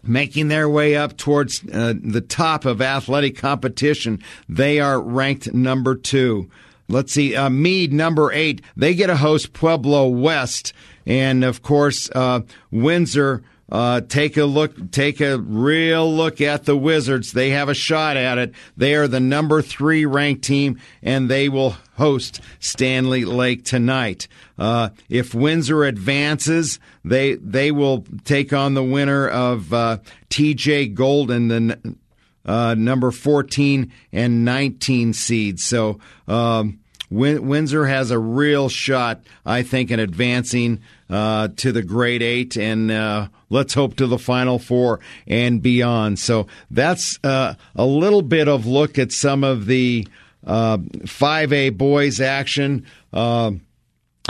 making 0.02 0.48
their 0.48 0.68
way 0.68 0.96
up 0.96 1.16
towards 1.16 1.62
uh, 1.72 1.94
the 2.02 2.20
top 2.20 2.64
of 2.64 2.80
athletic 2.80 3.36
competition. 3.36 4.22
They 4.48 4.80
are 4.80 5.00
ranked 5.00 5.52
number 5.52 5.94
two. 5.94 6.50
Let's 6.88 7.12
see, 7.12 7.36
uh, 7.36 7.50
Mead, 7.50 7.92
number 7.92 8.32
eight. 8.32 8.62
They 8.76 8.94
get 8.94 9.10
a 9.10 9.16
host 9.16 9.52
Pueblo 9.52 10.08
West, 10.08 10.72
and 11.06 11.44
of 11.44 11.62
course 11.62 12.10
uh, 12.14 12.40
Windsor. 12.70 13.42
Uh, 13.70 14.00
take 14.00 14.36
a 14.36 14.44
look, 14.44 14.90
take 14.90 15.20
a 15.20 15.38
real 15.38 16.12
look 16.12 16.40
at 16.40 16.64
the 16.64 16.76
Wizards. 16.76 17.32
They 17.32 17.50
have 17.50 17.68
a 17.68 17.74
shot 17.74 18.16
at 18.16 18.38
it. 18.38 18.52
They 18.76 18.94
are 18.96 19.06
the 19.06 19.20
number 19.20 19.62
three 19.62 20.04
ranked 20.04 20.42
team, 20.42 20.80
and 21.02 21.30
they 21.30 21.48
will 21.48 21.76
host 21.96 22.40
Stanley 22.58 23.24
Lake 23.24 23.64
tonight. 23.64 24.26
Uh, 24.58 24.88
if 25.08 25.34
Windsor 25.34 25.84
advances, 25.84 26.80
they 27.04 27.34
they 27.34 27.70
will 27.70 28.04
take 28.24 28.52
on 28.52 28.74
the 28.74 28.82
winner 28.82 29.28
of 29.28 29.72
uh, 29.72 29.98
T.J. 30.30 30.88
Golden, 30.88 31.48
the 31.48 31.96
uh, 32.44 32.74
number 32.74 33.10
fourteen 33.10 33.92
and 34.12 34.44
nineteen 34.44 35.12
seeds. 35.12 35.64
So. 35.64 36.00
Um, 36.26 36.80
Windsor 37.12 37.86
has 37.86 38.12
a 38.12 38.20
real 38.20 38.68
shot, 38.68 39.22
I 39.44 39.64
think, 39.64 39.90
in 39.90 39.98
advancing 39.98 40.78
uh, 41.08 41.48
to 41.56 41.72
the 41.72 41.82
grade 41.82 42.22
eight, 42.22 42.56
and 42.56 42.88
uh, 42.88 43.26
let's 43.50 43.74
hope 43.74 43.96
to 43.96 44.06
the 44.06 44.18
final 44.18 44.58
four 44.58 45.00
and 45.26 45.60
beyond. 45.60 46.18
So 46.18 46.46
that's 46.70 47.18
uh, 47.22 47.54
a 47.76 47.84
little 47.84 48.22
bit 48.22 48.48
of 48.48 48.66
look 48.66 48.98
at 48.98 49.12
some 49.12 49.44
of 49.44 49.66
the 49.66 50.08
uh, 50.46 50.78
5A 50.78 51.76
boys 51.76 52.20
action. 52.20 52.86
Uh, 53.12 53.52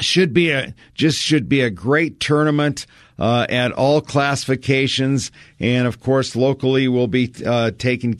should 0.01 0.33
be 0.33 0.51
a 0.51 0.75
just 0.95 1.19
should 1.19 1.49
be 1.49 1.61
a 1.61 1.71
great 1.71 2.21
tournament 2.21 2.87
uh, 3.19 3.47
at 3.51 3.73
all 3.73 4.01
classifications, 4.01 5.31
and 5.59 5.87
of 5.87 6.01
course 6.01 6.35
locally 6.35 6.89
we'll 6.89 7.07
be 7.07 7.33
uh, 7.45 7.71
taking 7.77 8.19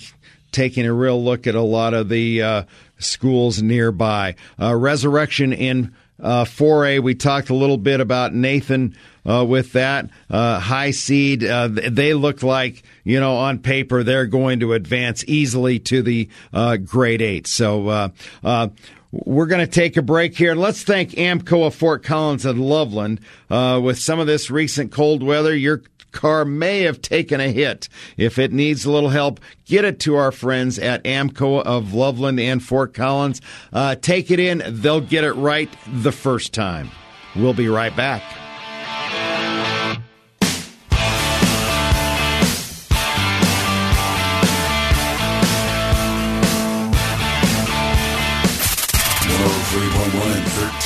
taking 0.53 0.85
a 0.85 0.93
real 0.93 1.23
look 1.23 1.47
at 1.47 1.55
a 1.55 1.63
lot 1.63 1.95
of 1.95 2.09
the 2.09 2.43
uh, 2.43 2.63
schools 2.99 3.63
nearby. 3.63 4.35
Uh, 4.61 4.75
resurrection 4.75 5.53
in 5.53 5.95
uh, 6.23 6.45
4A, 6.45 7.01
we 7.01 7.15
talked 7.15 7.51
a 7.51 7.55
little 7.55 7.79
bit 7.79 8.01
about 8.01 8.35
Nathan 8.35 8.97
uh, 9.29 9.45
with 9.45 9.73
that. 9.73 10.11
Uh, 10.29 10.59
high 10.59 10.91
seed, 10.91 11.45
uh, 11.45 11.69
they 11.69 12.15
look 12.15 12.43
like, 12.43 12.83
you 13.05 13.21
know, 13.21 13.37
on 13.37 13.59
paper, 13.59 14.03
they're 14.03 14.27
going 14.27 14.61
to 14.61 14.73
advance 14.73 15.25
easily 15.27 15.79
to 15.79 16.03
the 16.03 16.29
uh, 16.53 16.77
grade 16.77 17.23
eight. 17.23 17.47
So, 17.47 17.89
uh, 17.89 18.09
uh, 18.43 18.69
we're 19.13 19.47
going 19.47 19.67
to 19.67 19.73
take 19.73 19.97
a 19.97 20.03
break 20.03 20.37
here. 20.37 20.55
Let's 20.55 20.85
thank 20.85 21.11
AAMCO 21.11 21.67
of 21.67 21.75
Fort 21.75 22.05
Collins 22.05 22.47
and 22.47 22.61
Loveland. 22.61 23.21
with 23.49 23.99
some 23.99 24.21
of 24.21 24.29
this 24.29 24.53
recent 24.53 24.93
cold 24.93 25.25
weather, 25.25 25.55
your 25.55 25.83
car 26.13 26.45
may 26.45 26.83
have 26.83 27.01
taken 27.03 27.41
a 27.41 27.49
hit. 27.51 27.89
If 28.17 28.39
it 28.39 28.53
needs 28.53 28.85
a 28.85 28.91
little 28.91 29.11
help, 29.11 29.41
get 29.65 29.85
it 29.85 30.01
to 30.01 30.17
our 30.17 30.33
friends 30.33 30.79
at 30.79 31.03
AAMCO 31.05 31.63
of 31.63 31.95
Loveland 31.95 32.41
and 32.41 32.63
Fort 32.63 32.95
Collins. 32.95 33.41
Uh, 33.73 33.95
take 33.95 34.31
it 34.31 34.41
in, 34.41 34.63
they'll 34.67 35.01
get 35.01 35.25
it 35.25 35.33
right 35.33 35.71
the 35.87 36.13
first 36.13 36.53
time. 36.53 36.91
We'll 37.37 37.55
be 37.55 37.69
right 37.69 37.95
back. 37.97 38.23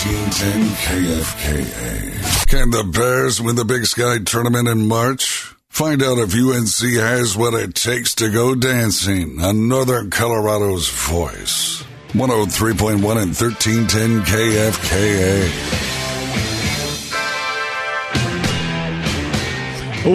Ten 0.05 0.61
KFKA. 0.85 2.47
Can 2.47 2.71
the 2.71 2.85
Bears 2.85 3.41
win 3.41 3.57
the 3.57 3.65
Big 3.65 3.87
Sky 3.87 4.19
tournament 4.19 4.69
in 4.69 4.87
March? 4.87 5.55
Find 5.71 6.03
out 6.03 6.19
if 6.19 6.35
UNC 6.35 6.77
has 7.01 7.39
what 7.39 7.55
it 7.55 7.75
takes 7.75 8.15
to 8.17 8.31
go 8.31 8.55
dancing 8.55 9.41
on 9.41 9.67
Northern 9.67 10.11
Colorado's 10.11 10.91
voice. 10.91 11.83
103.1 12.13 12.97
and 12.97 13.35
1310 13.35 14.21
KFKA. 14.25 15.81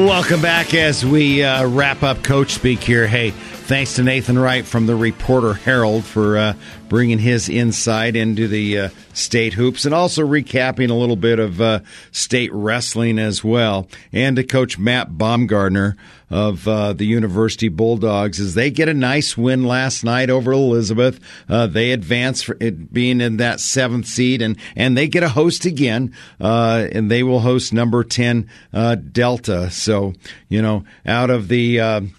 Welcome 0.06 0.42
back 0.44 0.76
as 0.76 1.04
we 1.04 1.42
uh, 1.42 1.66
wrap 1.66 2.04
up 2.04 2.24
Coach 2.24 2.54
Speak 2.54 2.82
here. 2.82 3.08
Hey, 3.08 3.34
thanks 3.70 3.94
to 3.94 4.02
Nathan 4.02 4.40
Wright 4.40 4.66
from 4.66 4.88
the 4.88 4.96
Reporter 4.96 5.54
Herald 5.54 6.04
for 6.04 6.40
uh, 6.40 6.54
bringing 6.88 7.20
his 7.20 7.50
insight 7.50 8.16
into 8.16 8.48
the 8.48 8.80
uh, 8.80 8.90
state 9.14 9.54
hoops, 9.54 9.86
and 9.86 9.94
also 9.94 10.26
recapping 10.26 10.90
a 10.90 10.96
little 10.96 11.16
bit 11.16 11.38
of 11.38 11.62
uh, 11.62 11.82
state 12.12 12.52
wrestling 12.52 13.20
as 13.20 13.44
well. 13.44 13.88
And 14.12 14.38
to 14.38 14.44
Coach 14.44 14.80
Matt 14.80 15.20
Baumgartner 15.20 15.96
of 16.32 16.68
uh, 16.68 16.94
the 16.94 17.06
University 17.06 17.70
Bulldogs 17.70 18.40
as 18.40 18.56
they 18.56 18.72
get 18.72 18.90
a 18.90 18.94
nice 18.96 19.38
win 19.38 19.64
last 19.64 20.04
night 20.04 20.32
over 20.32 20.52
Elizabeth. 20.52 21.20
Uh, 21.48 21.68
they 21.68 21.92
advance 21.92 22.42
for 22.42 22.58
it 22.60 22.92
being 22.92 23.22
in 23.22 23.38
that 23.38 23.60
seventh 23.60 24.08
seed, 24.08 24.42
and 24.42 24.58
and 24.76 24.98
they 24.98 25.08
get 25.08 25.22
a 25.22 25.30
host 25.30 25.66
again, 25.66 26.16
uh, 26.42 26.88
and 26.92 27.12
they 27.12 27.22
will 27.22 27.42
host 27.42 27.72
number 27.72 28.04
ten 28.04 28.50
uh, 28.74 28.96
Delta. 28.96 29.70
So 29.70 30.16
you 30.48 30.64
know, 30.64 30.86
out 31.06 31.30
of 31.30 31.50
the 31.50 32.10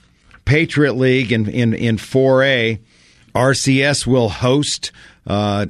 Patriot 0.50 0.94
League 0.94 1.30
in 1.30 1.48
in 1.48 1.74
in 1.74 1.96
four 1.96 2.42
A, 2.42 2.80
RCS 3.36 4.04
will 4.04 4.28
host. 4.28 4.90
Uh, 5.24 5.66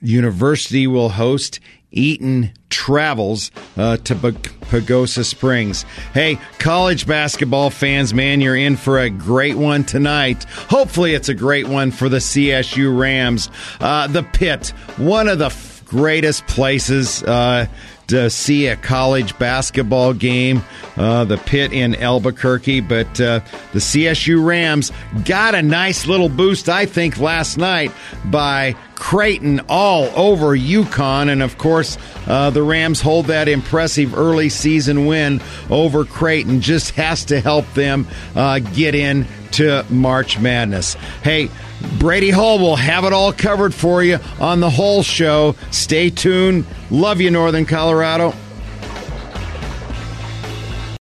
University 0.00 0.86
will 0.86 1.10
host 1.10 1.60
Eaton 1.90 2.54
travels 2.70 3.50
uh, 3.76 3.98
to 3.98 4.14
Pagosa 4.14 5.26
Springs. 5.26 5.84
Hey, 6.14 6.38
college 6.58 7.06
basketball 7.06 7.68
fans, 7.68 8.14
man, 8.14 8.40
you're 8.40 8.56
in 8.56 8.76
for 8.76 8.98
a 8.98 9.10
great 9.10 9.56
one 9.56 9.84
tonight. 9.84 10.44
Hopefully, 10.44 11.12
it's 11.12 11.28
a 11.28 11.34
great 11.34 11.68
one 11.68 11.90
for 11.90 12.08
the 12.08 12.16
CSU 12.16 12.98
Rams. 12.98 13.50
Uh, 13.78 14.06
the 14.06 14.22
Pit, 14.22 14.68
one 14.96 15.28
of 15.28 15.38
the 15.38 15.46
f- 15.46 15.84
greatest 15.84 16.46
places. 16.46 17.22
Uh, 17.24 17.66
to 18.08 18.30
see 18.30 18.66
a 18.66 18.76
college 18.76 19.38
basketball 19.38 20.12
game, 20.12 20.62
uh, 20.96 21.24
the 21.24 21.38
pit 21.38 21.72
in 21.72 21.94
Albuquerque. 21.94 22.80
But 22.80 23.20
uh, 23.20 23.40
the 23.72 23.78
CSU 23.78 24.44
Rams 24.44 24.92
got 25.24 25.54
a 25.54 25.62
nice 25.62 26.06
little 26.06 26.28
boost, 26.28 26.68
I 26.68 26.86
think, 26.86 27.18
last 27.18 27.56
night 27.56 27.92
by 28.26 28.76
Creighton 28.94 29.60
all 29.68 30.04
over 30.16 30.56
UConn. 30.56 31.28
And 31.28 31.42
of 31.42 31.58
course, 31.58 31.98
uh, 32.26 32.50
the 32.50 32.62
Rams 32.62 33.00
hold 33.00 33.26
that 33.26 33.48
impressive 33.48 34.16
early 34.16 34.48
season 34.48 35.06
win 35.06 35.40
over 35.70 36.04
Creighton. 36.04 36.60
Just 36.60 36.92
has 36.92 37.24
to 37.26 37.40
help 37.40 37.72
them 37.74 38.06
uh, 38.34 38.58
get 38.60 38.94
in 38.94 39.26
to 39.52 39.84
March 39.90 40.38
Madness. 40.38 40.94
Hey, 41.22 41.50
Brady 41.98 42.30
Hall 42.30 42.58
will 42.58 42.76
have 42.76 43.04
it 43.04 43.12
all 43.12 43.32
covered 43.32 43.74
for 43.74 44.02
you 44.02 44.18
on 44.40 44.60
the 44.60 44.70
whole 44.70 45.02
show. 45.02 45.56
Stay 45.70 46.10
tuned. 46.10 46.64
Love 46.90 47.20
you, 47.20 47.30
Northern 47.30 47.66
Colorado. 47.66 48.34